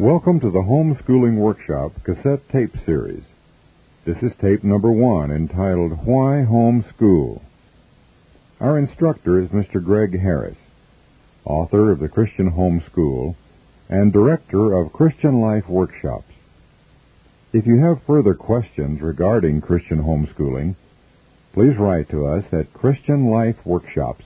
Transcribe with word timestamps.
Welcome 0.00 0.40
to 0.40 0.50
the 0.50 0.58
Homeschooling 0.58 1.36
Workshop 1.36 1.92
cassette 2.02 2.48
tape 2.48 2.74
series. 2.84 3.22
This 4.04 4.16
is 4.24 4.32
tape 4.40 4.64
number 4.64 4.90
one 4.90 5.30
entitled 5.30 6.04
Why 6.04 6.44
Homeschool. 6.44 7.40
Our 8.58 8.76
instructor 8.76 9.40
is 9.40 9.50
Mr. 9.50 9.80
Greg 9.80 10.18
Harris, 10.18 10.56
author 11.44 11.92
of 11.92 12.00
the 12.00 12.08
Christian 12.08 12.50
Homeschool 12.50 13.36
and 13.88 14.12
director 14.12 14.72
of 14.72 14.92
Christian 14.92 15.40
Life 15.40 15.68
Workshops. 15.68 16.32
If 17.52 17.64
you 17.64 17.78
have 17.78 18.02
further 18.04 18.34
questions 18.34 19.00
regarding 19.00 19.60
Christian 19.60 20.02
homeschooling, 20.02 20.74
please 21.52 21.76
write 21.78 22.10
to 22.10 22.26
us 22.26 22.44
at 22.50 22.74
Christian 22.74 23.30
Life 23.30 23.64
Workshops, 23.64 24.24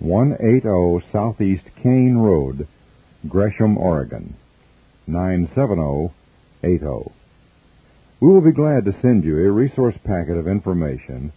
180 0.00 1.06
Southeast 1.10 1.64
Kane 1.82 2.18
Road, 2.18 2.68
Gresham, 3.26 3.78
Oregon, 3.78 4.36
97080. 5.08 7.12
We 8.20 8.28
will 8.28 8.40
be 8.40 8.52
glad 8.52 8.84
to 8.84 9.00
send 9.00 9.24
you 9.24 9.38
a 9.38 9.50
resource 9.50 9.94
packet 10.04 10.36
of 10.36 10.46
information 10.46 11.32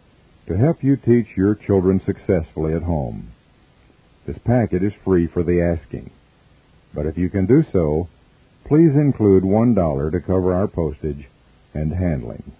to 0.47 0.57
help 0.57 0.83
you 0.83 0.97
teach 0.97 1.27
your 1.37 1.55
children 1.55 2.01
successfully 2.05 2.73
at 2.73 2.83
home. 2.83 3.31
This 4.27 4.37
packet 4.39 4.83
is 4.83 4.91
free 5.05 5.27
for 5.27 5.43
the 5.43 5.61
asking, 5.61 6.11
but 6.93 7.05
if 7.05 7.17
you 7.17 7.29
can 7.29 7.45
do 7.45 7.63
so, 7.71 8.09
please 8.65 8.93
include 8.93 9.43
$1 9.43 10.11
to 10.11 10.19
cover 10.19 10.53
our 10.53 10.67
postage 10.67 11.29
and 11.73 11.93
handling. 11.93 12.51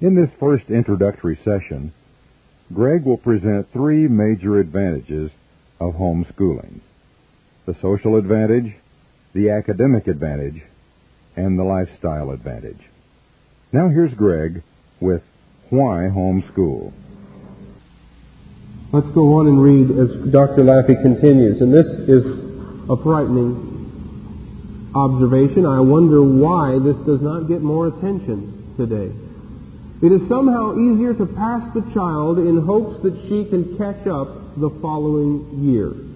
In 0.00 0.16
this 0.16 0.30
first 0.40 0.68
introductory 0.68 1.38
session, 1.44 1.92
Greg 2.72 3.04
will 3.04 3.18
present 3.18 3.72
three 3.72 4.08
major 4.08 4.58
advantages 4.58 5.30
of 5.80 5.94
homeschooling 5.94 6.80
the 7.66 7.74
social 7.80 8.16
advantage, 8.16 8.74
the 9.34 9.50
academic 9.50 10.06
advantage, 10.06 10.62
and 11.36 11.58
the 11.58 11.64
lifestyle 11.64 12.30
advantage. 12.30 12.78
Now 13.72 13.88
here's 13.88 14.14
Greg 14.14 14.62
with 15.00 15.22
Why 15.70 16.08
Homeschool. 16.08 16.92
Let's 18.92 19.10
go 19.10 19.40
on 19.40 19.48
and 19.48 19.60
read 19.60 19.90
as 19.90 20.32
Dr. 20.32 20.62
Laffey 20.62 21.02
continues. 21.02 21.60
And 21.60 21.74
this 21.74 21.86
is 22.06 22.24
a 22.88 22.96
frightening 23.02 24.92
observation. 24.94 25.66
I 25.66 25.80
wonder 25.80 26.22
why 26.22 26.78
this 26.78 26.94
does 27.04 27.20
not 27.20 27.48
get 27.48 27.60
more 27.60 27.88
attention 27.88 28.72
today. 28.76 29.10
It 30.00 30.12
is 30.12 30.28
somehow 30.28 30.78
easier 30.78 31.12
to 31.14 31.26
pass 31.26 31.74
the 31.74 31.82
child 31.92 32.38
in 32.38 32.62
hopes 32.62 33.02
that 33.02 33.18
she 33.26 33.50
can 33.50 33.76
catch 33.76 34.06
up 34.06 34.60
the 34.60 34.70
following 34.80 35.64
year. 35.64 36.13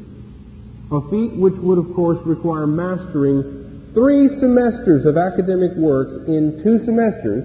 A 0.90 1.00
feat 1.10 1.36
which 1.36 1.54
would, 1.60 1.78
of 1.78 1.94
course, 1.94 2.18
require 2.24 2.66
mastering 2.66 3.90
three 3.92 4.28
semesters 4.40 5.04
of 5.04 5.16
academic 5.16 5.76
work 5.76 6.28
in 6.28 6.60
two 6.64 6.84
semesters 6.84 7.44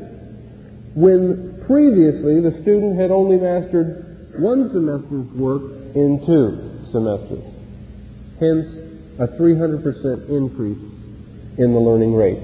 when 0.95 1.63
previously 1.67 2.39
the 2.39 2.55
student 2.61 2.99
had 2.99 3.11
only 3.11 3.37
mastered 3.37 4.39
one 4.39 4.71
semester's 4.71 5.27
work 5.35 5.61
in 5.95 6.23
two 6.25 6.89
semesters. 6.91 7.43
Hence, 8.39 8.67
a 9.19 9.27
300% 9.39 10.29
increase 10.29 10.81
in 11.57 11.73
the 11.73 11.79
learning 11.79 12.13
rate. 12.13 12.39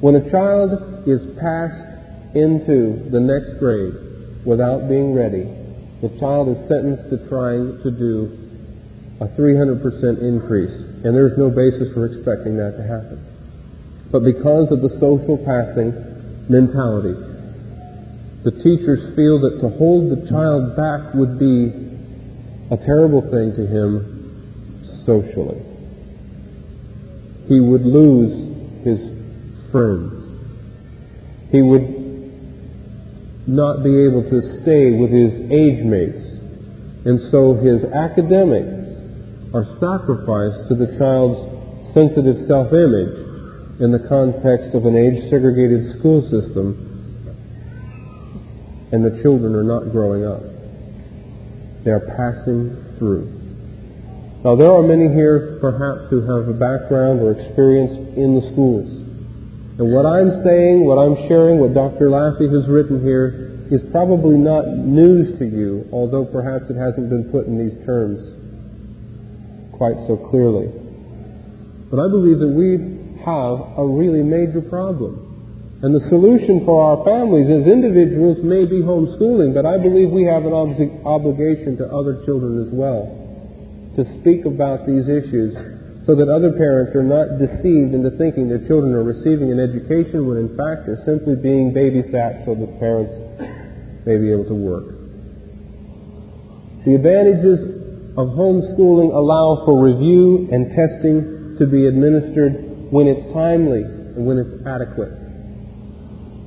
When 0.00 0.16
a 0.16 0.30
child 0.30 1.06
is 1.06 1.20
passed 1.40 2.36
into 2.36 3.08
the 3.10 3.20
next 3.20 3.58
grade 3.58 4.44
without 4.44 4.88
being 4.88 5.14
ready, 5.14 5.44
the 6.00 6.08
child 6.20 6.48
is 6.48 6.68
sentenced 6.68 7.10
to 7.10 7.28
trying 7.28 7.80
to 7.82 7.90
do 7.90 8.43
a 9.20 9.26
300% 9.38 10.22
increase, 10.22 10.74
and 11.04 11.14
there's 11.14 11.38
no 11.38 11.50
basis 11.50 11.92
for 11.94 12.06
expecting 12.06 12.56
that 12.56 12.76
to 12.76 12.82
happen. 12.82 13.22
But 14.10 14.24
because 14.24 14.70
of 14.70 14.82
the 14.82 14.90
social 14.98 15.38
passing 15.38 15.94
mentality, 16.48 17.14
the 18.44 18.50
teachers 18.50 19.14
feel 19.16 19.40
that 19.40 19.60
to 19.62 19.68
hold 19.78 20.10
the 20.10 20.28
child 20.28 20.76
back 20.76 21.14
would 21.14 21.38
be 21.38 21.72
a 22.70 22.76
terrible 22.84 23.22
thing 23.22 23.54
to 23.56 23.66
him 23.66 25.02
socially. 25.06 25.62
He 27.48 27.60
would 27.60 27.84
lose 27.84 28.84
his 28.84 29.00
friends. 29.70 30.12
He 31.52 31.62
would 31.62 32.04
not 33.46 33.84
be 33.84 34.04
able 34.04 34.22
to 34.28 34.60
stay 34.62 34.92
with 34.92 35.10
his 35.10 35.32
age 35.52 35.84
mates. 35.84 36.24
And 37.04 37.20
so 37.30 37.54
his 37.54 37.84
academics 37.84 38.83
are 39.54 39.62
sacrificed 39.78 40.66
to 40.66 40.74
the 40.74 40.98
child's 40.98 41.94
sensitive 41.94 42.42
self-image 42.50 43.78
in 43.78 43.94
the 43.94 44.02
context 44.10 44.74
of 44.74 44.82
an 44.82 44.98
age-segregated 44.98 45.94
school 45.98 46.26
system 46.26 46.74
and 48.90 49.06
the 49.06 49.22
children 49.22 49.54
are 49.54 49.62
not 49.62 49.94
growing 49.94 50.26
up. 50.26 50.42
They 51.86 51.94
are 51.94 52.02
passing 52.18 52.98
through. 52.98 53.30
Now 54.42 54.58
there 54.58 54.74
are 54.74 54.82
many 54.82 55.14
here 55.14 55.58
perhaps 55.62 56.10
who 56.10 56.26
have 56.26 56.50
a 56.50 56.58
background 56.58 57.22
or 57.22 57.38
experience 57.38 57.94
in 58.18 58.34
the 58.34 58.42
schools. 58.50 58.90
And 59.78 59.94
what 59.94 60.04
I'm 60.04 60.42
saying, 60.42 60.82
what 60.82 60.98
I'm 60.98 61.14
sharing, 61.30 61.62
what 61.62 61.74
Dr. 61.74 62.10
Laffey 62.10 62.50
has 62.50 62.66
written 62.68 63.02
here 63.02 63.66
is 63.70 63.82
probably 63.92 64.36
not 64.36 64.66
news 64.66 65.38
to 65.38 65.46
you, 65.46 65.88
although 65.92 66.24
perhaps 66.24 66.70
it 66.70 66.76
hasn't 66.76 67.08
been 67.08 67.30
put 67.30 67.46
in 67.46 67.54
these 67.54 67.78
terms 67.86 68.33
quite 69.76 69.96
so 70.06 70.16
clearly. 70.16 70.70
But 71.90 72.00
I 72.00 72.08
believe 72.08 72.38
that 72.38 72.54
we 72.54 72.78
have 73.22 73.78
a 73.78 73.86
really 73.86 74.22
major 74.22 74.60
problem. 74.60 75.20
And 75.82 75.94
the 75.94 76.08
solution 76.08 76.64
for 76.64 76.80
our 76.80 77.04
families 77.04 77.44
as 77.50 77.68
individuals 77.68 78.38
may 78.40 78.64
be 78.64 78.80
homeschooling, 78.80 79.52
but 79.52 79.66
I 79.66 79.76
believe 79.76 80.08
we 80.10 80.24
have 80.24 80.46
an 80.46 80.52
ob- 80.52 80.80
obligation 81.04 81.76
to 81.78 81.84
other 81.92 82.24
children 82.24 82.64
as 82.64 82.72
well 82.72 83.20
to 83.96 84.02
speak 84.20 84.44
about 84.44 84.86
these 84.86 85.06
issues 85.06 85.54
so 86.06 86.14
that 86.16 86.28
other 86.28 86.52
parents 86.56 86.96
are 86.96 87.04
not 87.04 87.38
deceived 87.38 87.94
into 87.94 88.10
thinking 88.16 88.48
their 88.48 88.66
children 88.66 88.92
are 88.92 89.04
receiving 89.04 89.52
an 89.52 89.60
education 89.60 90.26
when 90.26 90.36
in 90.36 90.56
fact 90.56 90.84
they're 90.84 91.00
simply 91.04 91.36
being 91.36 91.72
babysat 91.72 92.44
so 92.44 92.54
that 92.54 92.68
parents 92.80 93.12
may 94.04 94.18
be 94.18 94.32
able 94.32 94.44
to 94.44 94.54
work. 94.56 94.84
The 96.84 96.94
advantages 96.96 97.83
of 98.16 98.28
homeschooling 98.38 99.10
allow 99.10 99.66
for 99.66 99.74
review 99.74 100.48
and 100.52 100.70
testing 100.70 101.56
to 101.58 101.66
be 101.66 101.86
administered 101.86 102.90
when 102.94 103.06
it's 103.06 103.26
timely 103.34 103.82
and 103.82 104.22
when 104.22 104.38
it's 104.38 104.54
adequate. 104.66 105.10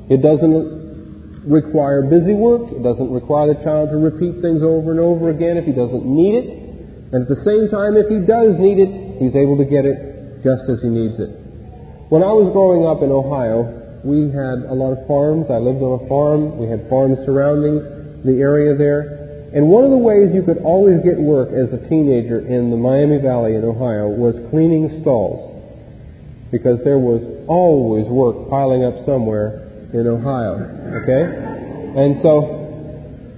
It 0.08 0.24
doesn't 0.24 1.44
require 1.48 2.08
busy 2.08 2.32
work. 2.32 2.72
It 2.72 2.84
doesn't 2.84 3.12
require 3.12 3.52
the 3.52 3.60
child 3.64 3.92
to 3.92 4.00
repeat 4.00 4.40
things 4.40 4.64
over 4.64 4.92
and 4.92 5.00
over 5.00 5.32
again 5.32 5.60
if 5.60 5.68
he 5.68 5.76
doesn't 5.76 6.08
need 6.08 6.36
it. 6.40 6.48
And 7.12 7.24
at 7.24 7.30
the 7.32 7.44
same 7.44 7.68
time, 7.72 7.96
if 7.96 8.08
he 8.08 8.24
does 8.24 8.56
need 8.60 8.80
it, 8.80 9.20
he's 9.20 9.36
able 9.36 9.60
to 9.60 9.68
get 9.68 9.84
it 9.84 10.44
just 10.44 10.68
as 10.72 10.80
he 10.84 10.88
needs 10.92 11.20
it. 11.20 11.32
When 12.08 12.24
I 12.24 12.32
was 12.32 12.52
growing 12.56 12.88
up 12.88 13.04
in 13.04 13.12
Ohio, 13.12 13.68
we 14.08 14.32
had 14.32 14.64
a 14.72 14.76
lot 14.76 14.96
of 14.96 15.04
farms. 15.08 15.52
I 15.52 15.60
lived 15.60 15.84
on 15.84 16.00
a 16.00 16.04
farm. 16.08 16.56
We 16.56 16.72
had 16.72 16.88
farms 16.88 17.20
surrounding 17.28 18.24
the 18.24 18.40
area 18.40 18.76
there. 18.76 19.27
And 19.54 19.70
one 19.70 19.84
of 19.84 19.92
the 19.92 19.98
ways 19.98 20.36
you 20.36 20.44
could 20.44 20.60
always 20.60 21.00
get 21.04 21.18
work 21.18 21.50
as 21.56 21.72
a 21.72 21.80
teenager 21.88 22.40
in 22.40 22.72
the 22.72 22.78
Miami 22.78 23.18
Valley 23.18 23.56
in 23.56 23.64
Ohio 23.64 24.08
was 24.08 24.36
cleaning 24.52 25.00
stalls. 25.02 25.56
Because 26.52 26.80
there 26.84 27.00
was 27.00 27.24
always 27.48 28.08
work 28.08 28.50
piling 28.50 28.84
up 28.84 29.06
somewhere 29.06 29.68
in 29.94 30.08
Ohio. 30.08 30.60
Okay? 31.04 31.24
And 31.96 32.20
so 32.22 32.58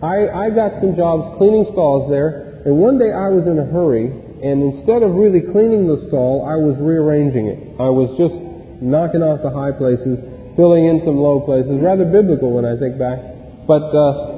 I, 0.02 0.48
I 0.48 0.50
got 0.50 0.80
some 0.80 0.96
jobs 0.96 1.38
cleaning 1.38 1.68
stalls 1.74 2.10
there, 2.10 2.64
and 2.66 2.80
one 2.80 2.98
day 2.98 3.12
I 3.12 3.28
was 3.30 3.48
in 3.48 3.60
a 3.60 3.68
hurry, 3.68 4.08
and 4.10 4.64
instead 4.64 5.04
of 5.04 5.12
really 5.12 5.42
cleaning 5.42 5.88
the 5.92 6.08
stall, 6.08 6.48
I 6.48 6.56
was 6.56 6.80
rearranging 6.80 7.48
it. 7.48 7.60
I 7.80 7.92
was 7.92 8.16
just 8.16 8.36
knocking 8.80 9.20
off 9.20 9.44
the 9.44 9.52
high 9.52 9.76
places, 9.76 10.20
filling 10.56 10.88
in 10.88 11.04
some 11.04 11.20
low 11.20 11.44
places. 11.44 11.76
Rather 11.84 12.08
biblical 12.08 12.56
when 12.56 12.64
I 12.64 12.80
think 12.80 12.96
back. 12.96 13.20
But 13.68 13.92
uh, 13.92 14.29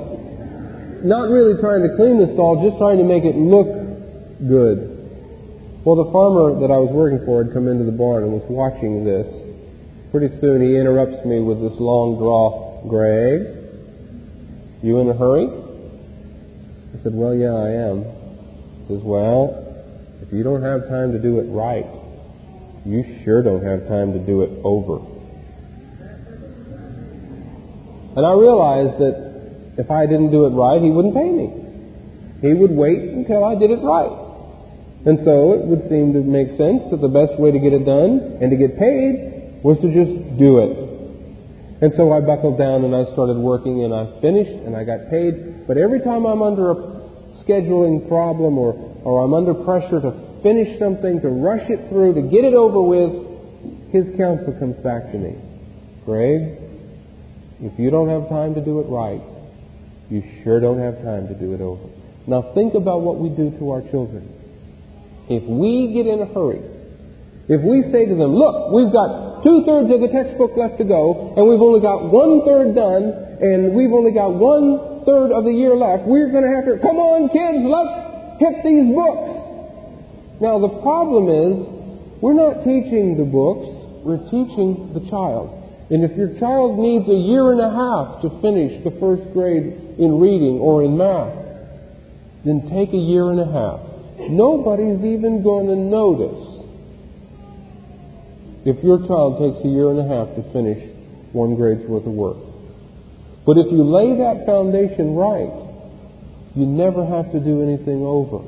not 1.03 1.29
really 1.29 1.59
trying 1.59 1.81
to 1.83 1.95
clean 1.95 2.19
the 2.19 2.33
stall, 2.33 2.61
just 2.63 2.77
trying 2.77 2.97
to 2.97 3.03
make 3.03 3.23
it 3.23 3.35
look 3.35 3.67
good. 4.47 4.91
Well, 5.83 5.95
the 5.97 6.11
farmer 6.11 6.59
that 6.61 6.69
I 6.69 6.77
was 6.77 6.89
working 6.93 7.25
for 7.25 7.43
had 7.43 7.53
come 7.53 7.67
into 7.67 7.85
the 7.85 7.95
barn 7.95 8.23
and 8.23 8.33
was 8.33 8.45
watching 8.49 9.03
this. 9.03 9.25
Pretty 10.11 10.29
soon 10.39 10.61
he 10.61 10.77
interrupts 10.77 11.25
me 11.25 11.39
with 11.41 11.61
this 11.61 11.73
long 11.79 12.17
draw, 12.19 12.83
Greg, 12.87 13.47
you 14.83 14.99
in 14.99 15.09
a 15.09 15.13
hurry? 15.13 15.47
I 15.47 17.03
said, 17.03 17.15
well, 17.15 17.33
yeah, 17.33 17.53
I 17.53 17.69
am. 17.89 18.03
He 18.85 18.93
says, 18.93 19.01
well, 19.01 19.57
if 20.21 20.31
you 20.33 20.43
don't 20.43 20.61
have 20.61 20.87
time 20.89 21.13
to 21.13 21.19
do 21.19 21.39
it 21.39 21.47
right, 21.49 21.85
you 22.85 23.21
sure 23.23 23.41
don't 23.41 23.63
have 23.63 23.87
time 23.87 24.13
to 24.13 24.19
do 24.19 24.41
it 24.41 24.51
over. 24.63 24.99
And 28.17 28.25
I 28.25 28.33
realized 28.33 28.99
that 28.99 29.30
if 29.77 29.89
I 29.89 30.05
didn't 30.05 30.31
do 30.31 30.45
it 30.45 30.51
right, 30.51 30.81
he 30.81 30.89
wouldn't 30.89 31.15
pay 31.15 31.29
me. 31.29 31.47
He 32.41 32.53
would 32.53 32.71
wait 32.71 32.99
until 32.99 33.45
I 33.45 33.55
did 33.55 33.71
it 33.71 33.79
right. 33.79 34.11
And 35.05 35.17
so 35.25 35.53
it 35.53 35.65
would 35.65 35.89
seem 35.89 36.13
to 36.13 36.21
make 36.21 36.57
sense 36.57 36.85
that 36.91 37.01
the 37.01 37.09
best 37.09 37.39
way 37.39 37.51
to 37.51 37.59
get 37.59 37.73
it 37.73 37.85
done 37.85 38.37
and 38.41 38.51
to 38.51 38.57
get 38.57 38.77
paid 38.77 39.61
was 39.63 39.77
to 39.81 39.89
just 39.89 40.37
do 40.37 40.59
it. 40.59 40.91
And 41.81 41.93
so 41.97 42.13
I 42.13 42.21
buckled 42.21 42.59
down 42.59 42.85
and 42.85 42.93
I 42.93 43.09
started 43.13 43.37
working 43.37 43.83
and 43.83 43.93
I 43.93 44.05
finished 44.21 44.53
and 44.65 44.75
I 44.75 44.83
got 44.83 45.09
paid. 45.09 45.65
But 45.65 45.77
every 45.77 46.01
time 46.01 46.25
I'm 46.25 46.41
under 46.41 46.71
a 46.71 46.75
scheduling 47.41 48.07
problem 48.07 48.59
or, 48.59 48.73
or 49.03 49.25
I'm 49.25 49.33
under 49.33 49.55
pressure 49.55 50.01
to 50.01 50.13
finish 50.43 50.77
something, 50.77 51.21
to 51.21 51.29
rush 51.29 51.67
it 51.69 51.89
through, 51.89 52.13
to 52.13 52.21
get 52.21 52.45
it 52.45 52.53
over 52.53 52.81
with, 52.81 53.89
his 53.89 54.05
counsel 54.17 54.53
comes 54.59 54.77
back 54.85 55.11
to 55.11 55.17
me. 55.17 55.33
Greg, 56.05 56.57
if 57.61 57.77
you 57.79 57.89
don't 57.89 58.09
have 58.09 58.29
time 58.29 58.53
to 58.53 58.61
do 58.61 58.79
it 58.79 58.85
right, 58.85 59.21
you 60.11 60.21
sure 60.43 60.59
don't 60.59 60.79
have 60.79 61.01
time 61.01 61.31
to 61.31 61.33
do 61.33 61.55
it 61.55 61.61
over. 61.61 61.87
Now 62.27 62.51
think 62.53 62.75
about 62.75 63.01
what 63.01 63.17
we 63.17 63.29
do 63.29 63.49
to 63.57 63.71
our 63.71 63.81
children. 63.89 64.27
If 65.31 65.47
we 65.47 65.95
get 65.95 66.05
in 66.05 66.19
a 66.19 66.27
hurry, 66.27 66.59
if 67.47 67.63
we 67.63 67.87
say 67.95 68.05
to 68.05 68.15
them, 68.15 68.35
look, 68.35 68.75
we've 68.75 68.91
got 68.91 69.41
two 69.43 69.63
thirds 69.65 69.87
of 69.87 70.03
the 70.03 70.11
textbook 70.11 70.51
left 70.59 70.77
to 70.77 70.85
go, 70.85 71.33
and 71.35 71.47
we've 71.47 71.63
only 71.63 71.79
got 71.79 72.11
one 72.11 72.43
third 72.43 72.75
done, 72.75 73.15
and 73.39 73.73
we've 73.73 73.95
only 73.95 74.11
got 74.11 74.35
one 74.35 75.07
third 75.07 75.31
of 75.31 75.47
the 75.47 75.55
year 75.55 75.73
left, 75.73 76.03
we're 76.03 76.29
going 76.29 76.43
to 76.43 76.53
have 76.53 76.67
to, 76.67 76.77
come 76.77 76.99
on 76.99 77.31
kids, 77.31 77.63
let's 77.65 77.95
hit 78.37 78.61
these 78.67 78.91
books. 78.93 79.31
Now 80.43 80.59
the 80.59 80.75
problem 80.83 81.31
is, 81.31 81.55
we're 82.21 82.37
not 82.37 82.61
teaching 82.67 83.17
the 83.17 83.25
books, 83.25 83.65
we're 84.03 84.21
teaching 84.29 84.93
the 84.93 85.01
child. 85.09 85.60
And 85.91 86.07
if 86.07 86.15
your 86.15 86.39
child 86.39 86.79
needs 86.79 87.03
a 87.09 87.19
year 87.19 87.51
and 87.51 87.59
a 87.59 87.67
half 87.67 88.23
to 88.23 88.31
finish 88.39 88.81
the 88.87 88.95
first 88.95 89.27
grade 89.33 89.99
in 89.99 90.23
reading 90.23 90.55
or 90.63 90.87
in 90.87 90.95
math, 90.95 91.35
then 92.45 92.63
take 92.71 92.95
a 92.95 92.97
year 92.97 93.29
and 93.29 93.43
a 93.43 93.51
half. 93.51 93.83
Nobody's 94.31 95.03
even 95.03 95.43
going 95.43 95.67
to 95.67 95.75
notice 95.75 96.63
if 98.63 98.81
your 98.85 99.03
child 99.03 99.43
takes 99.43 99.65
a 99.65 99.67
year 99.67 99.91
and 99.91 99.99
a 99.99 100.07
half 100.07 100.31
to 100.39 100.43
finish 100.53 100.79
one 101.33 101.55
grade's 101.55 101.83
worth 101.89 102.07
of 102.07 102.13
work. 102.13 102.37
But 103.45 103.57
if 103.57 103.67
you 103.67 103.83
lay 103.83 104.15
that 104.15 104.45
foundation 104.45 105.15
right, 105.15 105.51
you 106.55 106.65
never 106.65 107.03
have 107.03 107.31
to 107.33 107.39
do 107.41 107.63
anything 107.63 107.99
over. 107.99 108.47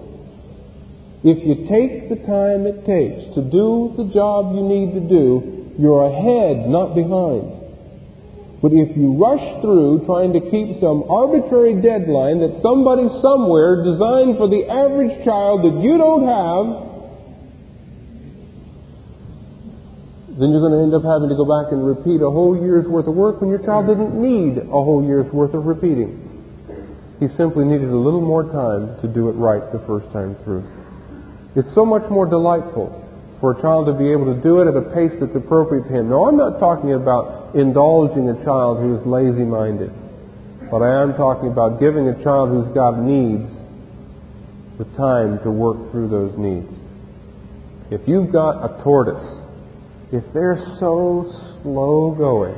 If 1.28 1.44
you 1.44 1.68
take 1.68 2.08
the 2.08 2.24
time 2.24 2.68
it 2.68 2.88
takes 2.88 3.36
to 3.36 3.42
do 3.44 3.96
the 3.98 4.08
job 4.14 4.56
you 4.56 4.64
need 4.64 4.94
to 4.96 5.04
do, 5.04 5.53
you're 5.78 6.06
ahead, 6.06 6.70
not 6.70 6.94
behind. 6.94 7.64
But 8.64 8.72
if 8.72 8.96
you 8.96 9.20
rush 9.20 9.44
through 9.60 10.08
trying 10.08 10.32
to 10.34 10.40
keep 10.40 10.80
some 10.80 11.04
arbitrary 11.12 11.84
deadline 11.84 12.40
that 12.40 12.64
somebody 12.64 13.12
somewhere 13.20 13.84
designed 13.84 14.40
for 14.40 14.48
the 14.48 14.64
average 14.72 15.20
child 15.28 15.68
that 15.68 15.84
you 15.84 16.00
don't 16.00 16.24
have, 16.24 16.66
then 20.40 20.56
you're 20.56 20.64
going 20.64 20.80
to 20.80 20.84
end 20.88 20.96
up 20.96 21.04
having 21.04 21.28
to 21.28 21.36
go 21.36 21.44
back 21.44 21.76
and 21.76 21.84
repeat 21.84 22.24
a 22.24 22.32
whole 22.32 22.56
year's 22.56 22.88
worth 22.88 23.06
of 23.06 23.14
work 23.14 23.42
when 23.42 23.52
your 23.52 23.60
child 23.60 23.86
didn't 23.86 24.16
need 24.16 24.58
a 24.58 24.80
whole 24.80 25.04
year's 25.04 25.28
worth 25.34 25.54
of 25.54 25.66
repeating. 25.68 26.24
He 27.20 27.28
simply 27.36 27.66
needed 27.66 27.90
a 27.90 28.00
little 28.00 28.24
more 28.24 28.48
time 28.48 28.96
to 29.04 29.12
do 29.12 29.28
it 29.28 29.34
right 29.34 29.62
the 29.76 29.84
first 29.86 30.08
time 30.14 30.40
through. 30.48 30.64
It's 31.56 31.68
so 31.76 31.86
much 31.86 32.10
more 32.10 32.26
delightful 32.26 33.03
for 33.44 33.60
a 33.60 33.62
child 33.62 33.88
to 33.88 33.94
be 34.00 34.08
able 34.08 34.24
to 34.32 34.40
do 34.40 34.64
it 34.64 34.72
at 34.72 34.76
a 34.80 34.88
pace 34.96 35.12
that's 35.20 35.36
appropriate 35.36 35.84
to 35.84 35.92
him. 35.92 36.08
Now, 36.08 36.32
I'm 36.32 36.40
not 36.40 36.64
talking 36.64 36.96
about 36.96 37.54
indulging 37.54 38.32
a 38.32 38.40
child 38.40 38.80
who 38.80 38.96
is 38.96 39.06
lazy 39.06 39.44
minded, 39.44 39.92
but 40.72 40.80
I 40.80 41.04
am 41.04 41.12
talking 41.20 41.52
about 41.52 41.76
giving 41.78 42.08
a 42.08 42.24
child 42.24 42.56
who's 42.56 42.74
got 42.74 43.04
needs 43.04 43.52
the 44.80 44.88
time 44.96 45.44
to 45.44 45.52
work 45.52 45.92
through 45.92 46.08
those 46.08 46.32
needs. 46.40 46.72
If 47.92 48.08
you've 48.08 48.32
got 48.32 48.64
a 48.64 48.82
tortoise 48.82 49.44
if 50.14 50.24
they're 50.32 50.64
so 50.80 51.28
slow 51.64 52.16
going, 52.16 52.56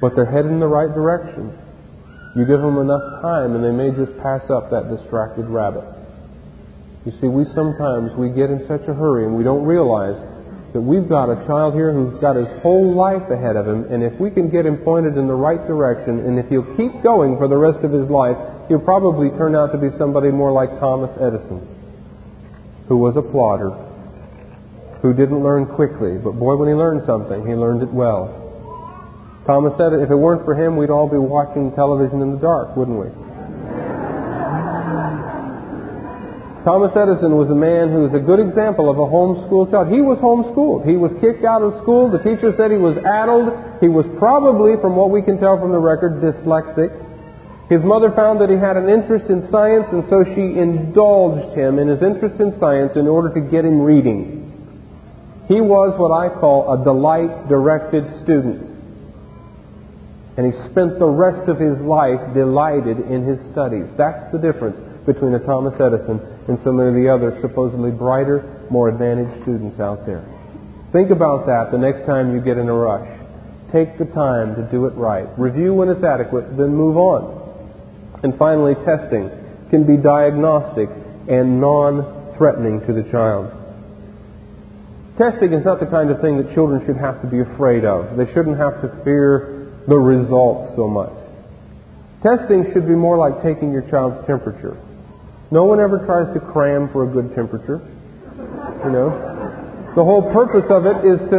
but 0.00 0.16
they're 0.16 0.24
heading 0.24 0.52
in 0.52 0.60
the 0.60 0.66
right 0.66 0.94
direction, 0.94 1.52
you 2.34 2.46
give 2.46 2.62
them 2.62 2.78
enough 2.78 3.20
time 3.20 3.54
and 3.54 3.62
they 3.62 3.72
may 3.72 3.90
just 3.90 4.16
pass 4.22 4.48
up 4.48 4.70
that 4.70 4.88
distracted 4.88 5.44
rabbit. 5.44 5.99
You 7.06 7.12
see, 7.20 7.28
we 7.28 7.44
sometimes 7.54 8.12
we 8.16 8.28
get 8.28 8.50
in 8.50 8.66
such 8.68 8.82
a 8.88 8.94
hurry 8.94 9.24
and 9.24 9.36
we 9.36 9.44
don't 9.44 9.64
realize 9.64 10.20
that 10.72 10.80
we've 10.80 11.08
got 11.08 11.32
a 11.32 11.46
child 11.46 11.74
here 11.74 11.92
who's 11.92 12.20
got 12.20 12.36
his 12.36 12.46
whole 12.62 12.94
life 12.94 13.28
ahead 13.30 13.56
of 13.56 13.66
him, 13.66 13.90
and 13.90 14.04
if 14.04 14.14
we 14.20 14.30
can 14.30 14.50
get 14.50 14.64
him 14.66 14.76
pointed 14.78 15.16
in 15.16 15.26
the 15.26 15.34
right 15.34 15.66
direction, 15.66 16.20
and 16.20 16.38
if 16.38 16.46
he'll 16.48 16.76
keep 16.76 17.02
going 17.02 17.36
for 17.38 17.48
the 17.48 17.56
rest 17.56 17.82
of 17.82 17.90
his 17.90 18.08
life, 18.08 18.36
he'll 18.68 18.78
probably 18.78 19.30
turn 19.36 19.56
out 19.56 19.72
to 19.72 19.78
be 19.78 19.90
somebody 19.98 20.30
more 20.30 20.52
like 20.52 20.70
Thomas 20.78 21.10
Edison, 21.18 21.66
who 22.86 22.98
was 22.98 23.16
a 23.16 23.22
plodder 23.22 23.74
who 25.02 25.14
didn't 25.14 25.42
learn 25.42 25.66
quickly, 25.66 26.18
but 26.18 26.32
boy, 26.32 26.56
when 26.56 26.68
he 26.68 26.74
learned 26.74 27.02
something, 27.06 27.46
he 27.46 27.54
learned 27.54 27.82
it 27.82 27.90
well. 27.90 28.36
Thomas 29.46 29.72
said, 29.78 29.94
if 29.94 30.10
it 30.10 30.14
weren't 30.14 30.44
for 30.44 30.54
him, 30.54 30.76
we'd 30.76 30.90
all 30.90 31.08
be 31.08 31.16
watching 31.16 31.72
television 31.72 32.20
in 32.20 32.32
the 32.32 32.38
dark, 32.38 32.76
wouldn't 32.76 33.00
we? 33.00 33.08
Thomas 36.64 36.92
Edison 36.92 37.40
was 37.40 37.48
a 37.48 37.56
man 37.56 37.88
who 37.88 38.04
was 38.04 38.12
a 38.12 38.20
good 38.20 38.36
example 38.36 38.92
of 38.92 39.00
a 39.00 39.08
homeschooled 39.08 39.72
child. 39.72 39.88
He 39.88 40.04
was 40.04 40.20
homeschooled. 40.20 40.84
He 40.84 40.92
was 40.92 41.08
kicked 41.16 41.40
out 41.40 41.64
of 41.64 41.80
school. 41.80 42.12
The 42.12 42.20
teacher 42.20 42.52
said 42.60 42.68
he 42.68 42.76
was 42.76 43.00
addled. 43.00 43.80
He 43.80 43.88
was 43.88 44.04
probably, 44.20 44.76
from 44.76 44.92
what 44.92 45.08
we 45.08 45.24
can 45.24 45.40
tell 45.40 45.56
from 45.56 45.72
the 45.72 45.80
record, 45.80 46.20
dyslexic. 46.20 46.92
His 47.72 47.80
mother 47.80 48.12
found 48.12 48.44
that 48.44 48.52
he 48.52 48.60
had 48.60 48.76
an 48.76 48.92
interest 48.92 49.32
in 49.32 49.48
science, 49.48 49.88
and 49.88 50.04
so 50.12 50.20
she 50.36 50.60
indulged 50.60 51.56
him 51.56 51.78
in 51.78 51.88
his 51.88 52.02
interest 52.02 52.36
in 52.36 52.52
science 52.60 52.92
in 52.92 53.08
order 53.08 53.32
to 53.32 53.40
get 53.40 53.64
him 53.64 53.80
reading. 53.80 54.44
He 55.48 55.64
was 55.64 55.96
what 55.96 56.12
I 56.12 56.28
call 56.28 56.76
a 56.76 56.84
delight 56.84 57.48
directed 57.48 58.04
student. 58.22 58.68
And 60.36 60.44
he 60.44 60.52
spent 60.70 60.98
the 60.98 61.08
rest 61.08 61.48
of 61.48 61.58
his 61.58 61.80
life 61.80 62.20
delighted 62.34 63.00
in 63.08 63.24
his 63.24 63.40
studies. 63.52 63.88
That's 63.96 64.30
the 64.30 64.38
difference 64.38 64.76
between 65.06 65.34
a 65.34 65.40
Thomas 65.40 65.74
Edison 65.80 66.20
and 66.50 66.58
some 66.64 66.80
of 66.80 66.94
the 66.94 67.06
other 67.08 67.38
supposedly 67.40 67.92
brighter, 67.92 68.66
more 68.70 68.88
advantaged 68.88 69.40
students 69.42 69.78
out 69.78 70.04
there. 70.04 70.26
Think 70.90 71.10
about 71.10 71.46
that 71.46 71.70
the 71.70 71.78
next 71.78 72.04
time 72.06 72.34
you 72.34 72.42
get 72.42 72.58
in 72.58 72.68
a 72.68 72.74
rush. 72.74 73.06
Take 73.70 73.98
the 73.98 74.06
time 74.06 74.56
to 74.56 74.66
do 74.68 74.86
it 74.86 74.94
right. 74.98 75.30
Review 75.38 75.72
when 75.72 75.88
it's 75.88 76.02
adequate, 76.02 76.56
then 76.58 76.74
move 76.74 76.96
on. 76.96 78.18
And 78.24 78.36
finally, 78.36 78.74
testing 78.84 79.30
can 79.70 79.86
be 79.86 79.96
diagnostic 79.96 80.90
and 81.30 81.60
non 81.60 82.34
threatening 82.36 82.80
to 82.88 82.92
the 82.92 83.06
child. 83.14 83.54
Testing 85.16 85.52
is 85.52 85.64
not 85.64 85.78
the 85.78 85.86
kind 85.86 86.10
of 86.10 86.20
thing 86.20 86.42
that 86.42 86.52
children 86.52 86.82
should 86.84 86.96
have 86.96 87.22
to 87.22 87.28
be 87.28 87.38
afraid 87.38 87.84
of. 87.84 88.16
They 88.16 88.26
shouldn't 88.34 88.58
have 88.58 88.82
to 88.82 88.88
fear 89.04 89.70
the 89.86 89.96
results 89.96 90.74
so 90.74 90.88
much. 90.88 91.14
Testing 92.24 92.72
should 92.72 92.88
be 92.88 92.98
more 92.98 93.16
like 93.16 93.40
taking 93.44 93.70
your 93.70 93.88
child's 93.88 94.26
temperature. 94.26 94.76
No 95.50 95.64
one 95.64 95.80
ever 95.80 95.98
tries 96.06 96.32
to 96.34 96.40
cram 96.40 96.88
for 96.94 97.08
a 97.08 97.10
good 97.10 97.34
temperature. 97.34 97.82
You 98.86 98.90
know? 98.90 99.10
The 99.98 100.04
whole 100.06 100.22
purpose 100.30 100.70
of 100.70 100.86
it 100.86 101.02
is 101.02 101.18
to, 101.34 101.38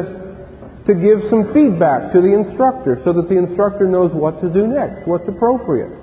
to 0.84 0.94
give 0.94 1.24
some 1.32 1.56
feedback 1.56 2.12
to 2.12 2.20
the 2.20 2.36
instructor 2.36 3.00
so 3.08 3.16
that 3.16 3.32
the 3.32 3.40
instructor 3.40 3.88
knows 3.88 4.12
what 4.12 4.44
to 4.44 4.52
do 4.52 4.68
next, 4.68 5.08
what's 5.08 5.24
appropriate. 5.32 5.96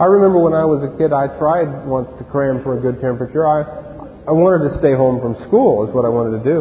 I 0.00 0.08
remember 0.08 0.40
when 0.40 0.56
I 0.56 0.64
was 0.64 0.80
a 0.80 0.92
kid, 0.96 1.12
I 1.12 1.28
tried 1.36 1.84
once 1.84 2.08
to 2.16 2.24
cram 2.24 2.64
for 2.64 2.76
a 2.76 2.80
good 2.80 3.00
temperature. 3.04 3.44
I, 3.44 3.64
I 4.28 4.32
wanted 4.32 4.72
to 4.72 4.78
stay 4.80 4.96
home 4.96 5.20
from 5.20 5.36
school, 5.48 5.84
is 5.84 5.92
what 5.92 6.04
I 6.04 6.12
wanted 6.12 6.40
to 6.40 6.44
do. 6.44 6.58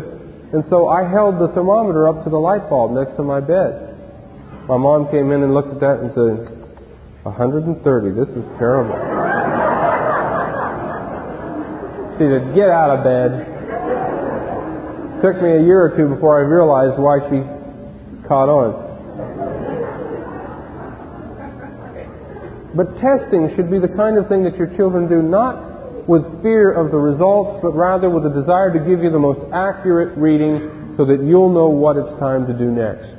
And 0.51 0.63
so 0.67 0.87
I 0.87 1.07
held 1.07 1.39
the 1.39 1.47
thermometer 1.55 2.07
up 2.07 2.23
to 2.23 2.29
the 2.29 2.39
light 2.39 2.67
bulb 2.67 2.91
next 2.91 3.15
to 3.15 3.23
my 3.23 3.39
bed. 3.39 3.95
My 4.67 4.75
mom 4.75 5.07
came 5.11 5.31
in 5.31 5.43
and 5.43 5.53
looked 5.53 5.71
at 5.71 5.79
that 5.79 5.99
and 6.03 6.11
said, 6.11 6.37
130, 7.23 7.79
this 8.15 8.29
is 8.35 8.45
terrible. 8.59 9.34
She 12.15 12.23
said, 12.23 12.55
get 12.55 12.69
out 12.69 12.95
of 12.95 13.03
bed. 13.03 13.43
took 15.21 15.41
me 15.41 15.51
a 15.51 15.59
year 15.59 15.83
or 15.83 15.91
two 15.97 16.07
before 16.07 16.39
I 16.39 16.47
realized 16.47 16.95
why 16.95 17.19
she 17.27 17.43
caught 18.25 18.47
on. 18.47 18.85
But 22.75 22.99
testing 22.99 23.51
should 23.55 23.69
be 23.69 23.79
the 23.79 23.91
kind 23.91 24.17
of 24.17 24.27
thing 24.27 24.43
that 24.45 24.55
your 24.55 24.67
children 24.75 25.09
do 25.09 25.21
not 25.21 26.07
with 26.07 26.23
fear 26.41 26.71
of 26.71 26.91
the 26.91 26.97
results, 26.97 27.59
but 27.61 27.71
rather 27.71 28.09
with 28.09 28.25
a 28.25 28.29
desire 28.29 28.71
to 28.71 28.79
give 28.79 29.03
you 29.03 29.11
the 29.11 29.19
most 29.19 29.41
accurate 29.51 30.17
reading 30.17 30.93
so 30.95 31.03
that 31.03 31.21
you'll 31.23 31.51
know 31.51 31.67
what 31.67 31.97
it's 31.97 32.17
time 32.19 32.47
to 32.47 32.53
do 32.53 32.71
next. 32.71 33.11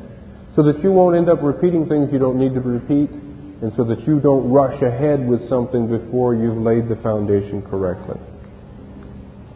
So 0.55 0.63
that 0.63 0.83
you 0.83 0.93
won't 0.93 1.17
end 1.17 1.29
up 1.29 1.43
repeating 1.43 1.87
things 1.87 2.09
you 2.13 2.19
don't 2.19 2.39
need 2.39 2.55
to 2.55 2.61
repeat, 2.61 3.11
and 3.11 3.73
so 3.77 3.85
that 3.85 4.07
you 4.07 4.21
don't 4.21 4.49
rush 4.49 4.81
ahead 4.81 5.27
with 5.27 5.47
something 5.51 5.89
before 5.89 6.35
you've 6.35 6.57
laid 6.57 6.89
the 6.89 6.97
foundation 6.97 7.61
correctly. 7.61 8.17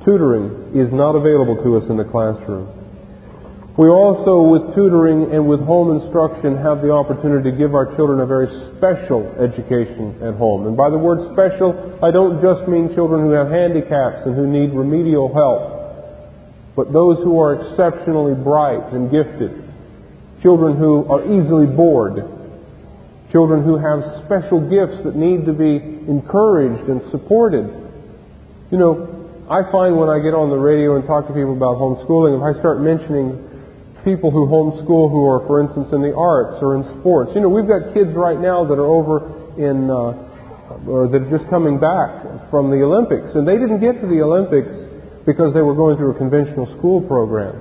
Tutoring 0.05 0.73
is 0.75 0.93
not 0.93 1.15
available 1.15 1.63
to 1.63 1.77
us 1.77 1.91
in 1.91 1.97
the 1.97 2.05
classroom. 2.05 2.81
We 3.77 3.89
also, 3.89 4.43
with 4.43 4.75
tutoring 4.75 5.33
and 5.33 5.47
with 5.47 5.61
home 5.61 6.01
instruction, 6.01 6.57
have 6.59 6.83
the 6.83 6.91
opportunity 6.91 7.51
to 7.51 7.57
give 7.57 7.75
our 7.75 7.95
children 7.97 8.21
a 8.21 8.27
very 8.27 8.49
special 8.77 9.25
education 9.41 10.21
at 10.23 10.35
home. 10.35 10.67
And 10.67 10.77
by 10.77 10.91
the 10.91 10.99
word 10.99 11.33
special, 11.33 11.99
I 12.03 12.11
don't 12.11 12.43
just 12.43 12.69
mean 12.69 12.95
children 12.95 13.23
who 13.23 13.31
have 13.31 13.49
handicaps 13.49 14.27
and 14.27 14.35
who 14.35 14.47
need 14.47 14.73
remedial 14.73 15.33
help, 15.33 16.77
but 16.77 16.93
those 16.93 17.19
who 17.25 17.39
are 17.41 17.57
exceptionally 17.57 18.35
bright 18.35 18.93
and 18.93 19.11
gifted, 19.11 19.65
children 20.43 20.77
who 20.77 21.07
are 21.09 21.25
easily 21.25 21.67
bored, 21.67 22.21
children 23.33 23.63
who 23.63 23.79
have 23.79 24.25
special 24.27 24.61
gifts 24.61 25.05
that 25.05 25.15
need 25.15 25.47
to 25.47 25.53
be 25.53 25.77
encouraged 26.11 26.89
and 26.89 27.01
supported. 27.11 27.65
You 28.71 28.79
know, 28.79 29.20
I 29.51 29.67
find 29.75 29.99
when 29.99 30.07
I 30.07 30.23
get 30.23 30.31
on 30.31 30.47
the 30.47 30.63
radio 30.63 30.95
and 30.95 31.03
talk 31.11 31.27
to 31.27 31.35
people 31.35 31.59
about 31.59 31.75
homeschooling, 31.75 32.39
if 32.39 32.43
I 32.47 32.55
start 32.63 32.79
mentioning 32.79 33.35
people 34.07 34.31
who 34.31 34.47
homeschool 34.47 35.11
who 35.11 35.27
are, 35.27 35.43
for 35.51 35.59
instance, 35.59 35.91
in 35.91 36.01
the 36.07 36.15
arts 36.15 36.63
or 36.63 36.79
in 36.79 36.87
sports. 37.03 37.35
You 37.35 37.43
know, 37.43 37.51
we've 37.51 37.67
got 37.67 37.91
kids 37.91 38.15
right 38.15 38.39
now 38.39 38.63
that 38.63 38.79
are 38.79 38.87
over 38.87 39.27
in, 39.59 39.91
uh, 39.91 40.87
or 40.87 41.11
that 41.11 41.27
are 41.27 41.33
just 41.35 41.51
coming 41.51 41.83
back 41.83 42.47
from 42.55 42.71
the 42.71 42.79
Olympics, 42.79 43.35
and 43.35 43.43
they 43.43 43.59
didn't 43.59 43.83
get 43.83 43.99
to 43.99 44.07
the 44.07 44.23
Olympics 44.23 44.71
because 45.27 45.53
they 45.53 45.67
were 45.67 45.75
going 45.75 45.99
through 45.99 46.15
a 46.15 46.19
conventional 46.19 46.71
school 46.79 47.03
program. 47.11 47.59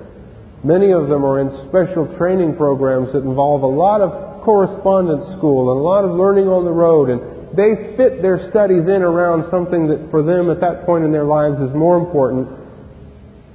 Many 0.63 0.93
of 0.93 1.09
them 1.09 1.25
are 1.25 1.41
in 1.41 1.49
special 1.73 2.05
training 2.21 2.53
programs 2.53 3.11
that 3.17 3.25
involve 3.25 3.63
a 3.63 3.73
lot 3.73 4.05
of 4.05 4.43
correspondence 4.45 5.25
school 5.41 5.73
and 5.73 5.79
a 5.79 5.83
lot 5.83 6.05
of 6.05 6.13
learning 6.13 6.47
on 6.47 6.65
the 6.65 6.71
road, 6.71 7.09
and 7.09 7.38
they 7.55 7.95
fit 7.97 8.21
their 8.21 8.49
studies 8.49 8.85
in 8.85 9.01
around 9.01 9.49
something 9.49 9.87
that 9.87 10.09
for 10.11 10.21
them 10.21 10.49
at 10.49 10.59
that 10.61 10.85
point 10.85 11.05
in 11.05 11.11
their 11.11 11.25
lives 11.25 11.59
is 11.61 11.73
more 11.73 11.97
important 11.97 12.47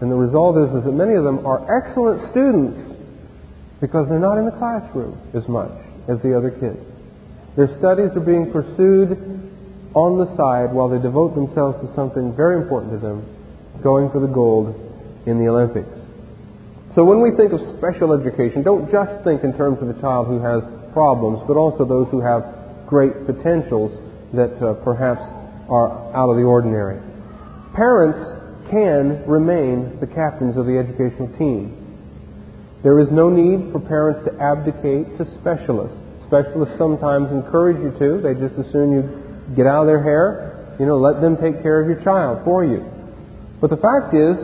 and 0.00 0.10
the 0.10 0.16
result 0.16 0.58
is, 0.58 0.68
is 0.76 0.84
that 0.84 0.92
many 0.92 1.14
of 1.14 1.24
them 1.24 1.46
are 1.46 1.64
excellent 1.64 2.28
students 2.30 2.76
because 3.80 4.08
they're 4.08 4.20
not 4.20 4.36
in 4.36 4.44
the 4.44 4.56
classroom 4.60 5.16
as 5.32 5.48
much 5.48 5.72
as 6.12 6.20
the 6.20 6.36
other 6.36 6.50
kids. 6.50 6.76
Their 7.56 7.72
studies 7.78 8.10
are 8.12 8.20
being 8.20 8.52
pursued 8.52 9.16
on 9.94 10.18
the 10.20 10.28
side 10.36 10.74
while 10.74 10.92
they 10.92 11.00
devote 11.00 11.34
themselves 11.34 11.80
to 11.80 11.88
something 11.94 12.36
very 12.36 12.60
important 12.60 12.92
to 12.92 12.98
them, 12.98 13.24
going 13.82 14.10
for 14.10 14.20
the 14.20 14.28
gold 14.28 14.76
in 15.24 15.38
the 15.38 15.48
Olympics. 15.48 15.88
So 16.94 17.04
when 17.04 17.22
we 17.22 17.32
think 17.32 17.56
of 17.56 17.64
special 17.78 18.12
education, 18.12 18.62
don't 18.62 18.90
just 18.92 19.24
think 19.24 19.42
in 19.42 19.56
terms 19.56 19.80
of 19.80 19.88
a 19.88 19.96
child 20.04 20.26
who 20.26 20.42
has 20.42 20.62
problems, 20.92 21.40
but 21.48 21.56
also 21.56 21.84
those 21.88 22.08
who 22.10 22.20
have 22.20 22.44
great 22.86 23.26
potentials 23.26 23.92
that 24.32 24.54
uh, 24.62 24.74
perhaps 24.84 25.22
are 25.68 26.14
out 26.14 26.30
of 26.30 26.36
the 26.36 26.42
ordinary. 26.42 27.00
Parents 27.74 28.70
can 28.70 29.24
remain 29.26 29.98
the 30.00 30.06
captains 30.06 30.56
of 30.56 30.66
the 30.66 30.78
educational 30.78 31.28
team. 31.38 31.80
There 32.82 32.98
is 33.00 33.08
no 33.10 33.30
need 33.30 33.72
for 33.72 33.80
parents 33.80 34.28
to 34.28 34.32
abdicate 34.40 35.16
to 35.18 35.24
specialists. 35.40 35.96
Specialists 36.26 36.76
sometimes 36.76 37.32
encourage 37.32 37.80
you 37.80 37.92
to. 37.98 38.20
They 38.20 38.34
just 38.34 38.58
as 38.58 38.70
soon 38.72 38.92
you 38.92 39.02
get 39.56 39.66
out 39.66 39.82
of 39.82 39.86
their 39.86 40.02
hair, 40.02 40.76
you 40.78 40.86
know, 40.86 40.98
let 40.98 41.20
them 41.20 41.36
take 41.36 41.62
care 41.62 41.80
of 41.80 41.88
your 41.88 42.02
child 42.04 42.44
for 42.44 42.64
you. 42.64 42.84
But 43.60 43.70
the 43.70 43.80
fact 43.80 44.12
is 44.12 44.36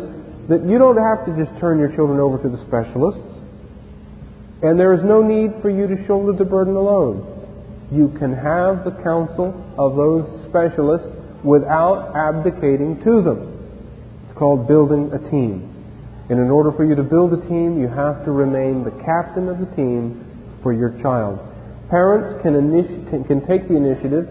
that 0.49 0.65
you 0.65 0.79
don't 0.79 0.97
have 0.97 1.27
to 1.27 1.33
just 1.37 1.53
turn 1.61 1.79
your 1.79 1.95
children 1.95 2.21
over 2.21 2.41
to 2.41 2.49
the 2.49 2.61
specialists. 2.67 3.23
And 4.63 4.79
there 4.79 4.93
is 4.93 5.05
no 5.05 5.23
need 5.23 5.61
for 5.63 5.71
you 5.71 5.87
to 5.89 6.07
shoulder 6.07 6.33
the 6.33 6.45
burden 6.45 6.77
alone. 6.77 7.40
You 7.91 8.15
can 8.19 8.33
have 8.33 8.85
the 8.85 8.93
counsel 9.03 9.51
of 9.77 9.97
those 9.97 10.49
specialists 10.49 11.09
without 11.43 12.15
abdicating 12.15 13.03
to 13.03 13.23
them 13.23 13.41
It's 14.29 14.39
called 14.39 14.69
building 14.69 15.11
a 15.13 15.19
team. 15.31 15.67
And 16.29 16.39
in 16.39 16.51
order 16.51 16.71
for 16.71 16.85
you 16.85 16.95
to 16.95 17.03
build 17.03 17.33
a 17.33 17.49
team, 17.49 17.81
you 17.81 17.89
have 17.89 18.25
to 18.25 18.31
remain 18.31 18.85
the 18.85 18.93
captain 19.05 19.49
of 19.49 19.59
the 19.59 19.67
team 19.75 20.25
for 20.63 20.73
your 20.73 20.91
child. 21.03 21.41
Parents 21.91 22.41
can, 22.43 22.55
initi- 22.55 23.27
can 23.27 23.45
take 23.47 23.67
the 23.67 23.75
initiative 23.75 24.29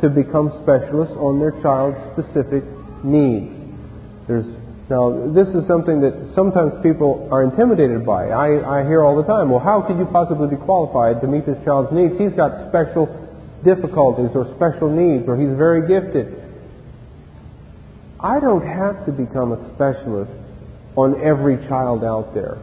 to 0.00 0.08
become 0.08 0.48
specialists 0.62 1.14
on 1.18 1.38
their 1.38 1.52
child's 1.60 1.98
specific 2.16 2.64
needs. 3.04 3.52
There's 4.26 4.48
now, 4.92 5.32
this 5.32 5.48
is 5.48 5.64
something 5.66 6.04
that 6.04 6.12
sometimes 6.36 6.76
people 6.82 7.26
are 7.32 7.42
intimidated 7.42 8.04
by. 8.04 8.28
I, 8.28 8.60
I 8.60 8.84
hear 8.84 9.00
all 9.02 9.16
the 9.16 9.24
time, 9.24 9.48
well, 9.48 9.58
how 9.58 9.80
could 9.80 9.96
you 9.96 10.04
possibly 10.04 10.52
be 10.52 10.60
qualified 10.60 11.22
to 11.22 11.26
meet 11.26 11.46
this 11.46 11.56
child's 11.64 11.88
needs? 11.96 12.20
He's 12.20 12.36
got 12.36 12.68
special 12.68 13.08
difficulties 13.64 14.36
or 14.36 14.52
special 14.60 14.92
needs, 14.92 15.24
or 15.32 15.40
he's 15.40 15.56
very 15.56 15.88
gifted. 15.88 16.36
I 18.20 18.38
don't 18.38 18.66
have 18.68 19.06
to 19.06 19.12
become 19.12 19.56
a 19.56 19.64
specialist 19.72 20.36
on 20.94 21.24
every 21.24 21.56
child 21.72 22.04
out 22.04 22.34
there. 22.34 22.60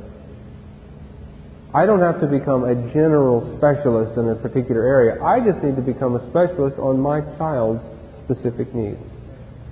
I 1.74 1.88
don't 1.88 2.02
have 2.02 2.22
to 2.22 2.28
become 2.28 2.64
a 2.64 2.76
general 2.94 3.58
specialist 3.58 4.20
in 4.22 4.30
a 4.30 4.36
particular 4.36 4.86
area. 4.86 5.18
I 5.18 5.40
just 5.42 5.66
need 5.66 5.76
to 5.78 5.82
become 5.82 6.14
a 6.14 6.22
specialist 6.30 6.78
on 6.78 7.00
my 7.00 7.22
child's 7.42 7.82
specific 8.26 8.76
needs. 8.76 9.02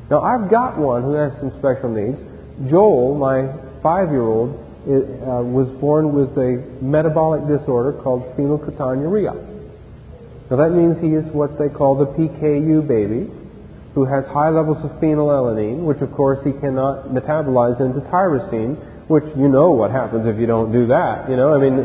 Now, 0.10 0.22
I've 0.26 0.50
got 0.50 0.80
one 0.80 1.04
who 1.04 1.14
has 1.14 1.34
some 1.38 1.54
special 1.60 1.94
needs. 1.94 2.18
Joel, 2.66 3.16
my 3.16 3.54
five 3.84 4.10
year 4.10 4.24
old, 4.24 4.58
uh, 4.88 5.44
was 5.44 5.68
born 5.80 6.14
with 6.16 6.32
a 6.38 6.64
metabolic 6.82 7.46
disorder 7.46 7.94
called 8.02 8.24
phenylketonuria. 8.36 9.36
Now, 10.50 10.56
that 10.56 10.72
means 10.72 10.98
he 11.04 11.12
is 11.12 11.26
what 11.36 11.60
they 11.60 11.68
call 11.68 12.00
the 12.00 12.08
PKU 12.16 12.88
baby 12.88 13.30
who 13.94 14.06
has 14.06 14.24
high 14.32 14.50
levels 14.50 14.78
of 14.86 14.92
phenylalanine, 15.02 15.84
which 15.84 16.00
of 16.00 16.14
course 16.14 16.40
he 16.46 16.54
cannot 16.54 17.10
metabolize 17.10 17.82
into 17.82 18.00
tyrosine, 18.14 18.78
which 19.10 19.26
you 19.36 19.50
know 19.50 19.72
what 19.72 19.92
happens 19.92 20.26
if 20.26 20.40
you 20.40 20.46
don't 20.46 20.72
do 20.72 20.88
that. 20.88 21.30
You 21.30 21.36
know, 21.36 21.54
I 21.54 21.60
mean, 21.60 21.82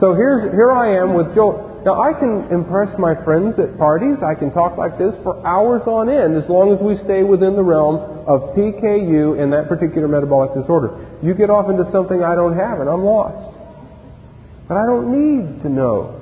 so 0.00 0.14
here's 0.14 0.50
here 0.52 0.72
I 0.72 0.96
am 0.96 1.14
with 1.14 1.34
Joel. 1.34 1.84
Now 1.84 2.02
I 2.02 2.18
can 2.18 2.48
impress 2.50 2.90
my 2.98 3.14
friends 3.24 3.58
at 3.60 3.78
parties. 3.78 4.18
I 4.24 4.34
can 4.34 4.50
talk 4.50 4.76
like 4.76 4.98
this 4.98 5.14
for 5.22 5.38
hours 5.46 5.82
on 5.86 6.08
end, 6.08 6.34
as 6.34 6.48
long 6.48 6.72
as 6.74 6.80
we 6.80 6.96
stay 7.04 7.22
within 7.22 7.54
the 7.54 7.62
realm 7.62 8.15
of 8.26 8.56
PKU 8.58 9.40
in 9.40 9.50
that 9.50 9.68
particular 9.68 10.08
metabolic 10.08 10.52
disorder. 10.54 11.06
You 11.22 11.32
get 11.34 11.48
off 11.48 11.70
into 11.70 11.88
something 11.92 12.22
I 12.22 12.34
don't 12.34 12.58
have, 12.58 12.80
and 12.80 12.90
I'm 12.90 13.04
lost. 13.04 13.54
But 14.68 14.76
I 14.76 14.84
don't 14.84 15.14
need 15.14 15.62
to 15.62 15.68
know 15.68 16.20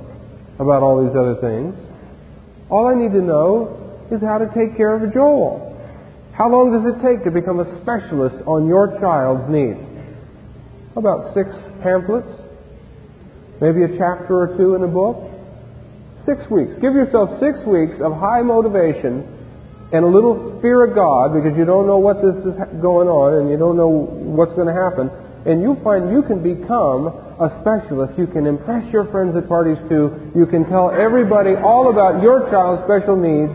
about 0.60 0.82
all 0.82 1.02
these 1.04 1.16
other 1.16 1.40
things. 1.40 1.74
All 2.68 2.86
I 2.86 2.94
need 2.94 3.12
to 3.12 3.22
know 3.22 4.06
is 4.12 4.20
how 4.20 4.36
to 4.38 4.46
take 4.52 4.76
care 4.76 4.94
of 4.94 5.02
a 5.02 5.12
Joel. 5.12 5.72
How 6.36 6.50
long 6.50 6.76
does 6.76 6.84
it 6.92 7.00
take 7.00 7.24
to 7.24 7.30
become 7.30 7.60
a 7.60 7.80
specialist 7.80 8.36
on 8.46 8.68
your 8.68 9.00
child's 9.00 9.48
needs? 9.48 9.80
About 10.96 11.32
six 11.32 11.48
pamphlets? 11.82 12.28
Maybe 13.60 13.82
a 13.82 13.96
chapter 13.96 14.44
or 14.44 14.56
two 14.58 14.74
in 14.74 14.82
a 14.82 14.88
book? 14.88 15.30
Six 16.26 16.42
weeks. 16.50 16.74
Give 16.82 16.92
yourself 16.92 17.40
six 17.40 17.64
weeks 17.64 17.96
of 18.02 18.12
high 18.12 18.42
motivation 18.42 19.33
and 19.94 20.02
a 20.02 20.10
little 20.10 20.58
fear 20.60 20.82
of 20.82 20.94
God 20.98 21.32
because 21.32 21.56
you 21.56 21.64
don't 21.64 21.86
know 21.86 22.02
what 22.02 22.18
this 22.18 22.34
is 22.42 22.58
going 22.82 23.06
on 23.06 23.40
and 23.40 23.50
you 23.50 23.56
don't 23.56 23.78
know 23.78 23.88
what's 24.34 24.52
going 24.58 24.66
to 24.66 24.74
happen. 24.74 25.08
And 25.46 25.62
you'll 25.62 25.80
find 25.84 26.10
you 26.10 26.26
can 26.26 26.42
become 26.42 27.06
a 27.38 27.48
specialist. 27.62 28.18
You 28.18 28.26
can 28.26 28.50
impress 28.50 28.90
your 28.90 29.06
friends 29.12 29.36
at 29.36 29.46
parties 29.46 29.78
too. 29.86 30.32
You 30.34 30.46
can 30.50 30.66
tell 30.66 30.90
everybody 30.90 31.54
all 31.54 31.94
about 31.94 32.22
your 32.22 32.50
child's 32.50 32.82
special 32.88 33.14
needs 33.14 33.54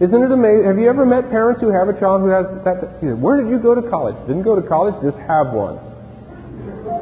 isn't 0.00 0.22
it 0.22 0.30
amazing? 0.30 0.64
Have 0.64 0.78
you 0.78 0.88
ever 0.88 1.04
met 1.04 1.28
parents 1.28 1.60
who 1.60 1.74
have 1.74 1.88
a 1.88 1.98
child 1.98 2.22
who 2.22 2.30
has 2.30 2.46
that? 2.62 3.02
Where 3.18 3.42
did 3.42 3.50
you 3.50 3.58
go 3.58 3.74
to 3.74 3.82
college? 3.90 4.14
Didn't 4.28 4.44
go 4.44 4.54
to 4.54 4.62
college, 4.62 4.94
just 5.02 5.18
have 5.26 5.50
one. 5.50 5.74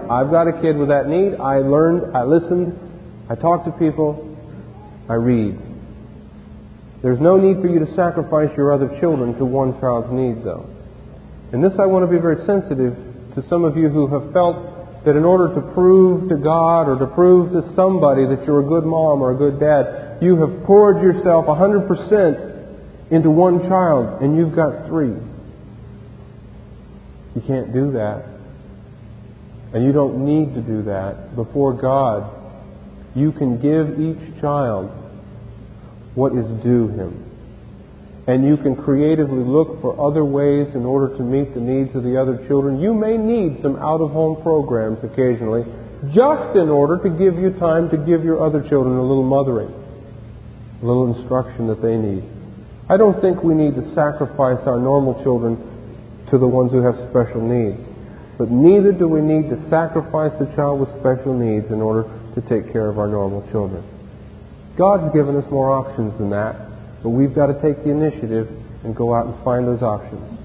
I've 0.08 0.30
got 0.30 0.48
a 0.48 0.56
kid 0.62 0.78
with 0.78 0.88
that 0.88 1.04
need. 1.06 1.36
I 1.36 1.58
learned, 1.58 2.16
I 2.16 2.24
listened, 2.24 2.72
I 3.28 3.34
talked 3.34 3.66
to 3.66 3.72
people, 3.72 4.24
I 5.10 5.14
read. 5.14 5.65
There's 7.06 7.20
no 7.20 7.36
need 7.36 7.62
for 7.62 7.68
you 7.68 7.78
to 7.78 7.94
sacrifice 7.94 8.50
your 8.56 8.74
other 8.74 8.88
children 8.98 9.38
to 9.38 9.44
one 9.44 9.78
child's 9.78 10.10
need, 10.10 10.42
though. 10.42 10.66
And 11.52 11.62
this 11.62 11.70
I 11.78 11.86
want 11.86 12.02
to 12.02 12.10
be 12.10 12.18
very 12.18 12.44
sensitive 12.46 12.98
to 13.36 13.46
some 13.48 13.62
of 13.62 13.76
you 13.76 13.88
who 13.88 14.08
have 14.08 14.32
felt 14.32 15.04
that 15.04 15.14
in 15.14 15.24
order 15.24 15.54
to 15.54 15.60
prove 15.72 16.28
to 16.30 16.34
God 16.34 16.88
or 16.88 16.98
to 16.98 17.06
prove 17.14 17.52
to 17.52 17.62
somebody 17.76 18.26
that 18.26 18.44
you're 18.44 18.58
a 18.58 18.66
good 18.66 18.84
mom 18.84 19.22
or 19.22 19.30
a 19.30 19.36
good 19.36 19.60
dad, 19.60 20.18
you 20.20 20.34
have 20.34 20.64
poured 20.64 21.00
yourself 21.00 21.46
100% 21.46 23.12
into 23.12 23.30
one 23.30 23.60
child 23.68 24.20
and 24.20 24.36
you've 24.36 24.56
got 24.56 24.88
three. 24.88 25.14
You 27.36 27.42
can't 27.46 27.72
do 27.72 27.92
that. 27.92 28.26
And 29.74 29.84
you 29.84 29.92
don't 29.92 30.26
need 30.26 30.56
to 30.56 30.60
do 30.60 30.82
that 30.90 31.36
before 31.36 31.72
God. 31.72 32.34
You 33.14 33.30
can 33.30 33.62
give 33.62 34.00
each 34.00 34.40
child 34.40 35.05
what 36.16 36.32
is 36.32 36.48
due 36.64 36.88
him. 36.88 37.22
And 38.26 38.42
you 38.42 38.56
can 38.56 38.74
creatively 38.74 39.44
look 39.44 39.80
for 39.80 39.94
other 40.02 40.24
ways 40.24 40.74
in 40.74 40.84
order 40.84 41.16
to 41.16 41.22
meet 41.22 41.54
the 41.54 41.60
needs 41.60 41.94
of 41.94 42.02
the 42.02 42.20
other 42.20 42.42
children. 42.48 42.80
You 42.80 42.92
may 42.92 43.16
need 43.16 43.62
some 43.62 43.76
out 43.76 44.00
of 44.00 44.10
home 44.10 44.42
programs 44.42 44.98
occasionally, 45.04 45.62
just 46.10 46.56
in 46.56 46.68
order 46.68 46.98
to 47.04 47.10
give 47.14 47.38
you 47.38 47.54
time 47.60 47.88
to 47.90 47.96
give 47.96 48.24
your 48.24 48.42
other 48.42 48.66
children 48.66 48.98
a 48.98 49.06
little 49.06 49.22
mothering, 49.22 49.70
a 49.70 50.84
little 50.84 51.14
instruction 51.14 51.68
that 51.68 51.80
they 51.80 51.94
need. 51.94 52.24
I 52.90 52.96
don't 52.96 53.20
think 53.20 53.44
we 53.44 53.54
need 53.54 53.76
to 53.76 53.94
sacrifice 53.94 54.66
our 54.66 54.80
normal 54.80 55.22
children 55.22 55.54
to 56.30 56.38
the 56.38 56.46
ones 56.46 56.72
who 56.72 56.82
have 56.82 56.96
special 57.10 57.40
needs. 57.40 57.78
But 58.38 58.50
neither 58.50 58.90
do 58.90 59.06
we 59.06 59.20
need 59.20 59.48
to 59.50 59.58
sacrifice 59.70 60.32
the 60.38 60.50
child 60.56 60.80
with 60.80 60.90
special 60.98 61.32
needs 61.32 61.70
in 61.70 61.80
order 61.80 62.10
to 62.34 62.40
take 62.48 62.72
care 62.72 62.88
of 62.90 62.98
our 62.98 63.06
normal 63.06 63.46
children. 63.50 63.95
God's 64.76 65.12
given 65.14 65.36
us 65.36 65.44
more 65.50 65.72
options 65.72 66.16
than 66.18 66.30
that, 66.30 66.54
but 67.02 67.10
we've 67.10 67.34
got 67.34 67.46
to 67.46 67.56
take 67.62 67.82
the 67.82 67.90
initiative 67.90 68.48
and 68.84 68.94
go 68.94 69.14
out 69.14 69.26
and 69.26 69.34
find 69.44 69.66
those 69.66 69.82
options. 69.82 70.38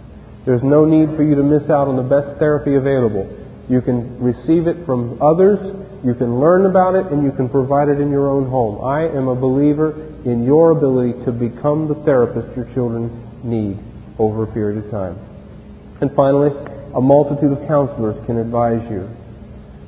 There's 0.46 0.64
no 0.64 0.86
need 0.86 1.16
for 1.16 1.24
you 1.24 1.36
to 1.36 1.44
miss 1.44 1.70
out 1.70 1.88
on 1.88 1.98
the 1.98 2.08
best 2.08 2.40
therapy 2.40 2.76
available. 2.76 3.30
You 3.70 3.82
can 3.82 4.20
receive 4.20 4.68
it 4.68 4.86
from 4.86 5.22
others, 5.22 5.60
you 6.04 6.16
can 6.16 6.40
learn 6.40 6.66
about 6.66 6.96
it, 6.96 7.12
and 7.12 7.24
you 7.24 7.32
can 7.32 7.48
provide 7.48 7.90
it 7.90 8.00
in 8.00 8.10
your 8.10 8.30
own 8.30 8.50
home. 8.50 8.84
I 8.84 9.06
am 9.06 9.28
a 9.28 9.36
believer 9.36 9.94
in 10.26 10.44
your 10.44 10.72
ability 10.72 11.24
to 11.26 11.32
become 11.32 11.88
the 11.88 11.96
therapist 12.06 12.56
your 12.56 12.66
children 12.74 13.12
need 13.44 13.78
over 14.18 14.44
a 14.44 14.48
period 14.48 14.84
of 14.84 14.92
time. 14.92 15.20
And 16.02 16.12
finally, 16.16 16.50
a 16.96 17.02
multitude 17.02 17.52
of 17.52 17.68
counselors 17.68 18.18
can 18.26 18.38
advise 18.38 18.82
you. 18.90 19.08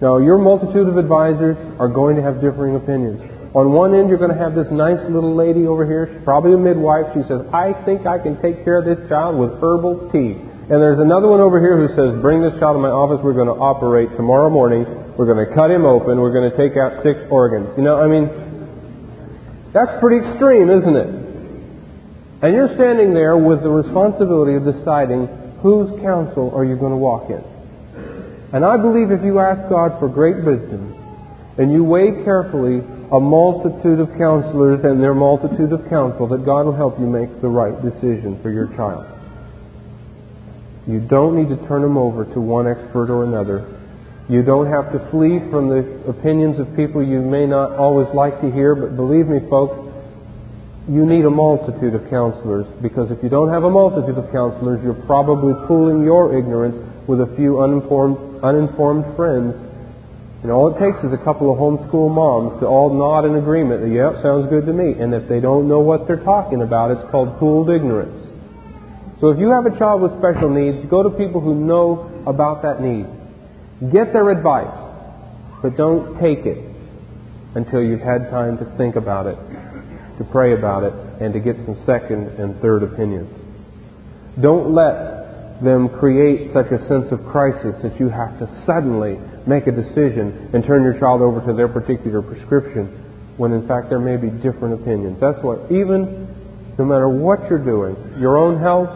Now, 0.01 0.17
your 0.19 0.38
multitude 0.38 0.88
of 0.88 0.97
advisors 0.97 1.57
are 1.79 1.88
going 1.88 2.15
to 2.17 2.21
have 2.21 2.41
differing 2.41 2.75
opinions. 2.75 3.32
On 3.53 3.69
one 3.69 3.93
end, 3.93 4.10
you're 4.10 4.17
going 4.17 4.33
to 4.33 4.41
have 4.41 4.57
this 4.57 4.65
nice 4.74 4.98
little 5.13 5.38
lady 5.38 5.69
over 5.69 5.86
here. 5.86 6.10
She's 6.10 6.25
probably 6.25 6.53
a 6.53 6.62
midwife. 6.62 7.13
She 7.13 7.22
says, 7.29 7.45
I 7.53 7.77
think 7.86 8.10
I 8.10 8.17
can 8.17 8.41
take 8.41 8.65
care 8.65 8.81
of 8.81 8.86
this 8.89 8.98
child 9.07 9.38
with 9.38 9.62
herbal 9.62 10.10
tea. 10.10 10.41
And 10.74 10.81
there's 10.81 10.98
another 10.98 11.29
one 11.29 11.38
over 11.38 11.62
here 11.62 11.77
who 11.77 11.93
says, 11.93 12.17
Bring 12.17 12.41
this 12.41 12.57
child 12.57 12.74
to 12.74 12.81
my 12.81 12.89
office. 12.89 13.22
We're 13.22 13.38
going 13.38 13.51
to 13.51 13.60
operate 13.62 14.10
tomorrow 14.17 14.50
morning. 14.50 14.89
We're 15.13 15.29
going 15.29 15.45
to 15.45 15.53
cut 15.53 15.69
him 15.69 15.86
open. 15.86 16.17
We're 16.17 16.33
going 16.33 16.50
to 16.50 16.57
take 16.57 16.74
out 16.81 17.05
six 17.05 17.22
organs. 17.29 17.77
You 17.77 17.86
know, 17.86 18.01
I 18.01 18.10
mean, 18.10 18.25
that's 19.69 20.01
pretty 20.01 20.25
extreme, 20.25 20.74
isn't 20.74 20.98
it? 20.98 21.10
And 22.41 22.57
you're 22.57 22.74
standing 22.74 23.13
there 23.13 23.38
with 23.38 23.62
the 23.62 23.69
responsibility 23.69 24.57
of 24.57 24.65
deciding 24.65 25.29
whose 25.62 25.93
counsel 26.01 26.50
are 26.57 26.65
you 26.65 26.75
going 26.75 26.91
to 26.91 26.98
walk 26.98 27.29
in. 27.29 27.43
And 28.50 28.65
I 28.65 28.77
believe 28.77 29.12
if 29.12 29.22
you 29.22 29.38
ask 29.38 29.69
God 29.69 30.00
for 30.00 30.10
great 30.10 30.41
wisdom 30.41 30.98
and 31.57 31.72
you 31.72 31.83
weigh 31.83 32.24
carefully 32.25 32.81
a 33.12 33.19
multitude 33.19 34.00
of 34.00 34.10
counselors 34.17 34.83
and 34.83 35.01
their 35.01 35.13
multitude 35.13 35.72
of 35.72 35.88
counsel 35.89 36.27
that 36.27 36.45
God 36.45 36.65
will 36.65 36.75
help 36.75 37.00
you 37.00 37.05
make 37.05 37.41
the 37.41 37.48
right 37.48 37.75
decision 37.81 38.39
for 38.41 38.50
your 38.50 38.67
child. 38.75 39.05
You 40.88 41.00
don't 41.00 41.36
need 41.36 41.50
to 41.55 41.67
turn 41.67 41.81
them 41.81 41.98
over 41.98 42.25
to 42.25 42.41
one 42.41 42.67
expert 42.67 43.10
or 43.10 43.24
another. 43.24 43.79
You 44.29 44.41
don't 44.41 44.67
have 44.67 44.91
to 44.91 45.00
flee 45.12 45.39
from 45.51 45.69
the 45.69 45.83
opinions 46.07 46.60
of 46.60 46.75
people 46.75 47.03
you 47.03 47.22
may 47.22 47.45
not 47.45 47.72
always 47.72 48.07
like 48.13 48.39
to 48.41 48.51
hear, 48.51 48.75
but 48.75 48.95
believe 48.95 49.27
me, 49.27 49.39
folks, 49.50 49.75
you 50.88 51.05
need 51.05 51.24
a 51.24 51.29
multitude 51.29 51.95
of 51.95 52.10
counselors 52.10 52.67
because 52.81 53.12
if 53.12 53.24
you 53.24 53.29
don't 53.29 53.50
have 53.50 53.63
a 53.63 53.69
multitude 53.69 54.17
of 54.17 54.31
counselors, 54.31 54.83
you're 54.83 55.00
probably 55.07 55.53
pooling 55.67 56.03
your 56.03 56.38
ignorance 56.38 56.75
with 57.07 57.22
a 57.22 57.36
few 57.36 57.62
uninformed, 57.62 58.43
uninformed 58.43 59.15
friends 59.15 59.55
and 60.43 60.51
all 60.51 60.75
it 60.75 60.77
takes 60.77 61.00
is 61.05 61.13
a 61.13 61.23
couple 61.23 61.47
of 61.47 61.57
homeschool 61.57 62.12
moms 62.12 62.59
to 62.59 62.67
all 62.67 62.93
nod 62.93 63.23
in 63.23 63.35
agreement 63.35 63.79
that, 63.81 63.88
yep, 63.88 64.21
sounds 64.21 64.50
good 64.50 64.65
to 64.65 64.73
me. 64.73 64.91
And 65.00 65.13
if 65.13 65.29
they 65.29 65.39
don't 65.39 65.69
know 65.69 65.79
what 65.79 66.05
they're 66.05 66.23
talking 66.23 66.62
about, 66.62 66.91
it's 66.91 67.09
called 67.12 67.39
pooled 67.39 67.69
ignorance. 67.69 68.27
So 69.21 69.29
if 69.29 69.39
you 69.39 69.51
have 69.51 69.65
a 69.65 69.71
child 69.79 70.01
with 70.01 70.12
special 70.19 70.50
needs, 70.50 70.85
go 70.89 71.01
to 71.01 71.09
people 71.09 71.39
who 71.39 71.55
know 71.55 72.12
about 72.27 72.62
that 72.63 72.81
need. 72.81 73.07
Get 73.89 74.12
their 74.12 74.29
advice, 74.31 74.75
but 75.62 75.77
don't 75.77 76.19
take 76.19 76.45
it 76.45 76.59
until 77.55 77.81
you've 77.81 78.03
had 78.03 78.29
time 78.29 78.57
to 78.57 78.65
think 78.75 78.97
about 78.97 79.27
it, 79.27 79.39
to 80.17 80.27
pray 80.29 80.53
about 80.53 80.83
it, 80.83 80.93
and 81.23 81.33
to 81.33 81.39
get 81.39 81.55
some 81.63 81.79
second 81.85 82.27
and 82.35 82.59
third 82.59 82.83
opinions. 82.83 83.31
Don't 84.41 84.75
let 84.75 85.63
them 85.63 85.88
create 85.88 86.51
such 86.51 86.67
a 86.67 86.85
sense 86.89 87.07
of 87.12 87.23
crisis 87.27 87.75
that 87.81 87.97
you 87.97 88.09
have 88.09 88.38
to 88.39 88.63
suddenly 88.65 89.17
make 89.47 89.67
a 89.67 89.71
decision 89.71 90.50
and 90.53 90.63
turn 90.63 90.83
your 90.83 90.97
child 91.00 91.21
over 91.21 91.45
to 91.45 91.53
their 91.53 91.67
particular 91.67 92.21
prescription 92.21 92.88
when 93.38 93.51
in 93.51 93.67
fact 93.67 93.89
there 93.89 94.00
may 94.00 94.17
be 94.17 94.29
different 94.29 94.79
opinions. 94.81 95.19
That's 95.19 95.41
what, 95.43 95.71
even 95.71 96.27
no 96.77 96.85
matter 96.85 97.09
what 97.09 97.50
you're 97.50 97.63
doing, 97.63 97.95
your 98.19 98.38
own 98.38 98.59
health, 98.59 98.89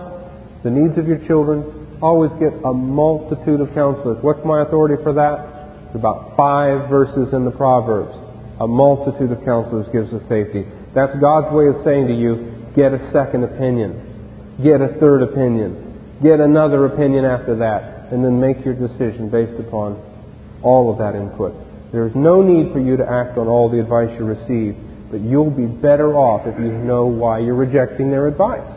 the 0.64 0.70
needs 0.70 0.98
of 0.98 1.08
your 1.08 1.20
children, 1.28 1.98
always 2.02 2.32
get 2.40 2.54
a 2.64 2.74
multitude 2.74 3.62
of 3.62 3.74
counselors. 3.74 4.18
What's 4.22 4.44
my 4.46 4.62
authority 4.62 5.02
for 5.04 5.14
that? 5.14 5.88
It's 5.88 5.96
about 5.96 6.38
five 6.38 6.90
verses 6.90 7.34
in 7.34 7.46
the 7.46 7.52
Proverbs. 7.52 8.14
A 8.60 8.68
multitude 8.68 9.32
of 9.32 9.44
counselors 9.46 9.88
gives 9.94 10.14
us 10.14 10.22
safety. 10.30 10.66
That's 10.94 11.14
God's 11.20 11.54
way 11.54 11.68
of 11.68 11.84
saying 11.84 12.08
to 12.08 12.14
you, 12.14 12.74
get 12.76 12.94
a 12.94 13.12
second 13.14 13.44
opinion. 13.44 14.58
Get 14.64 14.82
a 14.82 14.98
third 15.00 15.22
opinion. 15.22 16.18
Get 16.22 16.40
another 16.40 16.86
opinion 16.86 17.26
after 17.26 17.56
that. 17.58 18.12
And 18.12 18.26
then 18.26 18.40
make 18.40 18.66
your 18.66 18.74
decision 18.74 19.30
based 19.30 19.60
upon 19.60 20.02
all 20.64 20.92
of 20.92 20.98
that 21.00 21.16
input. 21.16 21.54
There 21.92 22.06
is 22.08 22.16
no 22.16 22.42
need 22.42 22.74
for 22.74 22.80
you 22.80 22.98
to 22.98 23.04
act 23.04 23.38
on 23.38 23.48
all 23.48 23.70
the 23.70 23.80
advice 23.80 24.10
you 24.20 24.26
receive, 24.26 24.76
but 25.10 25.22
you'll 25.22 25.52
be 25.52 25.66
better 25.66 26.16
off 26.16 26.46
if 26.46 26.60
you 26.60 26.72
know 26.72 27.06
why 27.06 27.40
you're 27.40 27.56
rejecting 27.56 28.12
their 28.12 28.28
advice. 28.28 28.68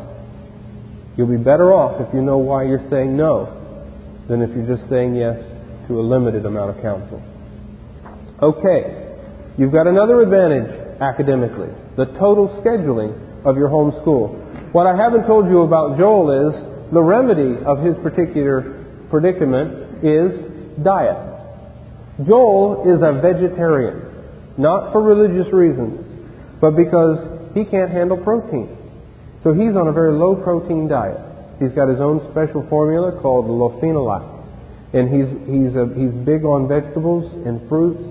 You'll 1.17 1.31
be 1.31 1.43
better 1.43 1.73
off 1.73 2.01
if 2.01 2.15
you 2.15 2.23
know 2.23 2.39
why 2.39 2.65
you're 2.65 2.89
saying 2.89 3.17
no 3.17 3.57
than 4.29 4.43
if 4.43 4.51
you're 4.55 4.77
just 4.77 4.89
saying 4.89 5.17
yes 5.17 5.37
to 5.89 5.99
a 5.99 6.03
limited 6.03 6.47
amount 6.47 6.77
of 6.77 6.83
counsel. 6.83 7.21
Okay, 8.41 9.17
you've 9.59 9.73
got 9.73 9.87
another 9.87 10.23
advantage 10.23 10.71
academically 11.01 11.69
the 11.97 12.07
total 12.19 12.49
scheduling 12.63 13.13
of 13.45 13.57
your 13.57 13.69
home 13.69 13.93
school. 14.01 14.29
What 14.73 14.87
I 14.87 14.97
haven't 14.97 15.27
told 15.27 15.47
you 15.47 15.63
about 15.63 15.99
Joel 15.99 16.49
is 16.49 16.93
the 16.93 17.03
remedy 17.03 17.63
of 17.67 17.83
his 17.85 17.97
particular 18.03 18.87
predicament 19.11 20.05
is 20.05 20.83
diet. 20.83 21.30
Joel 22.27 22.85
is 22.85 23.01
a 23.01 23.21
vegetarian, 23.21 24.03
not 24.59 24.93
for 24.93 25.03
religious 25.03 25.53
reasons, 25.53 26.05
but 26.61 26.77
because 26.77 27.55
he 27.55 27.65
can't 27.65 27.91
handle 27.91 28.19
protein. 28.19 28.77
So 29.43 29.55
he's 29.55 29.75
on 29.77 29.89
a 29.89 29.93
very 29.93 30.13
low 30.13 30.37
protein 30.37 30.89
diet. 30.89 31.17
He's 31.59 31.73
got 31.73 31.89
his 31.89 32.01
own 32.01 32.21
special 32.33 32.67
formula 32.69 33.21
called 33.21 33.47
Lofenalac. 33.47 34.39
And 34.93 35.09
he's, 35.09 35.29
he's, 35.49 35.73
a, 35.77 35.87
he's 35.97 36.13
big 36.27 36.45
on 36.45 36.69
vegetables 36.69 37.31
and 37.47 37.67
fruits. 37.69 38.03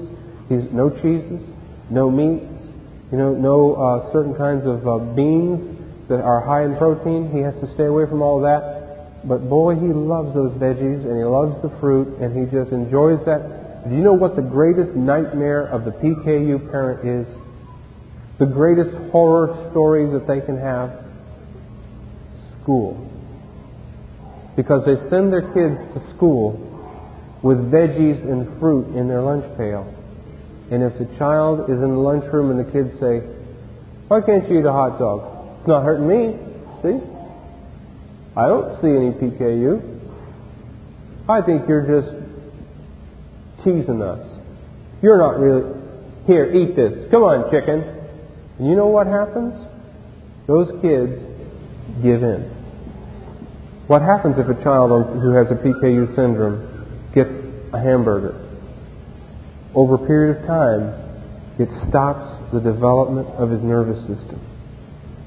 He's 0.47 0.65
no 0.71 0.89
cheeses, 0.89 1.41
no 1.89 2.09
meats, 2.09 2.49
you 3.11 3.17
know, 3.17 3.33
no 3.33 3.75
uh, 3.75 4.11
certain 4.13 4.33
kinds 4.33 4.65
of 4.65 4.87
uh, 4.87 4.97
beans 5.13 5.77
that 6.09 6.21
are 6.21 6.41
high 6.41 6.65
in 6.65 6.77
protein. 6.77 7.29
He 7.29 7.41
has 7.41 7.53
to 7.61 7.71
stay 7.75 7.85
away 7.85 8.05
from 8.09 8.21
all 8.21 8.41
that. 8.41 9.27
But 9.27 9.49
boy, 9.49 9.75
he 9.75 9.91
loves 9.91 10.33
those 10.33 10.53
veggies 10.57 11.05
and 11.05 11.17
he 11.17 11.25
loves 11.25 11.61
the 11.61 11.69
fruit 11.79 12.17
and 12.21 12.33
he 12.33 12.49
just 12.49 12.71
enjoys 12.71 13.19
that 13.25 13.58
do 13.87 13.95
you 13.95 14.01
know 14.01 14.13
what 14.13 14.35
the 14.35 14.41
greatest 14.41 14.95
nightmare 14.95 15.65
of 15.67 15.85
the 15.85 15.91
PKU 15.91 16.69
parent 16.71 17.07
is? 17.07 17.27
The 18.39 18.45
greatest 18.45 18.95
horror 19.11 19.69
story 19.71 20.09
that 20.11 20.27
they 20.27 20.41
can 20.41 20.57
have? 20.59 21.05
School. 22.61 23.05
Because 24.55 24.83
they 24.85 24.95
send 25.09 25.31
their 25.31 25.53
kids 25.53 25.79
to 25.93 26.15
school 26.15 26.65
with 27.41 27.57
veggies 27.71 28.21
and 28.23 28.59
fruit 28.59 28.95
in 28.95 29.07
their 29.07 29.21
lunch 29.21 29.45
pail. 29.57 29.87
And 30.71 30.83
if 30.83 30.97
the 30.99 31.05
child 31.17 31.69
is 31.69 31.81
in 31.81 31.89
the 31.89 32.03
lunchroom 32.03 32.51
and 32.51 32.59
the 32.59 32.71
kids 32.71 32.91
say, 32.99 33.19
Why 34.07 34.21
can't 34.21 34.49
you 34.49 34.59
eat 34.59 34.65
a 34.65 34.71
hot 34.71 34.99
dog? 34.99 35.59
It's 35.59 35.67
not 35.67 35.83
hurting 35.83 36.07
me. 36.07 36.37
See? 36.83 36.99
I 38.35 38.47
don't 38.47 38.79
see 38.81 38.87
any 38.87 39.11
PKU. 39.11 39.99
I 41.27 41.41
think 41.41 41.67
you're 41.67 42.01
just 42.01 42.28
teasing 43.63 44.01
us. 44.01 44.25
You're 45.01 45.17
not 45.17 45.39
really. 45.39 45.79
Here, 46.27 46.45
eat 46.53 46.75
this. 46.75 47.09
Come 47.11 47.23
on, 47.23 47.49
chicken. 47.49 47.81
And 48.59 48.67
you 48.67 48.75
know 48.75 48.87
what 48.87 49.07
happens? 49.07 49.53
Those 50.47 50.69
kids 50.81 51.17
give 52.03 52.21
in. 52.23 52.55
What 53.87 54.01
happens 54.01 54.35
if 54.37 54.47
a 54.47 54.63
child 54.63 54.91
who 54.91 55.33
has 55.33 55.47
a 55.49 55.55
PKU 55.55 56.15
syndrome 56.15 57.09
gets 57.15 57.31
a 57.73 57.79
hamburger? 57.79 58.37
Over 59.73 59.95
a 59.95 60.07
period 60.07 60.37
of 60.37 60.45
time, 60.45 60.93
it 61.57 61.69
stops 61.89 62.51
the 62.53 62.59
development 62.59 63.27
of 63.29 63.49
his 63.49 63.61
nervous 63.61 63.99
system. 64.01 64.39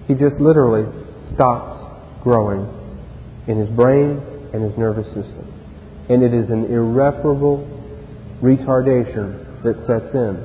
He 0.07 0.15
just 0.15 0.37
literally 0.37 0.87
stops 1.35 2.23
growing 2.23 2.69
in 3.49 3.59
his 3.59 3.69
brain 3.71 4.23
and 4.53 4.63
his 4.63 4.77
nervous 4.79 5.07
system. 5.07 5.47
And 6.09 6.23
it 6.23 6.33
is 6.35 6.51
an 6.51 6.67
irreparable 6.67 7.82
retardation 8.43 9.63
that 9.63 9.77
sets 9.87 10.13
in. 10.15 10.37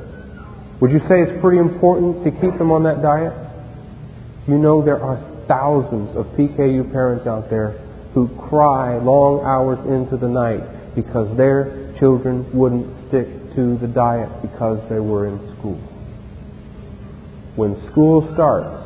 Would 0.80 0.92
you 0.92 1.00
say 1.10 1.22
it's 1.24 1.42
pretty 1.42 1.58
important 1.58 2.24
to 2.24 2.32
keep 2.32 2.58
them 2.58 2.72
on 2.72 2.84
that 2.84 3.02
diet? 3.02 3.34
You 4.48 4.58
know 4.58 4.86
there 4.86 5.02
are 5.02 5.18
thousands 5.48 6.16
of 6.16 6.28
PKU 6.38 6.92
parents 6.92 7.26
out 7.26 7.50
there 7.50 7.72
who 8.14 8.28
cry 8.50 8.98
long 8.98 9.44
hours 9.44 9.80
into 9.90 10.18
the 10.18 10.28
night 10.30 10.94
because 10.96 11.36
their 11.36 11.94
children 12.00 12.46
wouldn't 12.54 13.08
stick 13.08 13.28
to 13.56 13.78
the 13.80 13.88
diet 13.88 14.30
because 14.42 14.80
they 14.90 15.00
were 15.00 15.28
in 15.28 15.40
school. 15.58 15.80
When 17.56 17.76
school 17.92 18.30
starts, 18.34 18.86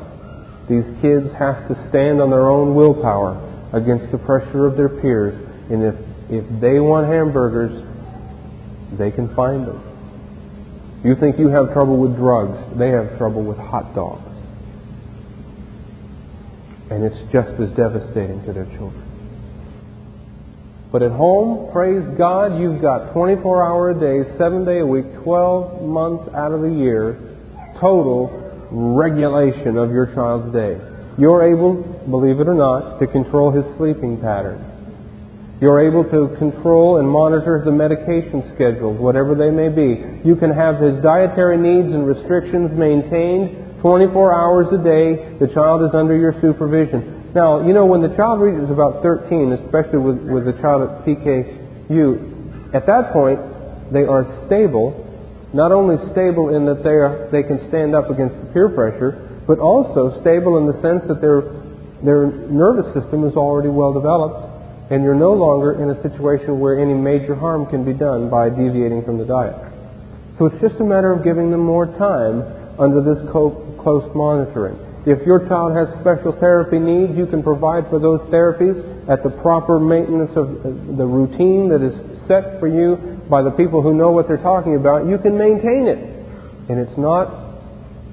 these 0.70 0.86
kids 1.02 1.28
have 1.38 1.68
to 1.68 1.76
stand 1.90 2.22
on 2.22 2.30
their 2.30 2.48
own 2.48 2.74
willpower 2.76 3.36
against 3.74 4.12
the 4.12 4.18
pressure 4.18 4.66
of 4.66 4.78
their 4.78 4.88
peers, 4.88 5.36
and 5.70 5.84
if 5.84 5.96
If 6.32 6.48
they 6.62 6.80
want 6.80 7.12
hamburgers, 7.12 7.76
they 8.98 9.12
can 9.12 9.34
find 9.36 9.68
them. 9.68 9.82
You 11.04 11.16
think 11.16 11.40
you 11.40 11.48
have 11.50 11.74
trouble 11.74 11.98
with 11.98 12.16
drugs, 12.16 12.78
they 12.78 12.90
have 12.90 13.18
trouble 13.18 13.44
with 13.44 13.58
hot 13.58 13.96
dogs. 13.96 14.28
And 16.90 17.04
it's 17.04 17.18
just 17.32 17.60
as 17.60 17.70
devastating 17.72 18.44
to 18.46 18.54
their 18.54 18.66
children. 18.78 19.08
But 20.92 21.04
at 21.04 21.12
home, 21.12 21.72
praise 21.72 22.04
God, 22.18 22.60
you've 22.60 22.82
got 22.82 23.14
24 23.14 23.64
hour 23.64 23.92
a 23.92 24.00
day, 24.00 24.38
7 24.38 24.66
day 24.66 24.80
a 24.80 24.86
week, 24.86 25.06
12 25.24 25.82
months 25.84 26.30
out 26.36 26.52
of 26.52 26.62
the 26.62 26.70
year, 26.70 27.18
total 27.80 28.28
regulation 28.72 29.78
of 29.78 29.92
your 29.92 30.08
child's 30.14 30.54
day. 30.54 30.80
You're 31.18 31.44
able, 31.44 31.82
believe 32.10 32.40
it 32.40 32.48
or 32.48 32.54
not, 32.54 33.00
to 33.00 33.08
control 33.08 33.52
his 33.52 33.66
sleeping 33.78 34.20
patterns. 34.20 34.71
You're 35.62 35.86
able 35.86 36.02
to 36.10 36.34
control 36.42 36.98
and 36.98 37.06
monitor 37.06 37.62
the 37.62 37.70
medication 37.70 38.50
schedules, 38.58 38.98
whatever 38.98 39.38
they 39.38 39.54
may 39.54 39.70
be. 39.70 40.26
You 40.26 40.34
can 40.34 40.50
have 40.50 40.82
his 40.82 40.98
dietary 41.06 41.62
needs 41.62 41.94
and 41.94 42.02
restrictions 42.02 42.74
maintained 42.74 43.78
24 43.86 44.10
hours 44.34 44.74
a 44.74 44.82
day. 44.82 45.38
The 45.38 45.54
child 45.54 45.86
is 45.86 45.94
under 45.94 46.18
your 46.18 46.34
supervision. 46.42 47.30
Now, 47.38 47.62
you 47.62 47.78
know, 47.78 47.86
when 47.86 48.02
the 48.02 48.10
child 48.18 48.42
reaches 48.42 48.74
about 48.74 49.06
13, 49.06 49.54
especially 49.62 50.02
with, 50.02 50.18
with 50.26 50.50
the 50.50 50.58
child 50.66 50.82
at 50.82 51.06
PKU, 51.06 52.74
at 52.74 52.90
that 52.90 53.14
point, 53.14 53.38
they 53.94 54.10
are 54.10 54.26
stable, 54.50 54.98
not 55.54 55.72
only 55.72 56.02
stable 56.10 56.58
in 56.58 56.66
that 56.66 56.82
they, 56.82 56.98
are, 56.98 57.30
they 57.30 57.46
can 57.46 57.70
stand 57.70 57.94
up 57.94 58.10
against 58.10 58.34
the 58.42 58.50
peer 58.50 58.74
pressure, 58.74 59.46
but 59.46 59.62
also 59.62 60.18
stable 60.26 60.58
in 60.58 60.66
the 60.66 60.82
sense 60.82 61.06
that 61.06 61.22
their, 61.22 61.46
their 62.02 62.50
nervous 62.50 62.90
system 62.98 63.30
is 63.30 63.38
already 63.38 63.70
well 63.70 63.94
developed 63.94 64.51
and 64.92 65.04
you're 65.04 65.16
no 65.16 65.32
longer 65.32 65.82
in 65.82 65.90
a 65.90 66.02
situation 66.04 66.60
where 66.60 66.78
any 66.78 66.94
major 66.94 67.34
harm 67.34 67.66
can 67.66 67.86
be 67.86 67.94
done 67.94 68.30
by 68.30 68.50
deviating 68.50 69.04
from 69.06 69.18
the 69.18 69.24
diet. 69.24 69.56
So 70.38 70.48
it's 70.48 70.60
just 70.60 70.76
a 70.82 70.84
matter 70.84 71.14
of 71.14 71.24
giving 71.24 71.50
them 71.50 71.62
more 71.62 71.88
time 71.96 72.44
under 72.78 73.00
this 73.00 73.24
co- 73.32 73.56
close 73.80 74.04
monitoring. 74.14 74.76
If 75.08 75.26
your 75.26 75.48
child 75.48 75.74
has 75.80 75.88
special 76.02 76.36
therapy 76.38 76.78
needs, 76.78 77.16
you 77.16 77.26
can 77.26 77.42
provide 77.42 77.88
for 77.90 78.00
those 78.00 78.20
therapies 78.28 78.76
at 79.08 79.24
the 79.24 79.30
proper 79.30 79.80
maintenance 79.80 80.32
of 80.36 80.60
uh, 80.60 80.76
the 81.00 81.08
routine 81.08 81.70
that 81.72 81.82
is 81.82 81.96
set 82.28 82.60
for 82.60 82.68
you 82.68 83.00
by 83.30 83.42
the 83.42 83.52
people 83.52 83.82
who 83.82 83.96
know 83.96 84.12
what 84.12 84.28
they're 84.28 84.44
talking 84.44 84.76
about. 84.76 85.08
You 85.08 85.18
can 85.18 85.38
maintain 85.38 85.88
it. 85.88 86.04
And 86.68 86.78
it's 86.78 86.98
not 87.00 87.32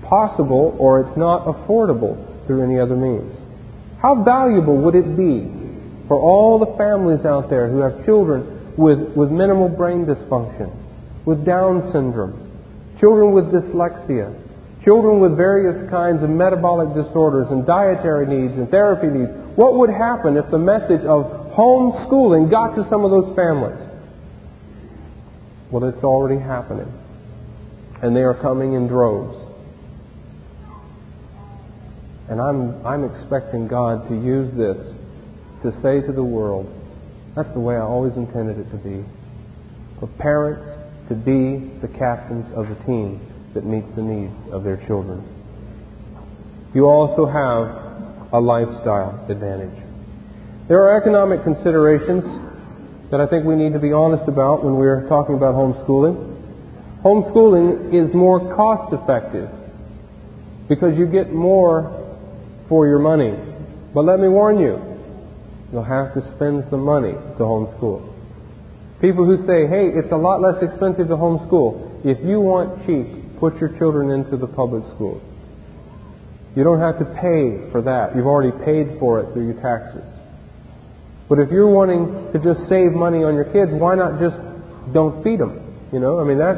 possible 0.06 0.76
or 0.78 1.00
it's 1.00 1.16
not 1.18 1.44
affordable 1.44 2.16
through 2.46 2.62
any 2.62 2.78
other 2.78 2.94
means. 2.94 3.34
How 4.00 4.22
valuable 4.22 4.76
would 4.78 4.94
it 4.94 5.16
be 5.16 5.57
for 6.08 6.18
all 6.18 6.58
the 6.58 6.76
families 6.76 7.24
out 7.26 7.50
there 7.50 7.68
who 7.68 7.80
have 7.80 8.04
children 8.04 8.74
with, 8.76 8.98
with 9.14 9.30
minimal 9.30 9.68
brain 9.68 10.06
dysfunction, 10.06 10.74
with 11.26 11.44
Down 11.44 11.92
syndrome, 11.92 12.96
children 12.98 13.32
with 13.32 13.52
dyslexia, 13.52 14.34
children 14.82 15.20
with 15.20 15.36
various 15.36 15.88
kinds 15.90 16.22
of 16.22 16.30
metabolic 16.30 16.94
disorders 16.94 17.48
and 17.50 17.66
dietary 17.66 18.26
needs 18.26 18.54
and 18.58 18.70
therapy 18.70 19.08
needs. 19.08 19.30
What 19.54 19.74
would 19.74 19.90
happen 19.90 20.36
if 20.36 20.50
the 20.50 20.58
message 20.58 21.04
of 21.04 21.52
homeschooling 21.52 22.50
got 22.50 22.74
to 22.76 22.88
some 22.88 23.04
of 23.04 23.10
those 23.10 23.36
families? 23.36 23.84
Well, 25.70 25.84
it's 25.84 26.02
already 26.02 26.40
happening. 26.40 26.90
And 28.00 28.16
they 28.16 28.22
are 28.22 28.34
coming 28.34 28.72
in 28.72 28.86
droves. 28.86 29.36
And 32.30 32.40
I'm, 32.40 32.86
I'm 32.86 33.04
expecting 33.04 33.68
God 33.68 34.08
to 34.08 34.14
use 34.14 34.54
this 34.56 34.78
to 35.62 35.72
say 35.82 36.00
to 36.06 36.12
the 36.12 36.22
world, 36.22 36.66
that's 37.34 37.52
the 37.52 37.60
way 37.60 37.76
I 37.76 37.80
always 37.80 38.14
intended 38.14 38.58
it 38.58 38.70
to 38.70 38.76
be. 38.76 39.04
For 40.00 40.06
parents 40.18 40.66
to 41.08 41.14
be 41.14 41.78
the 41.80 41.88
captains 41.98 42.46
of 42.54 42.68
the 42.68 42.74
team 42.84 43.20
that 43.54 43.64
meets 43.64 43.88
the 43.96 44.02
needs 44.02 44.34
of 44.52 44.64
their 44.64 44.76
children. 44.86 45.24
You 46.74 46.84
also 46.86 47.26
have 47.26 48.32
a 48.32 48.38
lifestyle 48.38 49.24
advantage. 49.28 49.82
There 50.68 50.82
are 50.82 51.00
economic 51.00 51.42
considerations 51.44 52.24
that 53.10 53.20
I 53.20 53.26
think 53.26 53.46
we 53.46 53.56
need 53.56 53.72
to 53.72 53.78
be 53.78 53.92
honest 53.92 54.28
about 54.28 54.62
when 54.62 54.76
we're 54.76 55.08
talking 55.08 55.34
about 55.34 55.54
homeschooling. 55.54 56.36
Homeschooling 57.02 57.94
is 57.94 58.14
more 58.14 58.54
cost 58.54 58.92
effective 58.92 59.48
because 60.68 60.98
you 60.98 61.06
get 61.06 61.32
more 61.32 61.94
for 62.68 62.86
your 62.86 62.98
money. 62.98 63.34
But 63.94 64.04
let 64.04 64.20
me 64.20 64.28
warn 64.28 64.60
you, 64.60 64.76
you'll 65.72 65.85
have 65.85 66.14
to 66.14 66.20
spend 66.37 66.64
some 66.70 66.81
money 66.85 67.12
to 67.12 67.42
homeschool. 67.42 68.14
People 69.00 69.24
who 69.24 69.46
say, 69.46 69.66
hey, 69.68 69.94
it's 69.94 70.11
a 70.12 70.16
lot 70.16 70.40
less 70.40 70.62
expensive 70.62 71.09
to 71.09 71.16
homeschool. 71.16 72.04
If 72.04 72.18
you 72.26 72.40
want 72.40 72.87
cheap, 72.87 73.38
put 73.38 73.57
your 73.61 73.76
children 73.78 74.11
into 74.11 74.37
the 74.37 74.46
public 74.46 74.83
schools. 74.94 75.22
You 76.57 76.64
don't 76.64 76.81
have 76.81 76.98
to 76.98 77.04
pay 77.04 77.70
for 77.70 77.83
that. 77.83 78.16
You've 78.16 78.26
already 78.26 78.52
paid 78.64 78.98
for 78.98 79.20
it 79.20 79.33
through 79.33 79.46
your 79.46 79.61
taxes. 79.62 80.02
But 81.28 81.38
if 81.38 81.50
you're 81.50 81.70
wanting 81.70 82.33
to 82.33 82.38
just 82.40 82.68
save 82.68 82.92
money 82.92 83.22
on 83.22 83.35
your 83.35 83.44
kids, 83.52 83.70
why 83.70 83.94
not 83.94 84.18
just 84.18 84.35
don't 84.92 85.22
feed 85.22 85.38
them? 85.38 85.62
You 85.92 86.00
know, 86.00 86.18
I 86.18 86.24
mean 86.24 86.38
that 86.38 86.57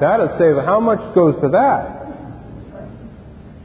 that'll 0.00 0.38
save. 0.38 0.54
How 0.62 0.78
much 0.78 1.00
goes 1.14 1.34
to 1.42 1.48
that? 1.50 1.97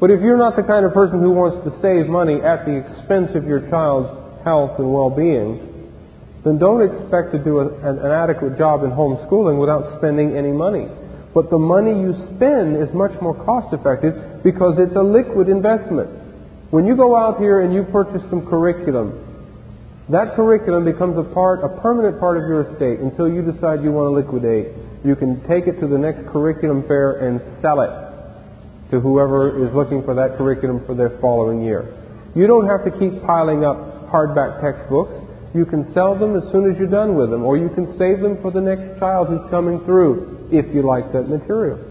But 0.04 0.12
if 0.12 0.20
you're 0.20 0.36
not 0.36 0.60
the 0.60 0.68
kind 0.68 0.84
of 0.84 0.92
person 0.92 1.24
who 1.24 1.32
wants 1.32 1.64
to 1.64 1.72
save 1.80 2.12
money 2.12 2.44
at 2.44 2.68
the 2.68 2.76
expense 2.76 3.32
of 3.40 3.48
your 3.48 3.64
child's 3.72 4.12
health 4.44 4.76
and 4.76 4.92
well-being, 4.92 5.64
then 6.44 6.60
don't 6.60 6.84
expect 6.84 7.32
to 7.32 7.40
do 7.40 7.64
a, 7.64 7.72
an, 7.72 8.04
an 8.04 8.12
adequate 8.12 8.60
job 8.60 8.84
in 8.84 8.92
homeschooling 8.92 9.56
without 9.56 9.96
spending 10.04 10.36
any 10.36 10.52
money. 10.52 10.92
But 11.32 11.48
the 11.48 11.58
money 11.58 11.96
you 11.96 12.20
spend 12.36 12.84
is 12.84 12.92
much 12.92 13.16
more 13.24 13.32
cost 13.48 13.72
effective 13.72 14.44
because 14.44 14.76
it's 14.76 14.92
a 15.00 15.08
liquid 15.08 15.48
investment. 15.48 16.12
When 16.76 16.84
you 16.84 17.00
go 17.00 17.16
out 17.16 17.40
here 17.40 17.64
and 17.64 17.72
you 17.72 17.88
purchase 17.88 18.28
some 18.28 18.44
curriculum, 18.44 19.16
that 20.12 20.36
curriculum 20.36 20.84
becomes 20.84 21.16
a 21.16 21.24
part, 21.32 21.64
a 21.64 21.80
permanent 21.80 22.20
part 22.20 22.36
of 22.36 22.44
your 22.44 22.68
estate 22.68 23.00
until 23.00 23.32
you 23.32 23.40
decide 23.40 23.80
you 23.80 23.96
want 23.96 24.12
to 24.12 24.16
liquidate. 24.20 24.76
You 25.08 25.16
can 25.16 25.40
take 25.48 25.72
it 25.72 25.80
to 25.80 25.88
the 25.88 25.96
next 25.96 26.28
curriculum 26.28 26.84
fair 26.92 27.24
and 27.24 27.40
sell 27.64 27.80
it 27.80 28.13
to 28.94 29.02
whoever 29.02 29.66
is 29.66 29.74
looking 29.74 30.06
for 30.06 30.14
that 30.14 30.38
curriculum 30.38 30.86
for 30.86 30.94
their 30.94 31.18
following 31.18 31.66
year. 31.66 31.90
You 32.38 32.46
don't 32.46 32.70
have 32.70 32.86
to 32.86 32.94
keep 32.94 33.26
piling 33.26 33.66
up 33.66 34.06
hardback 34.14 34.62
textbooks. 34.62 35.18
You 35.58 35.66
can 35.66 35.92
sell 35.94 36.14
them 36.14 36.38
as 36.38 36.46
soon 36.54 36.70
as 36.70 36.78
you're 36.78 36.94
done 36.94 37.18
with 37.18 37.30
them, 37.30 37.44
or 37.44 37.58
you 37.58 37.70
can 37.74 37.98
save 37.98 38.22
them 38.22 38.38
for 38.42 38.52
the 38.54 38.62
next 38.62 39.00
child 39.00 39.30
who's 39.30 39.50
coming 39.50 39.82
through 39.86 40.50
if 40.54 40.70
you 40.74 40.86
like 40.86 41.12
that 41.14 41.26
material. 41.26 41.82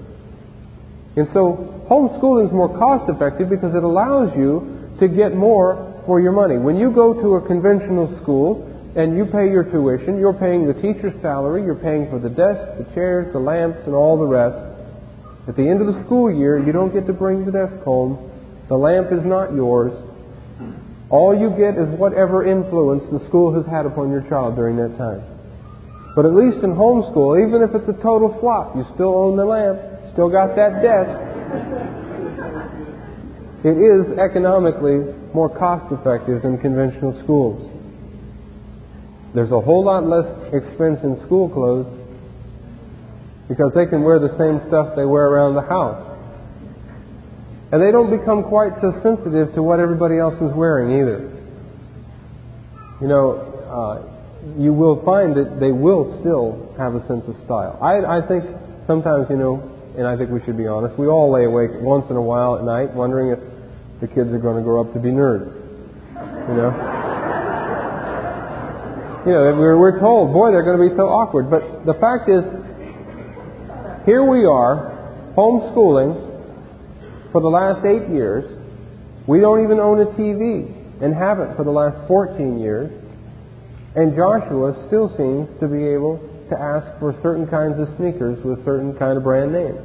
And 1.16 1.26
so 1.34 1.84
homeschooling 1.90 2.46
is 2.46 2.52
more 2.52 2.70
cost 2.78 3.10
effective 3.10 3.50
because 3.50 3.74
it 3.74 3.82
allows 3.82 4.30
you 4.38 4.94
to 4.98 5.08
get 5.08 5.34
more 5.34 6.02
for 6.06 6.20
your 6.20 6.32
money. 6.32 6.56
When 6.58 6.76
you 6.76 6.90
go 6.90 7.14
to 7.14 7.36
a 7.36 7.46
conventional 7.46 8.18
school 8.22 8.62
and 8.94 9.16
you 9.16 9.26
pay 9.26 9.50
your 9.50 9.64
tuition, 9.64 10.18
you're 10.18 10.38
paying 10.38 10.66
the 10.66 10.74
teacher's 10.74 11.20
salary, 11.20 11.64
you're 11.64 11.74
paying 11.74 12.10
for 12.10 12.18
the 12.18 12.30
desk, 12.30 12.78
the 12.78 12.86
chairs, 12.94 13.32
the 13.32 13.38
lamps, 13.38 13.78
and 13.86 13.94
all 13.94 14.18
the 14.18 14.26
rest. 14.26 14.71
At 15.48 15.56
the 15.56 15.68
end 15.68 15.80
of 15.80 15.92
the 15.92 16.04
school 16.04 16.30
year, 16.30 16.58
you 16.58 16.72
don't 16.72 16.92
get 16.92 17.06
to 17.08 17.12
bring 17.12 17.44
the 17.44 17.50
desk 17.50 17.82
home. 17.82 18.30
The 18.68 18.76
lamp 18.76 19.10
is 19.10 19.24
not 19.24 19.52
yours. 19.52 19.92
All 21.10 21.36
you 21.36 21.50
get 21.50 21.76
is 21.76 21.88
whatever 21.98 22.46
influence 22.46 23.02
the 23.10 23.26
school 23.28 23.52
has 23.54 23.66
had 23.66 23.84
upon 23.84 24.10
your 24.10 24.22
child 24.28 24.54
during 24.56 24.76
that 24.76 24.96
time. 24.96 25.22
But 26.14 26.26
at 26.26 26.34
least 26.34 26.62
in 26.62 26.72
homeschool, 26.72 27.46
even 27.46 27.60
if 27.60 27.74
it's 27.74 27.88
a 27.88 28.02
total 28.02 28.38
flop, 28.40 28.76
you 28.76 28.84
still 28.94 29.14
own 29.14 29.36
the 29.36 29.44
lamp, 29.44 29.80
still 30.12 30.28
got 30.30 30.54
that 30.56 30.80
desk. 30.80 31.10
It 33.64 33.78
is 33.78 34.18
economically 34.18 35.14
more 35.34 35.48
cost 35.48 35.90
effective 35.92 36.42
than 36.42 36.58
conventional 36.58 37.18
schools. 37.24 37.70
There's 39.34 39.52
a 39.52 39.60
whole 39.60 39.84
lot 39.84 40.04
less 40.04 40.26
expense 40.52 41.00
in 41.02 41.20
school 41.26 41.48
clothes 41.48 42.01
because 43.52 43.68
they 43.76 43.84
can 43.84 44.00
wear 44.00 44.16
the 44.16 44.32
same 44.40 44.64
stuff 44.72 44.96
they 44.96 45.04
wear 45.04 45.28
around 45.28 45.52
the 45.52 45.68
house. 45.68 46.00
And 47.68 47.84
they 47.84 47.92
don't 47.92 48.08
become 48.08 48.48
quite 48.48 48.72
so 48.80 48.96
sensitive 49.04 49.52
to 49.52 49.62
what 49.62 49.76
everybody 49.76 50.16
else 50.16 50.40
is 50.40 50.56
wearing 50.56 50.96
either. 50.96 51.28
You 53.04 53.08
know, 53.12 53.36
uh, 53.68 54.56
you 54.56 54.72
will 54.72 55.04
find 55.04 55.36
that 55.36 55.60
they 55.60 55.68
will 55.68 56.16
still 56.24 56.72
have 56.80 56.96
a 56.96 57.04
sense 57.04 57.28
of 57.28 57.36
style. 57.44 57.76
I, 57.84 58.00
I 58.00 58.24
think 58.24 58.48
sometimes, 58.86 59.28
you 59.28 59.36
know, 59.36 59.60
and 60.00 60.08
I 60.08 60.16
think 60.16 60.30
we 60.32 60.40
should 60.48 60.56
be 60.56 60.66
honest, 60.66 60.96
we 60.96 61.06
all 61.06 61.28
lay 61.28 61.44
awake 61.44 61.76
once 61.84 62.08
in 62.08 62.16
a 62.16 62.24
while 62.24 62.56
at 62.56 62.64
night 62.64 62.96
wondering 62.96 63.36
if 63.36 63.40
the 64.00 64.08
kids 64.08 64.32
are 64.32 64.40
going 64.40 64.56
to 64.56 64.64
grow 64.64 64.80
up 64.80 64.94
to 64.96 64.98
be 64.98 65.12
nerds. 65.12 65.52
You 66.48 66.56
know? 66.56 66.72
you 69.28 69.32
know, 69.36 69.60
we're, 69.60 69.76
we're 69.76 70.00
told, 70.00 70.32
boy, 70.32 70.52
they're 70.52 70.64
going 70.64 70.80
to 70.80 70.88
be 70.88 70.96
so 70.96 71.12
awkward. 71.12 71.52
But 71.52 71.84
the 71.84 72.00
fact 72.00 72.32
is, 72.32 72.40
here 74.04 74.24
we 74.24 74.44
are, 74.44 75.32
homeschooling 75.36 77.30
for 77.30 77.40
the 77.40 77.48
last 77.48 77.86
eight 77.86 78.10
years. 78.10 78.44
We 79.26 79.40
don't 79.40 79.62
even 79.62 79.78
own 79.78 80.00
a 80.00 80.06
TV 80.18 80.66
and 81.00 81.14
haven't 81.14 81.56
for 81.56 81.64
the 81.64 81.70
last 81.70 81.96
14 82.08 82.58
years. 82.58 82.90
And 83.94 84.16
Joshua 84.16 84.86
still 84.88 85.08
seems 85.16 85.48
to 85.60 85.68
be 85.68 85.86
able 85.86 86.18
to 86.50 86.58
ask 86.58 86.98
for 86.98 87.14
certain 87.22 87.46
kinds 87.46 87.78
of 87.78 87.88
sneakers 87.96 88.42
with 88.44 88.64
certain 88.64 88.96
kind 88.98 89.16
of 89.16 89.22
brand 89.22 89.52
names. 89.52 89.78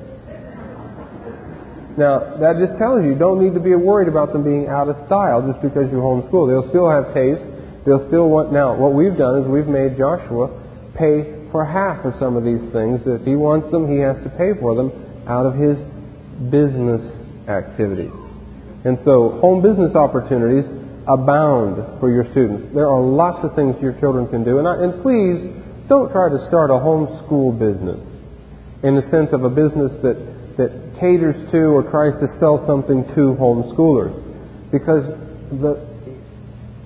Now, 1.98 2.38
that 2.38 2.58
just 2.58 2.78
tells 2.78 3.04
you 3.04 3.14
you 3.14 3.18
don't 3.18 3.42
need 3.42 3.54
to 3.54 3.60
be 3.60 3.74
worried 3.74 4.08
about 4.08 4.34
them 4.34 4.44
being 4.44 4.68
out 4.68 4.88
of 4.90 4.98
style 5.08 5.42
just 5.46 5.62
because 5.62 5.90
you 5.92 5.98
homeschool. 5.98 6.46
They'll 6.46 6.70
still 6.70 6.90
have 6.90 7.14
taste. 7.14 7.42
They'll 7.86 8.06
still 8.08 8.30
want. 8.30 8.54
Now, 8.54 8.76
what 8.78 8.94
we've 8.94 9.18
done 9.18 9.42
is 9.42 9.48
we've 9.48 9.68
made 9.68 9.98
Joshua 9.98 10.54
pay 10.94 11.37
for 11.52 11.66
half 11.66 12.06
of 12.06 12.14
some 12.20 12.36
of 12.36 12.44
these 12.44 12.62
things. 12.72 13.02
If 13.06 13.26
he 13.26 13.36
wants 13.36 13.72
them, 13.72 13.90
he 13.90 14.00
has 14.00 14.18
to 14.24 14.30
pay 14.38 14.54
for 14.60 14.76
them 14.76 14.92
out 15.28 15.46
of 15.46 15.56
his 15.56 15.78
business 16.52 17.02
activities. 17.48 18.14
And 18.86 19.00
so, 19.04 19.40
home 19.42 19.62
business 19.62 19.96
opportunities 19.96 20.66
abound 21.08 22.00
for 22.00 22.12
your 22.12 22.30
students. 22.32 22.74
There 22.76 22.88
are 22.88 23.02
lots 23.02 23.44
of 23.44 23.56
things 23.56 23.76
your 23.82 23.98
children 24.00 24.28
can 24.28 24.44
do. 24.44 24.60
And, 24.60 24.68
I, 24.68 24.76
and 24.84 25.02
please, 25.02 25.40
don't 25.88 26.12
try 26.12 26.30
to 26.30 26.40
start 26.48 26.70
a 26.70 26.80
homeschool 26.80 27.58
business 27.58 28.04
in 28.84 28.96
the 28.96 29.08
sense 29.10 29.32
of 29.32 29.44
a 29.44 29.50
business 29.50 29.92
that, 30.04 30.20
that 30.60 30.72
caters 31.00 31.36
to 31.52 31.74
or 31.74 31.84
tries 31.90 32.14
to 32.20 32.28
sell 32.40 32.64
something 32.68 33.04
to 33.16 33.36
homeschoolers. 33.40 34.14
Because 34.72 35.04
the, 35.52 35.80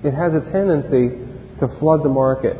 it 0.06 0.14
has 0.14 0.32
a 0.34 0.40
tendency 0.50 1.18
to 1.60 1.68
flood 1.78 2.02
the 2.02 2.08
market. 2.08 2.56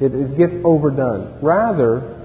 It, 0.00 0.14
it 0.14 0.36
gets 0.36 0.52
overdone. 0.64 1.38
Rather, 1.42 2.20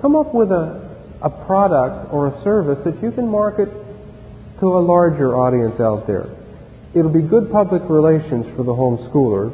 come 0.00 0.16
up 0.16 0.34
with 0.34 0.50
a, 0.50 0.96
a 1.22 1.30
product 1.30 2.12
or 2.12 2.28
a 2.28 2.44
service 2.44 2.78
that 2.84 3.02
you 3.02 3.10
can 3.10 3.28
market 3.28 3.68
to 4.60 4.66
a 4.66 4.80
larger 4.80 5.34
audience 5.36 5.80
out 5.80 6.06
there. 6.06 6.28
It'll 6.94 7.12
be 7.12 7.22
good 7.22 7.50
public 7.50 7.82
relations 7.88 8.46
for 8.56 8.62
the 8.62 8.72
homeschoolers, 8.72 9.52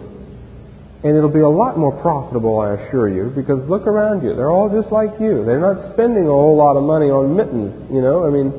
and 1.02 1.16
it'll 1.16 1.32
be 1.32 1.40
a 1.40 1.48
lot 1.48 1.78
more 1.78 1.92
profitable, 2.02 2.60
I 2.60 2.74
assure 2.74 3.08
you, 3.08 3.32
because 3.34 3.66
look 3.68 3.86
around 3.86 4.22
you. 4.22 4.34
They're 4.34 4.50
all 4.50 4.68
just 4.68 4.92
like 4.92 5.18
you. 5.18 5.44
They're 5.46 5.60
not 5.60 5.94
spending 5.94 6.26
a 6.26 6.34
whole 6.34 6.56
lot 6.56 6.76
of 6.76 6.84
money 6.84 7.08
on 7.08 7.34
mittens, 7.34 7.72
you 7.90 8.02
know? 8.02 8.26
I 8.26 8.30
mean, 8.30 8.52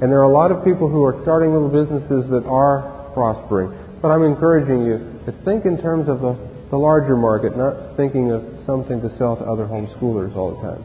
and 0.00 0.10
there 0.10 0.20
are 0.20 0.30
a 0.30 0.32
lot 0.32 0.50
of 0.50 0.64
people 0.64 0.88
who 0.88 1.04
are 1.04 1.20
starting 1.22 1.52
little 1.52 1.68
businesses 1.68 2.30
that 2.30 2.46
are 2.46 3.10
prospering. 3.12 3.76
But 4.00 4.08
I'm 4.10 4.22
encouraging 4.22 4.86
you 4.86 4.98
to 5.26 5.32
think 5.44 5.66
in 5.66 5.80
terms 5.80 6.08
of 6.08 6.20
the, 6.20 6.32
the 6.70 6.76
larger 6.76 7.16
market, 7.16 7.56
not 7.56 7.96
thinking 7.96 8.32
of 8.32 8.42
something 8.66 9.00
to 9.00 9.16
sell 9.18 9.36
to 9.36 9.44
other 9.44 9.66
homeschoolers 9.66 10.34
all 10.36 10.56
the 10.56 10.62
time. 10.62 10.84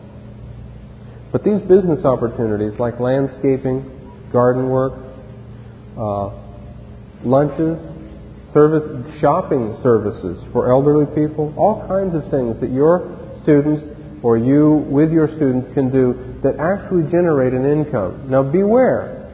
But 1.32 1.44
these 1.44 1.62
business 1.62 2.04
opportunities, 2.06 2.80
like 2.80 3.00
landscaping, 3.00 4.30
garden 4.32 4.70
work, 4.70 4.94
uh, 5.98 6.30
lunches, 7.24 7.78
service, 8.54 9.20
shopping 9.22 9.78
services 9.84 10.44
for 10.52 10.72
elderly 10.72 11.06
people, 11.14 11.54
all 11.58 11.86
kinds 11.88 12.16
of 12.16 12.30
things 12.32 12.60
that 12.62 12.72
your 12.72 13.16
students 13.44 13.84
or 14.24 14.38
you 14.38 14.86
with 14.90 15.12
your 15.12 15.28
students 15.36 15.68
can 15.74 15.92
do 15.92 16.40
that 16.44 16.60
actually 16.60 17.04
generate 17.12 17.54
an 17.54 17.66
income. 17.66 18.30
Now 18.30 18.44
beware. 18.44 19.32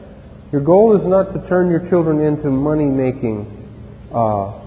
Your 0.52 0.60
goal 0.60 0.96
is 0.96 1.06
not 1.06 1.32
to 1.32 1.48
turn 1.48 1.70
your 1.70 1.88
children 1.88 2.20
into 2.20 2.50
money 2.50 2.84
making, 2.84 3.50
uh, 4.14 4.65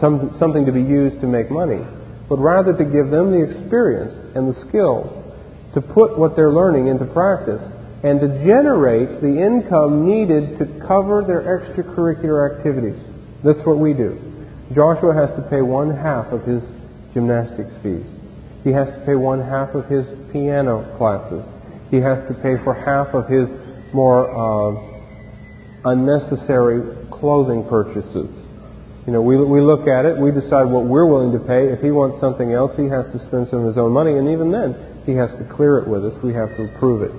some, 0.00 0.36
something 0.38 0.66
to 0.66 0.72
be 0.72 0.82
used 0.82 1.20
to 1.20 1.26
make 1.26 1.50
money, 1.50 1.80
but 2.28 2.38
rather 2.38 2.72
to 2.72 2.84
give 2.84 3.10
them 3.10 3.30
the 3.30 3.42
experience 3.42 4.34
and 4.34 4.54
the 4.54 4.58
skill 4.68 5.20
to 5.74 5.80
put 5.80 6.18
what 6.18 6.34
they're 6.34 6.52
learning 6.52 6.88
into 6.88 7.04
practice 7.06 7.62
and 8.02 8.20
to 8.20 8.28
generate 8.44 9.20
the 9.20 9.28
income 9.28 10.08
needed 10.08 10.58
to 10.58 10.64
cover 10.86 11.22
their 11.22 11.42
extracurricular 11.44 12.56
activities. 12.56 12.98
That's 13.44 13.60
what 13.66 13.78
we 13.78 13.92
do. 13.92 14.18
Joshua 14.74 15.14
has 15.14 15.30
to 15.36 15.42
pay 15.50 15.60
one 15.60 15.94
half 15.94 16.32
of 16.32 16.42
his 16.44 16.62
gymnastics 17.12 17.72
fees. 17.82 18.06
He 18.64 18.72
has 18.72 18.88
to 18.88 19.02
pay 19.04 19.14
one 19.14 19.40
half 19.40 19.74
of 19.74 19.86
his 19.86 20.06
piano 20.32 20.96
classes. 20.96 21.44
He 21.90 21.98
has 21.98 22.26
to 22.28 22.34
pay 22.34 22.56
for 22.64 22.74
half 22.74 23.12
of 23.14 23.28
his 23.28 23.48
more 23.92 24.30
uh, 24.30 24.90
unnecessary 25.84 27.08
clothing 27.10 27.66
purchases. 27.68 28.30
You 29.06 29.12
know, 29.12 29.22
we, 29.22 29.36
we 29.36 29.60
look 29.60 29.88
at 29.88 30.04
it, 30.04 30.16
we 30.16 30.30
decide 30.30 30.68
what 30.68 30.84
we're 30.84 31.06
willing 31.08 31.32
to 31.32 31.40
pay. 31.40 31.72
If 31.72 31.80
he 31.80 31.90
wants 31.90 32.20
something 32.20 32.52
else, 32.52 32.76
he 32.76 32.84
has 32.92 33.08
to 33.16 33.18
spend 33.26 33.48
some 33.48 33.64
of 33.64 33.72
his 33.72 33.78
own 33.80 33.92
money, 33.92 34.12
and 34.20 34.28
even 34.28 34.52
then, 34.52 34.76
he 35.08 35.16
has 35.16 35.32
to 35.40 35.44
clear 35.56 35.78
it 35.78 35.88
with 35.88 36.04
us. 36.04 36.12
We 36.22 36.34
have 36.34 36.52
to 36.60 36.68
approve 36.68 37.02
it. 37.02 37.12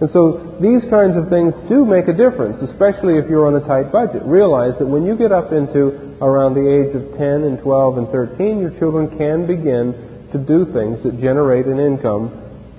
And 0.00 0.08
so 0.14 0.56
these 0.62 0.80
kinds 0.88 1.18
of 1.18 1.28
things 1.28 1.52
do 1.68 1.84
make 1.84 2.06
a 2.06 2.14
difference, 2.14 2.62
especially 2.62 3.18
if 3.18 3.28
you're 3.28 3.46
on 3.50 3.58
a 3.58 3.64
tight 3.66 3.90
budget. 3.90 4.22
Realize 4.24 4.78
that 4.78 4.86
when 4.86 5.04
you 5.04 5.18
get 5.18 5.32
up 5.32 5.52
into 5.52 6.16
around 6.22 6.54
the 6.54 6.64
age 6.64 6.94
of 6.94 7.18
10 7.18 7.20
and 7.44 7.58
12 7.58 7.98
and 7.98 8.08
13, 8.08 8.60
your 8.62 8.70
children 8.78 9.10
can 9.18 9.46
begin 9.46 10.28
to 10.32 10.38
do 10.38 10.70
things 10.72 11.02
that 11.02 11.20
generate 11.20 11.66
an 11.66 11.80
income 11.80 12.30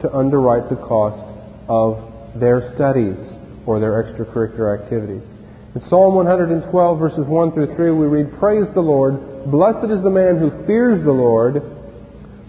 to 0.01 0.07
underwrite 0.15 0.69
the 0.69 0.79
cost 0.79 1.19
of 1.67 2.39
their 2.39 2.73
studies 2.75 3.17
or 3.65 3.79
their 3.79 3.99
extracurricular 4.03 4.79
activities. 4.79 5.23
In 5.75 5.82
Psalm 5.88 6.15
112, 6.15 6.65
verses 6.97 7.27
1 7.27 7.51
through 7.51 7.75
3, 7.75 7.91
we 7.91 8.08
read, 8.08 8.39
Praise 8.39 8.65
the 8.73 8.82
Lord. 8.82 9.51
Blessed 9.51 9.86
is 9.91 10.01
the 10.01 10.10
man 10.10 10.39
who 10.39 10.49
fears 10.65 11.05
the 11.05 11.12
Lord, 11.12 11.62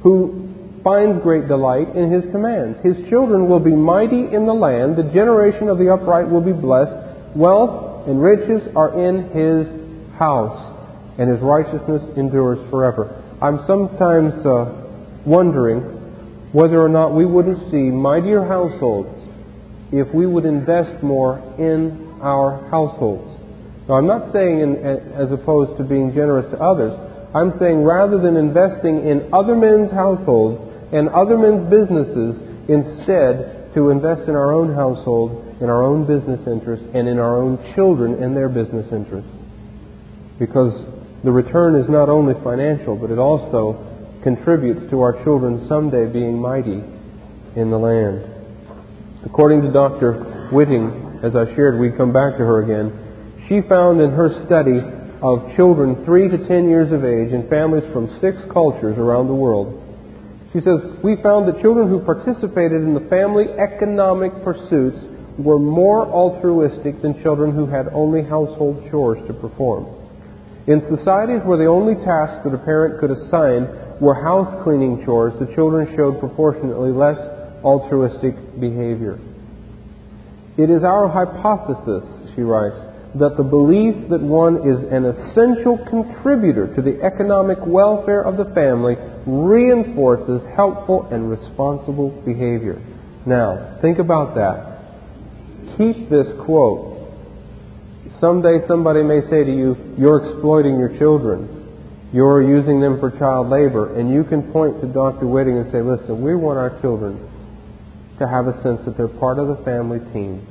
who 0.02 0.48
finds 0.83 1.22
great 1.22 1.46
delight 1.46 1.94
in 1.94 2.11
his 2.11 2.24
commands. 2.33 2.78
His 2.83 2.96
children 3.11 3.46
will 3.46 3.61
be 3.61 3.76
mighty 3.76 4.33
in 4.33 4.46
the 4.46 4.56
land. 4.56 4.96
The 4.96 5.12
generation 5.12 5.68
of 5.68 5.76
the 5.76 5.92
upright 5.92 6.30
will 6.30 6.40
be 6.40 6.56
blessed. 6.56 7.37
Wealth 7.37 8.09
and 8.09 8.22
riches 8.22 8.66
are 8.74 8.96
in 8.96 9.28
his 9.37 9.68
house, 10.16 10.56
and 11.18 11.28
his 11.28 11.40
righteousness 11.44 12.00
endures 12.16 12.59
forever. 12.70 13.22
I'm 13.42 13.61
sometimes 13.66 14.33
uh, 14.46 14.64
wondering 15.26 15.80
whether 16.52 16.80
or 16.80 16.88
not 16.88 17.14
we 17.14 17.26
wouldn't 17.26 17.70
see 17.70 17.92
mightier 17.92 18.48
households 18.48 19.12
if 19.92 20.09
we 20.14 20.24
would 20.24 20.46
invest 20.46 21.02
more 21.02 21.37
in 21.59 22.10
our 22.20 22.68
households. 22.70 23.28
Now, 23.88 23.96
I'm 23.96 24.06
not 24.06 24.33
saying 24.33 24.61
in, 24.61 24.76
as 25.16 25.33
opposed 25.33 25.78
to 25.78 25.85
being 25.85 26.14
generous 26.14 26.50
to 26.52 26.59
others. 26.59 26.92
I'm 27.35 27.59
saying 27.59 27.83
rather 27.83 28.18
than 28.18 28.37
investing 28.37 29.06
in 29.06 29.30
other 29.33 29.56
men's 29.56 29.90
households, 29.90 30.70
and 30.92 31.09
other 31.11 31.38
men's 31.38 31.70
businesses 31.70 32.35
instead 32.68 33.70
to 33.74 33.90
invest 33.90 34.28
in 34.28 34.35
our 34.35 34.52
own 34.52 34.74
household, 34.74 35.56
in 35.61 35.70
our 35.70 35.83
own 35.83 36.06
business 36.06 36.40
interests, 36.46 36.87
and 36.94 37.09
in 37.09 37.18
our 37.18 37.38
own 37.38 37.59
children 37.74 38.22
and 38.22 38.37
their 38.37 38.48
business 38.48 38.87
interests. 38.92 39.30
Because 40.38 40.74
the 41.22 41.30
return 41.30 41.76
is 41.76 41.88
not 41.88 42.09
only 42.09 42.35
financial, 42.42 42.96
but 42.96 43.11
it 43.11 43.18
also 43.18 43.87
contributes 44.22 44.90
to 44.90 45.00
our 45.00 45.22
children 45.22 45.66
someday 45.68 46.06
being 46.06 46.38
mighty 46.40 46.83
in 47.56 47.70
the 47.70 47.78
land. 47.78 48.24
According 49.24 49.62
to 49.62 49.70
Dr. 49.70 50.48
Whiting, 50.50 51.10
as 51.22 51.37
I 51.37 51.46
shared, 51.54 51.78
we'd 51.78 51.96
come 51.96 52.12
back 52.12 52.38
to 52.38 52.44
her 52.44 52.62
again, 52.62 53.44
she 53.48 53.61
found 53.68 54.00
in 54.00 54.11
her 54.11 54.30
study 54.46 54.80
of 55.22 55.54
children 55.56 56.04
3 56.04 56.28
to 56.28 56.38
10 56.48 56.68
years 56.68 56.92
of 56.92 57.04
age 57.04 57.33
in 57.33 57.48
families 57.48 57.85
from 57.92 58.18
six 58.20 58.38
cultures 58.52 58.96
around 58.96 59.28
the 59.28 59.35
world 59.35 59.80
she 60.52 60.59
says, 60.61 60.83
We 61.02 61.14
found 61.22 61.46
that 61.46 61.62
children 61.62 61.88
who 61.88 62.00
participated 62.02 62.83
in 62.83 62.94
the 62.94 63.06
family 63.09 63.46
economic 63.54 64.35
pursuits 64.42 64.98
were 65.38 65.59
more 65.59 66.11
altruistic 66.11 67.00
than 67.02 67.22
children 67.22 67.54
who 67.54 67.66
had 67.66 67.87
only 67.94 68.22
household 68.22 68.83
chores 68.90 69.22
to 69.28 69.35
perform. 69.35 69.87
In 70.66 70.83
societies 70.90 71.40
where 71.46 71.56
the 71.56 71.70
only 71.70 71.94
tasks 72.04 72.42
that 72.44 72.52
a 72.52 72.59
parent 72.59 73.00
could 73.00 73.11
assign 73.11 73.70
were 74.02 74.14
house 74.14 74.50
cleaning 74.64 75.02
chores, 75.06 75.33
the 75.38 75.54
children 75.54 75.87
showed 75.96 76.18
proportionately 76.18 76.90
less 76.90 77.18
altruistic 77.62 78.35
behavior. 78.59 79.18
It 80.61 80.68
is 80.68 80.85
our 80.85 81.09
hypothesis, 81.09 82.05
she 82.37 82.42
writes, 82.42 82.77
that 83.14 83.38
the 83.38 83.42
belief 83.42 84.11
that 84.11 84.20
one 84.20 84.61
is 84.61 84.77
an 84.92 85.09
essential 85.09 85.81
contributor 85.88 86.68
to 86.77 86.83
the 86.83 87.01
economic 87.01 87.57
welfare 87.64 88.20
of 88.20 88.37
the 88.37 88.44
family 88.53 88.94
reinforces 89.25 90.42
helpful 90.55 91.09
and 91.11 91.31
responsible 91.31 92.11
behavior. 92.29 92.77
Now, 93.25 93.79
think 93.81 93.99
about 93.99 94.35
that. 94.37 95.79
Keep 95.79 96.11
this 96.11 96.29
quote. 96.44 97.09
Someday 98.20 98.61
somebody 98.68 99.03
may 99.03 99.23
say 99.33 99.42
to 99.42 99.51
you, 99.51 99.96
You're 99.96 100.29
exploiting 100.29 100.79
your 100.79 100.92
children. 100.99 101.57
You're 102.12 102.42
using 102.42 102.83
them 102.83 103.01
for 103.01 103.11
child 103.16 103.49
labor. 103.49 103.99
And 103.99 104.12
you 104.12 104.25
can 104.25 104.53
point 104.53 104.83
to 104.83 104.87
Dr. 104.87 105.27
Whiting 105.27 105.57
and 105.57 105.73
say, 105.73 105.81
Listen, 105.81 106.20
we 106.20 106.37
want 106.37 106.59
our 106.59 106.79
children 106.83 107.30
to 108.20 108.28
have 108.28 108.46
a 108.46 108.54
sense 108.62 108.80
that 108.87 108.96
they're 108.96 109.09
part 109.09 109.40
of 109.40 109.48
the 109.48 109.64
family 109.64 109.98
team 110.12 110.46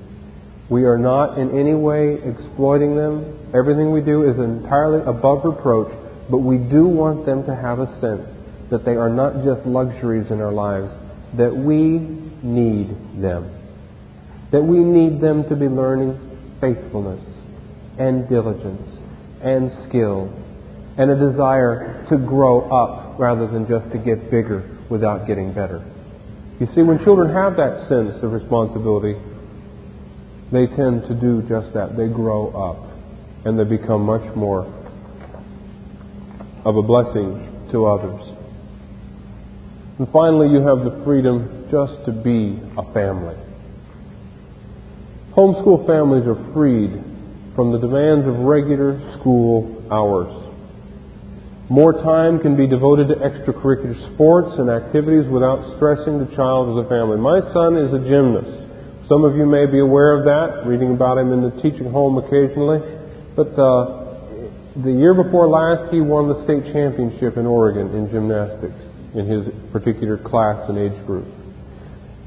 we 0.69 0.83
are 0.83 0.99
not 0.99 1.39
in 1.39 1.57
any 1.57 1.73
way 1.73 2.19
exploiting 2.23 2.95
them. 2.95 3.49
Everything 3.55 3.91
we 3.91 4.01
do 4.01 4.29
is 4.29 4.37
entirely 4.37 5.01
above 5.01 5.43
reproach, 5.43 5.91
but 6.29 6.37
we 6.37 6.57
do 6.57 6.85
want 6.85 7.25
them 7.25 7.43
to 7.45 7.55
have 7.55 7.79
a 7.79 7.89
sense 7.99 8.21
that 8.69 8.85
they 8.85 8.93
are 8.93 9.09
not 9.09 9.43
just 9.43 9.65
luxuries 9.65 10.29
in 10.29 10.39
our 10.39 10.51
lives, 10.51 10.93
that 11.37 11.55
we 11.55 11.97
need 12.43 12.89
them. 13.19 13.49
That 14.51 14.61
we 14.61 14.77
need 14.77 15.19
them 15.19 15.49
to 15.49 15.55
be 15.55 15.67
learning 15.67 16.13
faithfulness 16.61 17.25
and 17.97 18.29
diligence 18.29 19.01
and 19.41 19.71
skill 19.89 20.31
and 20.97 21.09
a 21.09 21.31
desire 21.31 22.05
to 22.09 22.17
grow 22.17 22.69
up 22.69 23.17
rather 23.17 23.47
than 23.47 23.67
just 23.67 23.91
to 23.91 23.97
get 23.97 24.29
bigger 24.29 24.77
without 24.89 25.25
getting 25.25 25.51
better. 25.51 25.83
You 26.59 26.67
see, 26.75 26.81
when 26.81 27.01
children 27.05 27.33
have 27.33 27.55
that 27.55 27.87
sense 27.87 28.21
of 28.21 28.33
responsibility, 28.33 29.15
they 30.51 30.67
tend 30.67 31.07
to 31.07 31.15
do 31.15 31.41
just 31.47 31.73
that. 31.73 31.95
They 31.95 32.07
grow 32.07 32.49
up 32.51 32.89
and 33.45 33.57
they 33.57 33.63
become 33.63 34.01
much 34.01 34.35
more 34.35 34.65
of 36.65 36.75
a 36.75 36.81
blessing 36.81 37.69
to 37.71 37.85
others. 37.85 38.21
And 39.99 40.09
finally, 40.11 40.49
you 40.49 40.59
have 40.65 40.83
the 40.83 41.01
freedom 41.05 41.67
just 41.71 42.05
to 42.05 42.11
be 42.11 42.59
a 42.77 42.93
family. 42.93 43.35
Homeschool 45.31 45.85
families 45.87 46.27
are 46.27 46.53
freed 46.53 46.91
from 47.55 47.71
the 47.71 47.79
demands 47.79 48.27
of 48.27 48.39
regular 48.39 48.99
school 49.19 49.85
hours. 49.91 50.38
More 51.69 51.93
time 51.93 52.41
can 52.41 52.57
be 52.57 52.65
devoted 52.65 53.13
to 53.13 53.15
extracurricular 53.21 53.93
sports 54.15 54.57
and 54.57 54.73
activities 54.73 55.29
without 55.29 55.77
stressing 55.77 56.17
the 56.17 56.25
child 56.33 56.73
as 56.73 56.81
a 56.81 56.89
family. 56.89 57.21
My 57.21 57.45
son 57.53 57.77
is 57.77 57.93
a 57.93 58.01
gymnast. 58.09 59.05
Some 59.05 59.21
of 59.21 59.37
you 59.37 59.45
may 59.45 59.69
be 59.69 59.77
aware 59.77 60.17
of 60.17 60.25
that, 60.25 60.65
reading 60.65 60.97
about 60.97 61.21
him 61.21 61.29
in 61.29 61.45
the 61.45 61.53
teaching 61.61 61.85
home 61.93 62.17
occasionally. 62.17 62.81
But 63.37 63.53
uh, 63.53 64.81
the 64.81 64.89
year 64.97 65.13
before 65.13 65.45
last, 65.45 65.93
he 65.93 66.01
won 66.01 66.25
the 66.25 66.41
state 66.49 66.73
championship 66.73 67.37
in 67.37 67.45
Oregon 67.45 67.93
in 67.93 68.09
gymnastics 68.09 68.81
in 69.13 69.29
his 69.29 69.45
particular 69.69 70.17
class 70.17 70.65
and 70.73 70.77
age 70.77 70.97
group. 71.05 71.29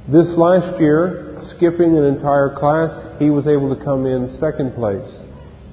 This 0.06 0.30
last 0.38 0.78
year, 0.78 1.50
skipping 1.58 1.98
an 1.98 2.06
entire 2.14 2.54
class, 2.54 3.18
he 3.18 3.30
was 3.30 3.50
able 3.50 3.74
to 3.74 3.82
come 3.82 4.06
in 4.06 4.38
second 4.38 4.78
place 4.78 5.10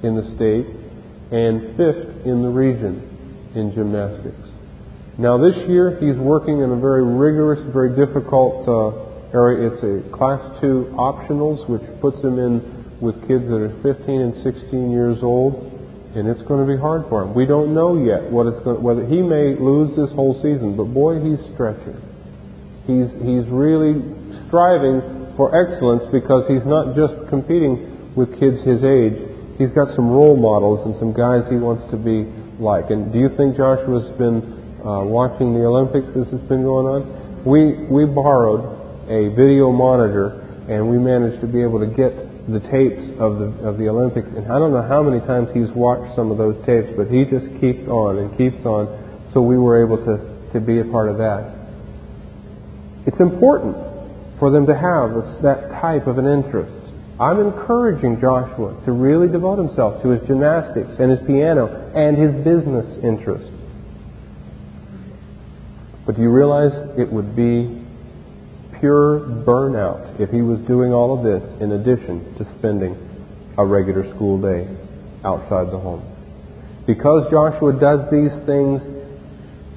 in 0.01 0.17
the 0.17 0.25
state 0.33 0.65
and 1.29 1.77
fifth 1.77 2.25
in 2.25 2.41
the 2.41 2.49
region 2.49 3.08
in 3.55 3.73
gymnastics. 3.73 4.49
Now 5.17 5.37
this 5.37 5.55
year 5.67 5.97
he's 5.99 6.15
working 6.15 6.61
in 6.61 6.71
a 6.71 6.79
very 6.79 7.03
rigorous, 7.03 7.59
very 7.73 7.91
difficult 7.95 8.63
uh, 8.67 9.35
area. 9.35 9.71
It's 9.73 9.83
a 9.83 10.15
class 10.15 10.39
two 10.61 10.87
optionals, 10.95 11.67
which 11.69 11.83
puts 12.01 12.23
him 12.23 12.39
in 12.39 12.97
with 13.01 13.15
kids 13.27 13.47
that 13.47 13.59
are 13.59 13.75
15 13.83 14.21
and 14.21 14.33
16 14.43 14.91
years 14.91 15.19
old, 15.21 15.59
and 16.15 16.27
it's 16.27 16.41
going 16.47 16.65
to 16.65 16.69
be 16.69 16.79
hard 16.79 17.07
for 17.09 17.23
him. 17.23 17.33
We 17.33 17.45
don't 17.45 17.73
know 17.73 17.99
yet 17.99 18.31
what 18.31 18.47
it's 18.47 18.63
going, 18.63 18.81
whether 18.81 19.05
he 19.05 19.21
may 19.21 19.55
lose 19.59 19.95
this 19.95 20.09
whole 20.15 20.35
season, 20.41 20.75
but 20.75 20.91
boy, 20.91 21.19
he's 21.19 21.39
stretching. 21.53 21.99
He's 22.87 23.11
he's 23.21 23.45
really 23.51 23.99
striving 24.47 25.35
for 25.37 25.53
excellence 25.53 26.03
because 26.11 26.47
he's 26.49 26.65
not 26.65 26.95
just 26.95 27.13
competing 27.29 28.15
with 28.15 28.33
kids 28.39 28.59
his 28.65 28.83
age. 28.83 29.15
He's 29.59 29.71
got 29.75 29.93
some 29.95 30.09
role 30.09 30.35
models 30.35 30.87
and 30.87 30.95
some 30.99 31.13
guys 31.13 31.43
he 31.51 31.59
wants 31.59 31.83
to 31.91 31.97
be 31.99 32.23
like. 32.59 32.91
And 32.91 33.11
do 33.11 33.19
you 33.19 33.29
think 33.35 33.57
Joshua's 33.57 34.11
been 34.17 34.43
uh, 34.83 35.03
watching 35.07 35.53
the 35.53 35.63
Olympics 35.65 36.07
as 36.15 36.27
it's 36.31 36.47
been 36.47 36.63
going 36.63 36.87
on? 36.87 37.01
We 37.47 37.87
we 37.87 38.05
borrowed 38.05 38.63
a 39.07 39.33
video 39.33 39.71
monitor 39.71 40.43
and 40.69 40.87
we 40.87 40.99
managed 40.99 41.41
to 41.41 41.47
be 41.47 41.63
able 41.63 41.79
to 41.79 41.87
get 41.87 42.13
the 42.51 42.59
tapes 42.69 43.03
of 43.19 43.39
the 43.39 43.49
of 43.65 43.77
the 43.77 43.87
Olympics. 43.89 44.27
And 44.27 44.51
I 44.51 44.59
don't 44.59 44.71
know 44.71 44.85
how 44.85 45.01
many 45.01 45.19
times 45.25 45.49
he's 45.53 45.71
watched 45.71 46.15
some 46.15 46.31
of 46.31 46.37
those 46.37 46.55
tapes, 46.65 46.91
but 46.95 47.07
he 47.07 47.25
just 47.25 47.47
keeps 47.59 47.87
on 47.87 48.19
and 48.19 48.27
keeps 48.37 48.59
on. 48.65 48.87
So 49.33 49.41
we 49.41 49.57
were 49.57 49.81
able 49.81 49.97
to 50.05 50.15
to 50.53 50.59
be 50.59 50.79
a 50.79 50.85
part 50.85 51.09
of 51.09 51.17
that. 51.17 51.55
It's 53.05 53.19
important 53.19 53.75
for 54.39 54.51
them 54.51 54.65
to 54.67 54.75
have 54.75 55.41
that 55.43 55.71
type 55.81 56.07
of 56.07 56.17
an 56.17 56.25
interest. 56.25 56.78
I'm 57.19 57.39
encouraging 57.41 58.21
Joshua 58.21 58.81
to 58.85 58.91
really 58.91 59.27
devote 59.27 59.57
himself 59.57 60.01
to 60.03 60.09
his 60.09 60.25
gymnastics 60.25 60.91
and 60.99 61.11
his 61.11 61.19
piano 61.27 61.91
and 61.93 62.17
his 62.17 62.31
business 62.45 62.87
interests. 63.03 63.51
But 66.05 66.15
do 66.15 66.21
you 66.21 66.29
realize 66.29 66.71
it 66.97 67.11
would 67.11 67.35
be 67.35 67.85
pure 68.79 69.19
burnout 69.19 70.19
if 70.19 70.29
he 70.29 70.41
was 70.41 70.59
doing 70.61 70.93
all 70.93 71.17
of 71.17 71.23
this 71.23 71.43
in 71.61 71.73
addition 71.73 72.35
to 72.37 72.45
spending 72.57 72.95
a 73.57 73.65
regular 73.65 74.09
school 74.15 74.39
day 74.41 74.65
outside 75.25 75.67
the 75.67 75.77
home? 75.77 76.01
Because 76.87 77.29
Joshua 77.29 77.73
does 77.73 78.09
these 78.09 78.31
things 78.47 78.81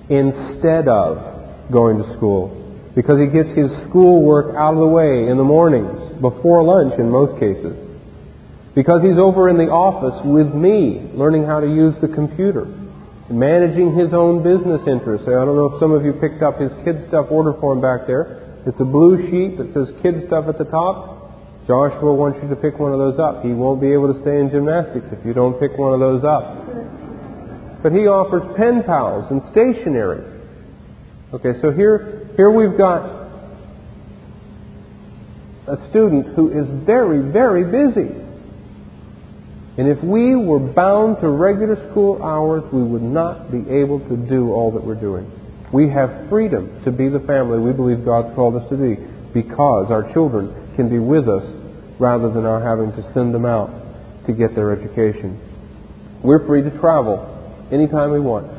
instead 0.09 0.87
of 0.87 1.71
going 1.73 1.99
to 1.99 2.17
school, 2.17 2.55
because 2.95 3.19
he 3.19 3.27
gets 3.27 3.51
his 3.59 3.71
schoolwork 3.89 4.55
out 4.57 4.75
of 4.75 4.81
the 4.81 4.87
way 4.87 5.29
in 5.29 5.37
the 5.37 5.45
mornings, 5.45 6.02
before 6.23 6.63
lunch 6.63 6.95
in 6.99 7.11
most 7.11 7.39
cases. 7.43 7.75
Because 8.75 9.03
he's 9.03 9.19
over 9.19 9.51
in 9.51 9.59
the 9.59 9.69
office 9.69 10.17
with 10.25 10.55
me, 10.55 11.05
learning 11.13 11.45
how 11.45 11.61
to 11.61 11.69
use 11.69 11.93
the 12.01 12.09
computer, 12.09 12.65
managing 13.29 13.93
his 13.93 14.15
own 14.15 14.41
business 14.41 14.81
interests. 14.89 15.29
I 15.29 15.45
don't 15.45 15.59
know 15.59 15.77
if 15.77 15.81
some 15.83 15.93
of 15.93 16.07
you 16.07 16.17
picked 16.17 16.41
up 16.41 16.57
his 16.57 16.73
kid 16.87 17.05
stuff 17.13 17.29
order 17.29 17.53
form 17.61 17.83
back 17.85 18.07
there. 18.07 18.41
It's 18.65 18.81
a 18.81 18.89
blue 18.89 19.29
sheet 19.29 19.59
that 19.59 19.75
says 19.75 19.93
kid 20.01 20.25
stuff 20.31 20.49
at 20.49 20.57
the 20.57 20.65
top. 20.71 21.21
Joshua 21.67 22.15
wants 22.15 22.41
you 22.43 22.49
to 22.49 22.57
pick 22.57 22.79
one 22.79 22.95
of 22.95 22.99
those 22.99 23.19
up. 23.19 23.45
He 23.45 23.53
won't 23.53 23.81
be 23.83 23.93
able 23.93 24.09
to 24.15 24.19
stay 24.23 24.41
in 24.41 24.49
gymnastics 24.49 25.07
if 25.13 25.21
you 25.27 25.35
don't 25.35 25.61
pick 25.61 25.77
one 25.77 25.93
of 25.93 26.01
those 26.01 26.25
up. 26.25 27.83
But 27.83 27.93
he 27.93 28.07
offers 28.07 28.43
pen 28.57 28.83
pals 28.87 29.27
and 29.31 29.43
stationery. 29.51 30.23
Okay, 31.35 31.61
so 31.61 31.71
here 31.71 32.31
here 32.37 32.51
we've 32.51 32.79
got 32.79 33.22
a 35.67 35.77
student 35.91 36.35
who 36.35 36.51
is 36.51 36.67
very, 36.85 37.23
very 37.23 37.65
busy. 37.65 38.11
And 39.79 39.89
if 39.89 40.03
we 40.03 40.37
were 40.37 40.59
bound 40.59 41.21
to 41.21 41.29
regular 41.29 41.77
school 41.91 42.23
hours, 42.23 42.63
we 42.73 42.83
would 42.83 43.03
not 43.03 43.51
be 43.51 43.65
able 43.71 44.01
to 44.09 44.17
do 44.17 44.53
all 44.53 44.73
that 44.73 44.85
we're 44.85 45.01
doing. 45.01 45.31
We 45.73 45.89
have 45.89 46.29
freedom 46.29 46.83
to 46.85 46.93
be 46.93 47.09
the 47.09 47.21
family 47.21 47.59
we 47.59 47.73
believe 47.73 48.05
God's 48.05 48.35
called 48.35 48.57
us 48.57 48.69
to 48.69 48.77
be 48.77 48.97
because 49.33 49.91
our 49.91 50.13
children 50.13 50.75
can 50.77 50.91
be 50.91 50.99
with 50.99 51.29
us 51.29 51.45
rather 51.99 52.29
than 52.29 52.45
our 52.45 52.61
having 52.61 52.93
to 52.93 53.13
send 53.15 53.33
them 53.33 53.47
out 53.47 53.71
to 54.27 54.33
get 54.33 54.55
their 54.55 54.73
education. 54.73 55.41
We're 56.23 56.47
free 56.47 56.63
to 56.63 56.71
travel 56.79 57.69
anytime 57.73 58.11
we 58.11 58.21
want. 58.21 58.51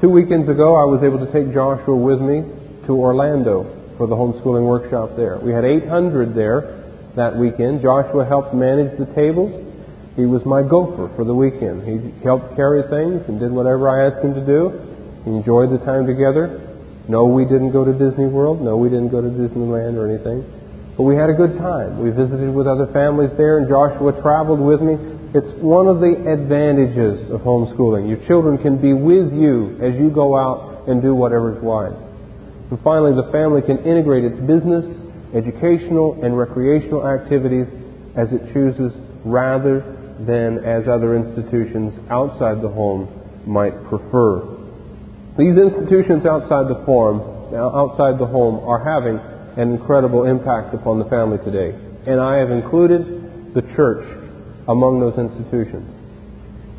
Two 0.00 0.08
weekends 0.08 0.48
ago, 0.48 0.74
I 0.74 0.84
was 0.88 1.02
able 1.04 1.24
to 1.24 1.30
take 1.32 1.52
Joshua 1.52 1.94
with 1.94 2.20
me 2.20 2.42
to 2.86 2.92
Orlando 2.96 3.81
for 4.02 4.10
the 4.10 4.18
homeschooling 4.18 4.66
workshop 4.66 5.14
there. 5.14 5.38
We 5.38 5.54
had 5.54 5.62
800 5.62 6.34
there 6.34 6.90
that 7.14 7.38
weekend. 7.38 7.86
Joshua 7.86 8.26
helped 8.26 8.50
manage 8.50 8.98
the 8.98 9.06
tables. 9.14 9.54
He 10.18 10.26
was 10.26 10.42
my 10.42 10.66
gopher 10.66 11.06
for 11.14 11.22
the 11.22 11.30
weekend. 11.30 11.86
He 11.86 12.02
helped 12.26 12.58
carry 12.58 12.82
things 12.90 13.22
and 13.30 13.38
did 13.38 13.54
whatever 13.54 13.86
I 13.86 14.10
asked 14.10 14.26
him 14.26 14.34
to 14.34 14.42
do. 14.42 14.74
He 15.22 15.30
enjoyed 15.30 15.70
the 15.70 15.78
time 15.86 16.10
together. 16.10 16.58
No, 17.06 17.30
we 17.30 17.46
didn't 17.46 17.70
go 17.70 17.86
to 17.86 17.94
Disney 17.94 18.26
World. 18.26 18.58
No, 18.58 18.74
we 18.74 18.90
didn't 18.90 19.14
go 19.14 19.22
to 19.22 19.30
Disneyland 19.30 19.94
or 19.94 20.10
anything. 20.10 20.42
But 20.98 21.06
we 21.06 21.14
had 21.14 21.30
a 21.30 21.38
good 21.38 21.54
time. 21.62 22.02
We 22.02 22.10
visited 22.10 22.50
with 22.50 22.66
other 22.66 22.90
families 22.90 23.30
there, 23.38 23.62
and 23.62 23.70
Joshua 23.70 24.18
traveled 24.18 24.58
with 24.58 24.82
me. 24.82 24.98
It's 25.30 25.62
one 25.62 25.86
of 25.86 26.02
the 26.02 26.26
advantages 26.26 27.30
of 27.30 27.46
homeschooling. 27.46 28.10
Your 28.10 28.18
children 28.26 28.58
can 28.58 28.82
be 28.82 28.98
with 28.98 29.30
you 29.30 29.78
as 29.78 29.94
you 29.94 30.10
go 30.10 30.34
out 30.34 30.90
and 30.90 31.00
do 31.00 31.14
whatever 31.14 31.54
is 31.54 31.62
wise. 31.62 32.11
And 32.72 32.80
finally, 32.80 33.12
the 33.12 33.28
family 33.28 33.60
can 33.60 33.84
integrate 33.84 34.24
its 34.24 34.40
business, 34.48 34.88
educational, 35.36 36.16
and 36.24 36.32
recreational 36.32 37.06
activities 37.06 37.68
as 38.16 38.32
it 38.32 38.40
chooses 38.54 38.96
rather 39.28 39.84
than 40.24 40.64
as 40.64 40.88
other 40.88 41.12
institutions 41.14 41.92
outside 42.08 42.64
the 42.64 42.72
home 42.72 43.12
might 43.44 43.76
prefer. 43.92 44.56
These 45.36 45.52
institutions 45.52 46.24
outside 46.24 46.72
the 46.72 46.80
form, 46.88 47.20
outside 47.52 48.16
the 48.16 48.24
home 48.24 48.64
are 48.64 48.80
having 48.80 49.20
an 49.60 49.76
incredible 49.76 50.24
impact 50.24 50.72
upon 50.72 50.98
the 50.98 51.04
family 51.12 51.36
today. 51.44 51.76
And 52.08 52.18
I 52.18 52.38
have 52.38 52.50
included 52.50 53.52
the 53.52 53.68
church 53.76 54.08
among 54.66 54.96
those 54.96 55.20
institutions. 55.20 55.92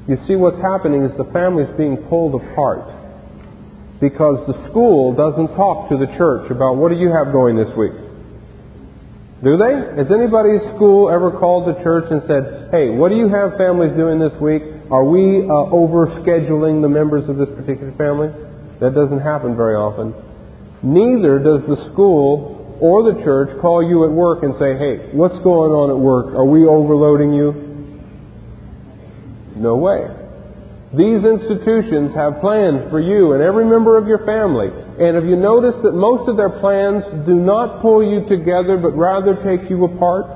You 0.09 0.17
see, 0.25 0.41
what's 0.41 0.57
happening 0.57 1.05
is 1.05 1.15
the 1.21 1.29
family 1.29 1.69
is 1.69 1.77
being 1.77 1.97
pulled 2.09 2.33
apart 2.33 3.02
because 4.03 4.43
the 4.51 4.67
school 4.67 5.15
doesn't 5.15 5.55
talk 5.55 5.87
to 5.87 5.95
the 5.95 6.11
church 6.19 6.51
about 6.51 6.75
what 6.75 6.91
do 6.91 6.99
you 6.99 7.07
have 7.07 7.31
going 7.31 7.55
this 7.55 7.71
week. 7.79 7.95
Do 9.39 9.55
they? 9.55 9.95
Has 9.95 10.11
anybody's 10.11 10.59
school 10.75 11.07
ever 11.07 11.31
called 11.31 11.71
the 11.71 11.79
church 11.83 12.11
and 12.11 12.19
said, 12.27 12.67
hey, 12.71 12.91
what 12.91 13.07
do 13.07 13.15
you 13.15 13.31
have 13.31 13.55
families 13.55 13.95
doing 13.95 14.19
this 14.19 14.35
week? 14.43 14.63
Are 14.91 15.07
we 15.07 15.47
uh, 15.47 15.71
overscheduling 15.71 16.83
the 16.83 16.91
members 16.91 17.23
of 17.31 17.39
this 17.39 17.47
particular 17.55 17.95
family? 17.95 18.27
That 18.83 18.91
doesn't 18.91 19.23
happen 19.23 19.55
very 19.55 19.75
often. 19.75 20.11
Neither 20.83 21.39
does 21.39 21.63
the 21.71 21.79
school 21.91 22.77
or 22.83 23.07
the 23.07 23.23
church 23.23 23.55
call 23.61 23.87
you 23.87 24.03
at 24.03 24.11
work 24.11 24.43
and 24.43 24.51
say, 24.59 24.75
hey, 24.75 25.15
what's 25.15 25.39
going 25.47 25.71
on 25.71 25.91
at 25.91 25.99
work? 25.99 26.35
Are 26.35 26.43
we 26.43 26.67
overloading 26.67 27.31
you? 27.31 27.55
No 29.55 29.77
way. 29.77 30.22
These 30.93 31.25
institutions 31.25 32.13
have 32.13 32.37
plans 32.39 32.85
for 32.93 33.01
you 33.01 33.33
and 33.33 33.41
every 33.41 33.65
member 33.65 33.97
of 33.97 34.05
your 34.05 34.21
family. 34.29 34.69
And 34.69 35.17
have 35.17 35.25
you 35.25 35.35
noticed 35.35 35.81
that 35.81 35.93
most 35.93 36.29
of 36.29 36.37
their 36.37 36.53
plans 36.61 37.01
do 37.25 37.33
not 37.33 37.81
pull 37.81 38.05
you 38.05 38.29
together, 38.29 38.77
but 38.77 38.93
rather 38.93 39.33
take 39.41 39.69
you 39.71 39.85
apart? 39.85 40.29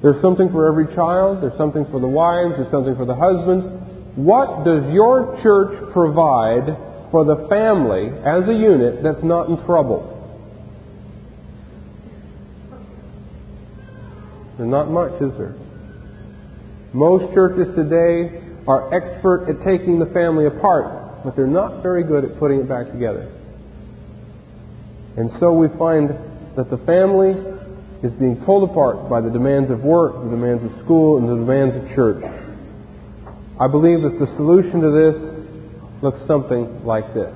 There's 0.00 0.20
something 0.22 0.48
for 0.48 0.66
every 0.66 0.88
child, 0.96 1.42
there's 1.42 1.56
something 1.58 1.84
for 1.92 2.00
the 2.00 2.08
wives, 2.08 2.56
there's 2.56 2.70
something 2.70 2.96
for 2.96 3.04
the 3.04 3.14
husbands, 3.14 3.68
what 4.16 4.64
does 4.64 4.82
your 4.92 5.38
church 5.42 5.92
provide 5.92 6.76
for 7.10 7.24
the 7.24 7.46
family 7.48 8.08
as 8.08 8.48
a 8.48 8.56
unit 8.56 9.02
that's 9.02 9.22
not 9.22 9.48
in 9.48 9.56
trouble? 9.66 10.16
There's 14.56 14.70
not 14.70 14.90
much, 14.90 15.20
is 15.20 15.36
there? 15.36 15.54
Most 16.92 17.32
churches 17.34 17.74
today 17.76 18.49
are 18.70 18.94
expert 18.94 19.50
at 19.50 19.58
taking 19.66 19.98
the 19.98 20.06
family 20.14 20.46
apart, 20.46 21.24
but 21.24 21.34
they're 21.34 21.50
not 21.50 21.82
very 21.82 22.04
good 22.04 22.24
at 22.24 22.38
putting 22.38 22.60
it 22.60 22.68
back 22.68 22.86
together. 22.86 23.26
And 25.16 25.28
so 25.40 25.52
we 25.52 25.66
find 25.76 26.10
that 26.56 26.70
the 26.70 26.78
family 26.86 27.34
is 28.06 28.12
being 28.12 28.36
pulled 28.46 28.70
apart 28.70 29.10
by 29.10 29.20
the 29.20 29.28
demands 29.28 29.72
of 29.72 29.80
work, 29.80 30.22
the 30.22 30.30
demands 30.30 30.62
of 30.62 30.70
school, 30.84 31.18
and 31.18 31.28
the 31.28 31.34
demands 31.34 31.74
of 31.74 31.96
church. 31.96 32.22
I 33.58 33.66
believe 33.66 34.02
that 34.02 34.16
the 34.22 34.30
solution 34.36 34.80
to 34.80 34.90
this 34.94 36.02
looks 36.02 36.20
something 36.28 36.86
like 36.86 37.12
this. 37.12 37.34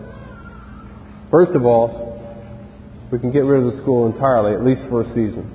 First 1.30 1.53
of 1.53 1.66
all, 1.66 2.14
we 3.11 3.18
can 3.18 3.32
get 3.32 3.41
rid 3.41 3.66
of 3.66 3.74
the 3.74 3.82
school 3.82 4.07
entirely, 4.07 4.55
at 4.55 4.64
least 4.64 4.82
for 4.89 5.03
a 5.03 5.09
season. 5.09 5.51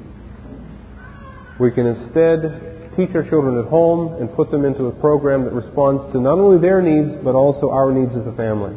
We 1.58 1.72
can 1.72 1.88
instead 1.88 2.79
teach 3.00 3.16
our 3.16 3.24
children 3.32 3.56
at 3.56 3.72
home 3.72 4.20
and 4.20 4.28
put 4.36 4.52
them 4.52 4.66
into 4.66 4.92
a 4.92 4.96
program 5.00 5.48
that 5.48 5.56
responds 5.56 6.12
to 6.12 6.20
not 6.20 6.36
only 6.36 6.60
their 6.60 6.84
needs, 6.84 7.24
but 7.24 7.32
also 7.32 7.72
our 7.72 7.96
needs 7.96 8.12
as 8.12 8.28
a 8.28 8.36
family. 8.36 8.76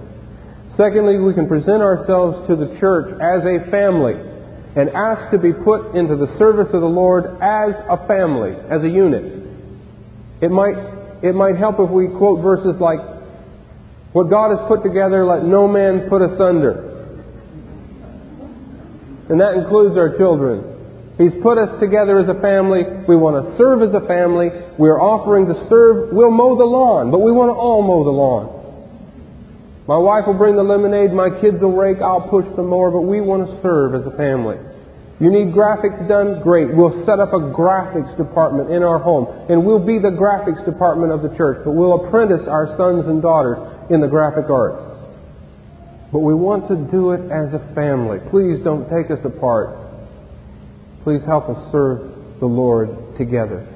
Secondly, 0.78 1.18
we 1.18 1.34
can 1.34 1.50
present 1.50 1.82
ourselves 1.82 2.46
to 2.46 2.54
the 2.54 2.78
church 2.78 3.10
as 3.18 3.42
a 3.42 3.66
family 3.74 4.14
and 4.78 4.88
ask 4.94 5.34
to 5.34 5.38
be 5.42 5.52
put 5.52 5.98
into 5.98 6.14
the 6.14 6.30
service 6.38 6.70
of 6.72 6.80
the 6.80 6.86
Lord 6.86 7.26
as 7.42 7.74
a 7.90 7.98
family, 8.06 8.54
as 8.70 8.80
a 8.86 8.88
unit. 8.88 9.42
It 10.40 10.50
might 10.54 10.78
it 11.22 11.34
might 11.34 11.56
help 11.56 11.78
if 11.78 11.90
we 11.90 12.08
quote 12.08 12.42
verses 12.42 12.80
like, 12.80 12.98
What 14.12 14.28
God 14.30 14.50
has 14.50 14.66
put 14.66 14.82
together, 14.82 15.24
let 15.24 15.44
no 15.44 15.68
man 15.68 16.08
put 16.08 16.22
asunder. 16.22 16.90
And 19.30 19.40
that 19.40 19.54
includes 19.54 19.96
our 19.96 20.16
children. 20.18 20.71
He's 21.18 21.32
put 21.42 21.58
us 21.58 21.78
together 21.80 22.18
as 22.18 22.28
a 22.28 22.40
family. 22.40 22.82
We 23.06 23.16
want 23.16 23.36
to 23.36 23.56
serve 23.60 23.84
as 23.84 23.92
a 23.92 24.06
family. 24.08 24.48
We're 24.78 25.00
offering 25.00 25.46
to 25.46 25.56
serve. 25.68 26.12
We'll 26.12 26.32
mow 26.32 26.56
the 26.56 26.64
lawn, 26.64 27.10
but 27.10 27.20
we 27.20 27.32
want 27.32 27.50
to 27.50 27.56
all 27.56 27.82
mow 27.84 28.04
the 28.04 28.10
lawn. 28.10 28.62
My 29.88 29.98
wife 29.98 30.24
will 30.26 30.38
bring 30.38 30.54
the 30.54 30.62
lemonade, 30.62 31.12
my 31.12 31.28
kids 31.42 31.60
will 31.60 31.74
rake, 31.74 31.98
I'll 31.98 32.30
push 32.30 32.46
the 32.54 32.62
mower, 32.62 32.92
but 32.94 33.02
we 33.02 33.20
want 33.20 33.50
to 33.50 33.50
serve 33.66 33.98
as 33.98 34.06
a 34.06 34.14
family. 34.16 34.54
You 35.18 35.30
need 35.30 35.54
graphics 35.54 36.06
done? 36.06 36.40
Great. 36.42 36.70
We'll 36.74 37.04
set 37.04 37.18
up 37.18 37.34
a 37.34 37.42
graphics 37.50 38.16
department 38.16 38.70
in 38.70 38.82
our 38.82 38.98
home, 38.98 39.26
and 39.50 39.66
we'll 39.66 39.84
be 39.84 39.98
the 39.98 40.14
graphics 40.14 40.64
department 40.64 41.12
of 41.12 41.22
the 41.22 41.34
church, 41.36 41.62
but 41.64 41.72
we'll 41.72 42.06
apprentice 42.06 42.46
our 42.46 42.74
sons 42.78 43.06
and 43.06 43.20
daughters 43.20 43.58
in 43.90 44.00
the 44.00 44.06
graphic 44.06 44.48
arts. 44.50 44.82
But 46.12 46.20
we 46.20 46.34
want 46.34 46.68
to 46.68 46.76
do 46.90 47.10
it 47.12 47.22
as 47.30 47.50
a 47.50 47.74
family. 47.74 48.18
Please 48.30 48.62
don't 48.62 48.86
take 48.86 49.10
us 49.10 49.22
apart. 49.24 49.81
Please 51.04 51.22
help 51.26 51.48
us 51.48 51.72
serve 51.72 52.38
the 52.38 52.46
Lord 52.46 53.16
together. 53.18 53.66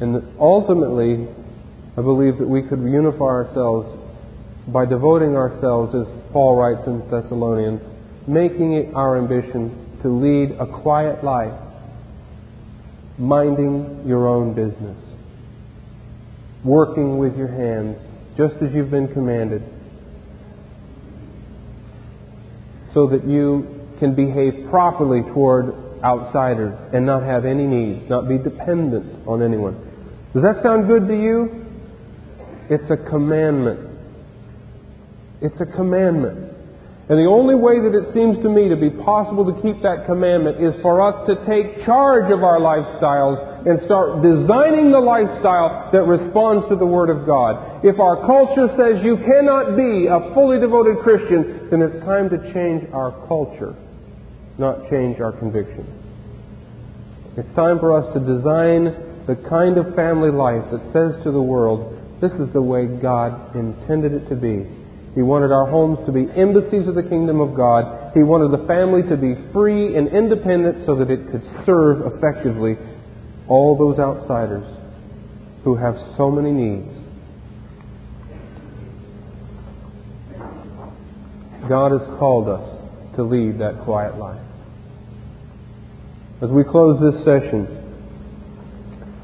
And 0.00 0.22
ultimately, 0.38 1.26
I 1.96 2.02
believe 2.02 2.38
that 2.38 2.48
we 2.48 2.62
could 2.62 2.80
unify 2.80 3.24
ourselves 3.24 4.02
by 4.68 4.84
devoting 4.84 5.36
ourselves, 5.36 5.94
as 5.94 6.06
Paul 6.32 6.56
writes 6.56 6.86
in 6.86 6.98
Thessalonians, 7.10 7.80
making 8.26 8.72
it 8.72 8.94
our 8.94 9.16
ambition 9.16 9.98
to 10.02 10.08
lead 10.08 10.52
a 10.58 10.66
quiet 10.66 11.24
life, 11.24 11.54
minding 13.16 14.04
your 14.06 14.26
own 14.26 14.54
business, 14.54 14.98
working 16.64 17.18
with 17.18 17.36
your 17.36 17.48
hands 17.48 17.96
just 18.36 18.54
as 18.62 18.72
you've 18.74 18.90
been 18.90 19.08
commanded, 19.08 19.62
so 22.92 23.06
that 23.06 23.26
you 23.26 23.88
can 23.98 24.14
behave 24.14 24.68
properly 24.68 25.22
toward 25.32 25.85
outsiders 26.02 26.74
and 26.92 27.06
not 27.06 27.22
have 27.22 27.44
any 27.44 27.66
needs, 27.66 28.08
not 28.08 28.28
be 28.28 28.38
dependent 28.38 29.26
on 29.26 29.42
anyone. 29.42 29.74
Does 30.34 30.42
that 30.42 30.62
sound 30.62 30.86
good 30.86 31.08
to 31.08 31.14
you? 31.14 31.64
It's 32.68 32.90
a 32.90 32.96
commandment. 33.08 33.80
It's 35.40 35.60
a 35.60 35.66
commandment. 35.66 36.56
And 37.08 37.14
the 37.22 37.30
only 37.30 37.54
way 37.54 37.78
that 37.78 37.94
it 37.94 38.10
seems 38.10 38.34
to 38.42 38.50
me 38.50 38.68
to 38.68 38.74
be 38.74 38.90
possible 38.90 39.46
to 39.46 39.54
keep 39.62 39.78
that 39.86 40.10
commandment 40.10 40.58
is 40.58 40.74
for 40.82 40.98
us 40.98 41.14
to 41.30 41.38
take 41.46 41.86
charge 41.86 42.32
of 42.34 42.42
our 42.42 42.58
lifestyles 42.58 43.38
and 43.62 43.78
start 43.86 44.26
designing 44.26 44.90
the 44.90 44.98
lifestyle 44.98 45.86
that 45.94 46.02
responds 46.02 46.66
to 46.66 46.74
the 46.74 46.86
Word 46.86 47.06
of 47.06 47.22
God. 47.22 47.86
If 47.86 48.02
our 48.02 48.26
culture 48.26 48.66
says 48.74 49.06
you 49.06 49.22
cannot 49.22 49.78
be 49.78 50.10
a 50.10 50.34
fully 50.34 50.58
devoted 50.58 50.98
Christian, 51.06 51.70
then 51.70 51.78
it's 51.78 52.02
time 52.02 52.26
to 52.30 52.42
change 52.50 52.90
our 52.90 53.14
culture, 53.30 53.78
not 54.58 54.88
change 54.90 55.20
our 55.20 55.32
convictions. 55.32 55.88
It's 57.36 57.54
time 57.54 57.78
for 57.78 57.92
us 57.92 58.12
to 58.14 58.20
design 58.20 59.26
the 59.26 59.36
kind 59.48 59.76
of 59.76 59.94
family 59.94 60.30
life 60.30 60.64
that 60.70 60.80
says 60.92 61.22
to 61.24 61.32
the 61.32 61.42
world, 61.42 61.92
this 62.20 62.32
is 62.32 62.48
the 62.54 62.62
way 62.62 62.86
God 62.86 63.54
intended 63.54 64.12
it 64.12 64.28
to 64.30 64.36
be. 64.36 64.64
He 65.14 65.22
wanted 65.22 65.52
our 65.52 65.66
homes 65.66 65.98
to 66.06 66.12
be 66.12 66.28
embassies 66.36 66.88
of 66.88 66.94
the 66.94 67.02
kingdom 67.02 67.40
of 67.40 67.54
God. 67.54 68.12
He 68.14 68.22
wanted 68.22 68.52
the 68.58 68.66
family 68.66 69.02
to 69.08 69.16
be 69.16 69.34
free 69.52 69.96
and 69.96 70.08
independent 70.08 70.86
so 70.86 70.94
that 70.96 71.10
it 71.10 71.30
could 71.30 71.42
serve 71.66 72.14
effectively 72.14 72.76
all 73.48 73.76
those 73.76 73.98
outsiders 73.98 74.64
who 75.64 75.76
have 75.76 75.96
so 76.16 76.30
many 76.30 76.52
needs. 76.52 76.92
God 81.68 81.92
has 81.92 82.18
called 82.18 82.48
us 82.48 83.16
to 83.16 83.22
lead 83.22 83.58
that 83.58 83.84
quiet 83.84 84.16
life. 84.16 84.45
As 86.42 86.50
we 86.50 86.64
close 86.64 87.00
this 87.00 87.24
session, 87.24 87.64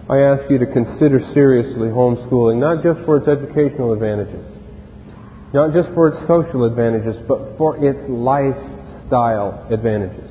I 0.09 0.17
ask 0.33 0.51
you 0.51 0.57
to 0.57 0.67
consider 0.67 1.21
seriously 1.35 1.89
homeschooling, 1.89 2.59
not 2.59 2.83
just 2.83 3.05
for 3.05 3.19
its 3.19 3.29
educational 3.29 3.93
advantages, 3.93 4.41
not 5.53 5.75
just 5.75 5.93
for 5.93 6.09
its 6.09 6.27
social 6.27 6.65
advantages, 6.65 7.17
but 7.29 7.59
for 7.59 7.77
its 7.85 8.01
lifestyle 8.09 9.67
advantages. 9.71 10.31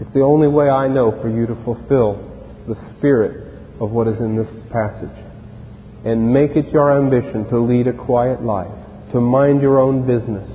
It's 0.00 0.12
the 0.12 0.20
only 0.20 0.48
way 0.48 0.68
I 0.68 0.86
know 0.86 1.12
for 1.22 1.30
you 1.30 1.46
to 1.46 1.54
fulfill 1.64 2.20
the 2.68 2.76
spirit 2.98 3.56
of 3.80 3.90
what 3.90 4.06
is 4.06 4.18
in 4.20 4.36
this 4.36 4.48
passage. 4.70 5.16
And 6.04 6.30
make 6.30 6.56
it 6.56 6.68
your 6.72 6.92
ambition 6.92 7.48
to 7.48 7.58
lead 7.58 7.86
a 7.86 7.94
quiet 7.94 8.42
life, 8.42 8.70
to 9.12 9.20
mind 9.20 9.62
your 9.62 9.80
own 9.80 10.06
business, 10.06 10.53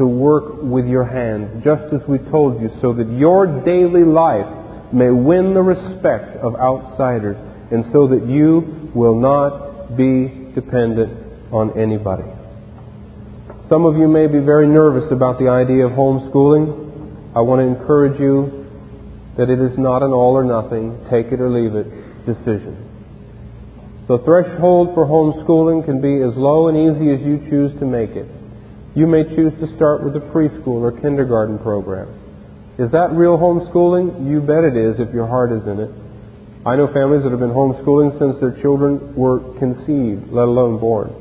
to 0.00 0.06
work 0.06 0.62
with 0.62 0.88
your 0.88 1.04
hands, 1.04 1.62
just 1.62 1.84
as 1.92 2.00
we 2.08 2.16
told 2.32 2.56
you, 2.56 2.72
so 2.80 2.94
that 2.94 3.04
your 3.12 3.44
daily 3.44 4.00
life 4.00 4.48
may 4.96 5.10
win 5.12 5.52
the 5.52 5.60
respect 5.60 6.40
of 6.40 6.56
outsiders, 6.56 7.36
and 7.70 7.84
so 7.92 8.08
that 8.08 8.24
you 8.24 8.88
will 8.94 9.20
not 9.20 9.94
be 10.00 10.48
dependent 10.56 11.12
on 11.52 11.78
anybody. 11.78 12.24
Some 13.68 13.84
of 13.84 14.00
you 14.00 14.08
may 14.08 14.26
be 14.26 14.40
very 14.40 14.66
nervous 14.66 15.12
about 15.12 15.38
the 15.38 15.52
idea 15.52 15.84
of 15.84 15.92
homeschooling. 15.92 17.36
I 17.36 17.44
want 17.44 17.60
to 17.60 17.68
encourage 17.68 18.18
you 18.18 18.64
that 19.36 19.50
it 19.50 19.60
is 19.60 19.76
not 19.76 20.02
an 20.02 20.12
all 20.12 20.32
or 20.32 20.44
nothing, 20.44 20.96
take 21.12 21.26
it 21.30 21.44
or 21.44 21.50
leave 21.50 21.76
it 21.76 21.86
decision. 22.24 22.88
The 24.08 24.16
threshold 24.24 24.94
for 24.94 25.04
homeschooling 25.04 25.84
can 25.84 26.00
be 26.00 26.24
as 26.24 26.32
low 26.40 26.68
and 26.68 26.88
easy 26.88 27.12
as 27.12 27.20
you 27.20 27.36
choose 27.50 27.78
to 27.80 27.84
make 27.84 28.16
it. 28.16 28.39
You 28.94 29.06
may 29.06 29.24
choose 29.24 29.52
to 29.60 29.76
start 29.76 30.02
with 30.04 30.16
a 30.16 30.20
preschool 30.20 30.82
or 30.82 30.92
kindergarten 31.00 31.58
program. 31.58 32.08
Is 32.78 32.90
that 32.92 33.12
real 33.12 33.38
homeschooling? 33.38 34.28
You 34.28 34.40
bet 34.40 34.64
it 34.64 34.76
is 34.76 34.98
if 34.98 35.14
your 35.14 35.26
heart 35.26 35.52
is 35.52 35.66
in 35.66 35.80
it. 35.80 35.90
I 36.66 36.76
know 36.76 36.92
families 36.92 37.22
that 37.22 37.30
have 37.30 37.40
been 37.40 37.50
homeschooling 37.50 38.18
since 38.18 38.40
their 38.40 38.60
children 38.60 39.14
were 39.14 39.40
conceived, 39.58 40.32
let 40.32 40.48
alone 40.48 40.80
born 40.80 41.20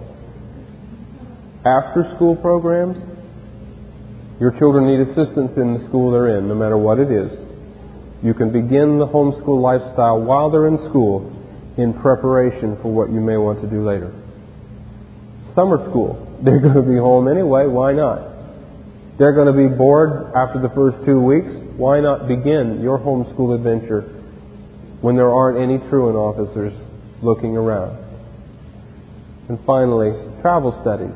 after 1.65 2.09
school 2.15 2.35
programs. 2.37 2.97
Your 4.39 4.51
children 4.57 4.87
need 4.87 5.01
assistance 5.11 5.51
in 5.57 5.75
the 5.75 5.87
school 5.89 6.11
they're 6.11 6.37
in, 6.37 6.47
no 6.47 6.55
matter 6.55 6.77
what 6.77 6.99
it 6.99 7.11
is. 7.11 7.31
You 8.23 8.33
can 8.33 8.51
begin 8.51 8.99
the 8.99 9.07
homeschool 9.07 9.61
lifestyle 9.61 10.21
while 10.21 10.49
they're 10.49 10.67
in 10.67 10.77
school 10.89 11.35
in 11.77 11.93
preparation 11.93 12.77
for 12.81 12.91
what 12.91 13.11
you 13.11 13.19
may 13.19 13.35
want 13.35 13.61
to 13.61 13.67
do 13.67 13.85
later. 13.85 14.11
Summer 15.55 15.77
school. 15.89 16.25
They're 16.43 16.59
going 16.59 16.75
to 16.75 16.81
be 16.81 16.97
home 16.97 17.27
anyway. 17.27 17.65
Why 17.67 17.93
not? 17.93 18.29
They're 19.17 19.33
going 19.33 19.51
to 19.51 19.69
be 19.69 19.75
bored 19.75 20.31
after 20.33 20.61
the 20.61 20.69
first 20.73 21.05
two 21.05 21.19
weeks. 21.19 21.51
Why 21.75 21.99
not 21.99 22.27
begin 22.27 22.81
your 22.81 22.97
homeschool 22.97 23.55
adventure 23.55 24.01
when 25.01 25.15
there 25.15 25.31
aren't 25.31 25.59
any 25.59 25.77
truant 25.89 26.15
officers 26.15 26.73
looking 27.21 27.57
around? 27.57 27.97
And 29.49 29.59
finally, 29.65 30.11
travel 30.41 30.77
studies. 30.81 31.15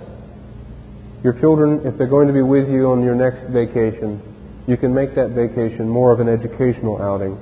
Your 1.24 1.40
children, 1.40 1.88
if 1.88 1.98
they're 1.98 2.08
going 2.08 2.28
to 2.28 2.34
be 2.34 2.42
with 2.42 2.68
you 2.68 2.92
on 2.92 3.04
your 3.04 3.16
next 3.16 3.48
vacation, 3.54 4.22
you 4.68 4.76
can 4.76 4.94
make 4.94 5.16
that 5.16 5.30
vacation 5.30 5.88
more 5.88 6.12
of 6.12 6.20
an 6.20 6.28
educational 6.28 7.02
outing, 7.02 7.38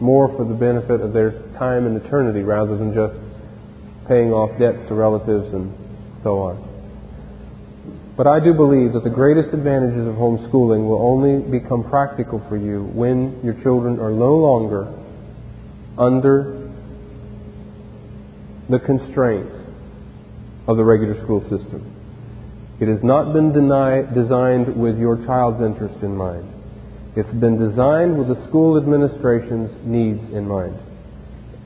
more 0.00 0.28
for 0.36 0.44
the 0.44 0.54
benefit 0.54 1.00
of 1.00 1.14
their 1.14 1.30
time 1.58 1.86
in 1.86 1.96
eternity 1.96 2.42
rather 2.42 2.76
than 2.76 2.92
just 2.92 3.16
paying 4.08 4.32
off 4.32 4.58
debts 4.58 4.86
to 4.88 4.94
relatives 4.94 5.54
and 5.54 5.72
so 6.22 6.38
on. 6.40 6.71
But 8.16 8.26
I 8.26 8.40
do 8.40 8.52
believe 8.52 8.92
that 8.92 9.04
the 9.04 9.10
greatest 9.10 9.54
advantages 9.54 10.06
of 10.06 10.14
homeschooling 10.14 10.86
will 10.86 11.00
only 11.00 11.40
become 11.50 11.88
practical 11.88 12.44
for 12.48 12.56
you 12.56 12.84
when 12.92 13.40
your 13.42 13.54
children 13.62 13.98
are 14.00 14.10
no 14.10 14.36
longer 14.36 14.92
under 15.96 16.70
the 18.68 18.78
constraints 18.80 19.54
of 20.68 20.76
the 20.76 20.84
regular 20.84 21.22
school 21.24 21.40
system. 21.42 21.88
It 22.80 22.88
has 22.88 23.02
not 23.02 23.32
been 23.32 23.52
deny, 23.52 24.02
designed 24.02 24.76
with 24.76 24.98
your 24.98 25.16
child's 25.24 25.62
interest 25.62 26.02
in 26.02 26.16
mind. 26.16 26.48
It's 27.16 27.32
been 27.34 27.58
designed 27.58 28.18
with 28.18 28.28
the 28.28 28.48
school 28.48 28.76
administration's 28.76 29.70
needs 29.86 30.32
in 30.32 30.48
mind. 30.48 30.78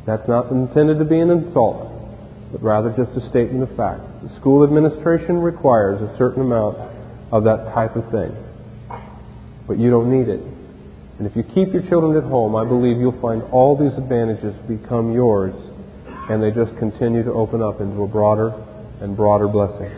That's 0.06 0.26
not 0.28 0.50
intended 0.50 0.98
to 0.98 1.04
be 1.04 1.18
an 1.18 1.30
insult, 1.30 1.90
but 2.52 2.62
rather 2.62 2.90
just 2.90 3.16
a 3.16 3.28
statement 3.30 3.68
of 3.68 3.76
fact. 3.76 4.02
The 4.26 4.40
school 4.40 4.64
administration 4.64 5.38
requires 5.38 6.02
a 6.02 6.16
certain 6.18 6.42
amount 6.42 6.78
of 7.30 7.44
that 7.44 7.70
type 7.72 7.94
of 7.94 8.10
thing, 8.10 8.34
but 9.68 9.78
you 9.78 9.88
don't 9.88 10.10
need 10.10 10.26
it. 10.28 10.40
And 11.18 11.28
if 11.28 11.36
you 11.36 11.44
keep 11.44 11.72
your 11.72 11.86
children 11.88 12.16
at 12.16 12.28
home, 12.28 12.56
I 12.56 12.64
believe 12.64 12.98
you'll 12.98 13.20
find 13.20 13.40
all 13.52 13.78
these 13.78 13.96
advantages 13.96 14.52
become 14.66 15.12
yours, 15.12 15.54
and 16.28 16.42
they 16.42 16.50
just 16.50 16.76
continue 16.80 17.22
to 17.22 17.30
open 17.30 17.62
up 17.62 17.80
into 17.80 18.02
a 18.02 18.08
broader 18.08 18.50
and 19.00 19.16
broader 19.16 19.46
blessing. 19.46 19.94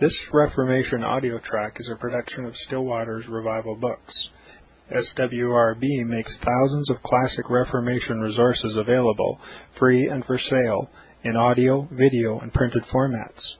This 0.00 0.14
Reformation 0.32 1.04
audio 1.04 1.38
track 1.38 1.76
is 1.78 1.88
a 1.94 1.96
production 1.96 2.44
of 2.46 2.54
Still 2.66 2.82
Waters 2.82 3.24
Revival 3.28 3.76
Books. 3.76 4.14
SWRB 4.90 6.06
makes 6.06 6.32
thousands 6.44 6.90
of 6.90 7.00
classic 7.04 7.48
Reformation 7.48 8.18
resources 8.20 8.76
available, 8.76 9.38
free 9.78 10.08
and 10.08 10.24
for 10.24 10.40
sale, 10.50 10.90
in 11.26 11.36
audio, 11.36 11.88
video, 11.90 12.38
and 12.38 12.54
printed 12.54 12.84
formats. 12.94 13.56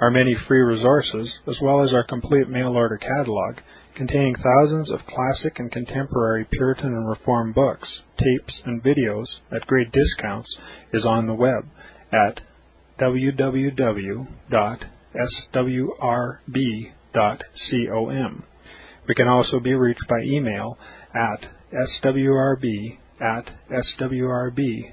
Our 0.00 0.10
many 0.10 0.34
free 0.46 0.60
resources, 0.60 1.30
as 1.46 1.56
well 1.60 1.84
as 1.84 1.92
our 1.92 2.04
complete 2.04 2.48
mail 2.48 2.68
order 2.68 2.96
catalog, 2.96 3.56
containing 3.94 4.36
thousands 4.36 4.90
of 4.90 5.00
classic 5.06 5.58
and 5.58 5.70
contemporary 5.70 6.46
Puritan 6.50 6.86
and 6.86 7.06
Reformed 7.06 7.54
books, 7.54 7.88
tapes, 8.16 8.54
and 8.64 8.82
videos 8.82 9.26
at 9.54 9.66
great 9.66 9.92
discounts, 9.92 10.48
is 10.94 11.04
on 11.04 11.26
the 11.26 11.34
web 11.34 11.66
at 12.10 12.40
www.swrb.com. 12.98 14.24
We 19.08 19.14
can 19.14 19.28
also 19.28 19.60
be 19.60 19.74
reached 19.74 20.08
by 20.08 20.20
email 20.22 20.78
at 21.14 21.46
swrb 22.02 22.98
at 23.20 23.52
swrb.com, 23.70 24.92